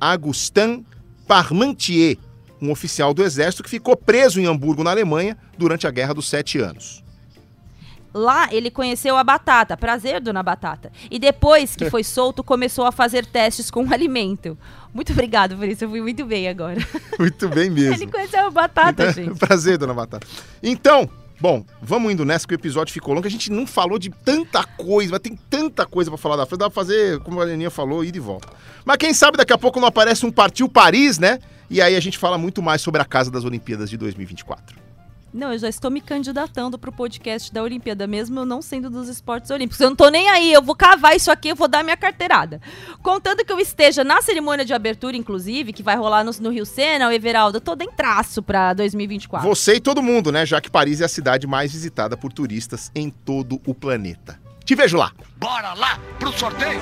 Augustin 0.00 0.84
Parmentier, 1.28 2.18
um 2.60 2.72
oficial 2.72 3.14
do 3.14 3.22
exército 3.22 3.62
que 3.62 3.70
ficou 3.70 3.96
preso 3.96 4.40
em 4.40 4.46
Hamburgo, 4.46 4.82
na 4.82 4.90
Alemanha, 4.90 5.38
durante 5.56 5.86
a 5.86 5.92
Guerra 5.92 6.12
dos 6.12 6.28
Sete 6.28 6.58
Anos. 6.58 7.03
Lá 8.14 8.48
ele 8.54 8.70
conheceu 8.70 9.16
a 9.16 9.24
batata, 9.24 9.76
prazer, 9.76 10.20
dona 10.20 10.40
Batata. 10.40 10.92
E 11.10 11.18
depois 11.18 11.74
que 11.74 11.90
foi 11.90 12.04
solto, 12.04 12.44
começou 12.44 12.86
a 12.86 12.92
fazer 12.92 13.26
testes 13.26 13.72
com 13.72 13.84
o 13.84 13.92
alimento. 13.92 14.56
Muito 14.94 15.12
obrigado 15.12 15.56
por 15.56 15.66
isso, 15.66 15.84
eu 15.84 15.90
fui 15.90 16.00
muito 16.00 16.24
bem 16.24 16.48
agora. 16.48 16.78
Muito 17.18 17.48
bem 17.48 17.68
mesmo. 17.68 17.94
Ele 17.94 18.06
conheceu 18.06 18.46
a 18.46 18.50
batata, 18.50 19.10
gente. 19.12 19.36
Prazer, 19.38 19.76
dona 19.76 19.92
Batata. 19.92 20.24
Então, 20.62 21.10
bom, 21.40 21.64
vamos 21.82 22.12
indo 22.12 22.24
nessa 22.24 22.46
que 22.46 22.54
o 22.54 22.56
episódio 22.56 22.92
ficou 22.92 23.12
longo. 23.14 23.26
A 23.26 23.30
gente 23.30 23.50
não 23.50 23.66
falou 23.66 23.98
de 23.98 24.10
tanta 24.10 24.62
coisa, 24.62 25.10
mas 25.10 25.20
tem 25.20 25.36
tanta 25.50 25.84
coisa 25.84 26.10
pra 26.10 26.18
falar 26.18 26.36
da 26.36 26.46
França. 26.46 26.60
Dá 26.60 26.70
pra 26.70 26.74
fazer, 26.74 27.18
como 27.20 27.40
a 27.40 27.44
Leninha 27.44 27.70
falou, 27.70 28.04
ir 28.04 28.14
e 28.14 28.20
volta. 28.20 28.48
Mas 28.84 28.96
quem 28.98 29.12
sabe 29.12 29.36
daqui 29.36 29.52
a 29.52 29.58
pouco 29.58 29.80
não 29.80 29.88
aparece 29.88 30.24
um 30.24 30.30
Partiu 30.30 30.68
Paris, 30.68 31.18
né? 31.18 31.40
E 31.68 31.82
aí 31.82 31.96
a 31.96 32.00
gente 32.00 32.18
fala 32.18 32.38
muito 32.38 32.62
mais 32.62 32.80
sobre 32.80 33.00
a 33.00 33.04
casa 33.04 33.30
das 33.30 33.44
Olimpíadas 33.44 33.90
de 33.90 33.96
2024. 33.96 34.83
Não, 35.34 35.52
eu 35.52 35.58
já 35.58 35.68
estou 35.68 35.90
me 35.90 36.00
candidatando 36.00 36.78
pro 36.78 36.92
podcast 36.92 37.52
da 37.52 37.60
Olimpíada, 37.60 38.06
mesmo 38.06 38.38
eu 38.38 38.46
não 38.46 38.62
sendo 38.62 38.88
dos 38.88 39.08
esportes 39.08 39.50
olímpicos. 39.50 39.80
Eu 39.80 39.90
não 39.90 39.96
tô 39.96 40.08
nem 40.08 40.28
aí, 40.28 40.52
eu 40.52 40.62
vou 40.62 40.76
cavar 40.76 41.16
isso 41.16 41.28
aqui, 41.28 41.48
eu 41.48 41.56
vou 41.56 41.66
dar 41.66 41.82
minha 41.82 41.96
carteirada. 41.96 42.60
Contando 43.02 43.44
que 43.44 43.52
eu 43.52 43.58
esteja 43.58 44.04
na 44.04 44.22
cerimônia 44.22 44.64
de 44.64 44.72
abertura, 44.72 45.16
inclusive, 45.16 45.72
que 45.72 45.82
vai 45.82 45.96
rolar 45.96 46.22
no, 46.22 46.30
no 46.40 46.50
Rio 46.50 46.64
Sena, 46.64 47.08
o 47.08 47.12
Everaldo, 47.12 47.56
eu 47.56 47.60
tô 47.60 47.76
traço 47.96 48.44
pra 48.44 48.72
2024. 48.74 49.48
Você 49.48 49.74
e 49.74 49.80
todo 49.80 50.00
mundo, 50.00 50.30
né? 50.30 50.46
Já 50.46 50.60
que 50.60 50.70
Paris 50.70 51.00
é 51.00 51.04
a 51.06 51.08
cidade 51.08 51.48
mais 51.48 51.72
visitada 51.72 52.16
por 52.16 52.32
turistas 52.32 52.92
em 52.94 53.10
todo 53.10 53.60
o 53.66 53.74
planeta. 53.74 54.38
Te 54.64 54.76
vejo 54.76 54.96
lá. 54.96 55.10
Bora 55.36 55.74
lá 55.74 55.98
pro 56.16 56.32
sorteio! 56.32 56.80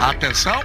Atenção! 0.00 0.60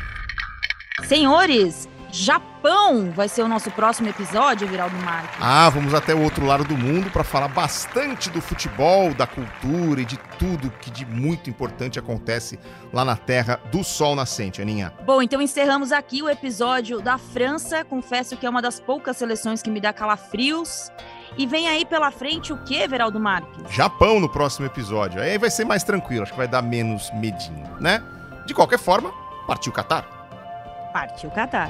Senhores, 1.04 1.88
Japão 2.19 3.11
vai 3.11 3.30
ser 3.30 3.44
o 3.44 3.48
nosso 3.48 3.69
próximo 3.69 4.10
episódio, 4.10 4.68
Viraldo 4.68 4.95
Marques. 4.98 5.38
Ah, 5.39 5.69
vamos 5.69 5.94
até 5.94 6.15
o 6.15 6.23
outro 6.23 6.48
lado 6.48 6.64
do 6.64 6.76
mundo 6.76 7.11
para 7.11 7.23
falar 7.23 7.48
bastante 7.48 8.31
do 8.31 8.41
futebol, 8.41 9.14
da 9.14 9.27
cultura 9.27 10.02
e 10.02 10.06
de 10.06 10.18
tudo 10.39 10.72
que 10.81 10.89
de 10.89 11.06
muito 11.06 11.48
importante 11.48 11.99
acontece 11.99 12.57
lá 12.91 13.06
na 13.06 13.15
terra 13.15 13.60
do 13.72 13.84
sol 13.84 14.15
nascente, 14.15 14.60
Aninha. 14.60 14.91
Bom, 15.06 15.22
então 15.22 15.39
encerramos 15.39 15.91
aqui 15.91 16.23
o 16.23 16.30
episódio 16.30 16.99
da 17.02 17.19
França. 17.19 17.85
Confesso 17.85 18.35
que 18.35 18.48
é 18.48 18.49
uma 18.49 18.64
das 18.64 18.80
poucas 18.80 19.15
seleções 19.15 19.61
que 19.61 19.69
me 19.69 19.80
dá 19.80 19.94
calafrios. 19.94 20.91
E 21.38 21.45
vem 21.45 21.68
aí 21.69 21.85
pela 21.85 22.10
frente 22.10 22.52
o 22.52 22.57
que, 22.64 22.88
Veraldo 22.88 23.19
Marques? 23.19 23.72
Japão 23.72 24.19
no 24.19 24.27
próximo 24.27 24.65
episódio. 24.65 25.22
Aí 25.22 25.38
vai 25.38 25.52
ser 25.52 25.65
mais 25.65 25.84
tranquilo, 25.84 26.23
acho 26.23 26.31
que 26.31 26.38
vai 26.38 26.48
dar 26.48 26.64
menos 26.64 27.11
medinho, 27.14 27.77
né? 27.80 28.03
De 28.48 28.56
qualquer 28.56 28.80
forma, 28.80 29.14
partiu 29.45 29.72
Catar. 29.72 30.89
Partiu 30.91 31.30
Catar. 31.30 31.69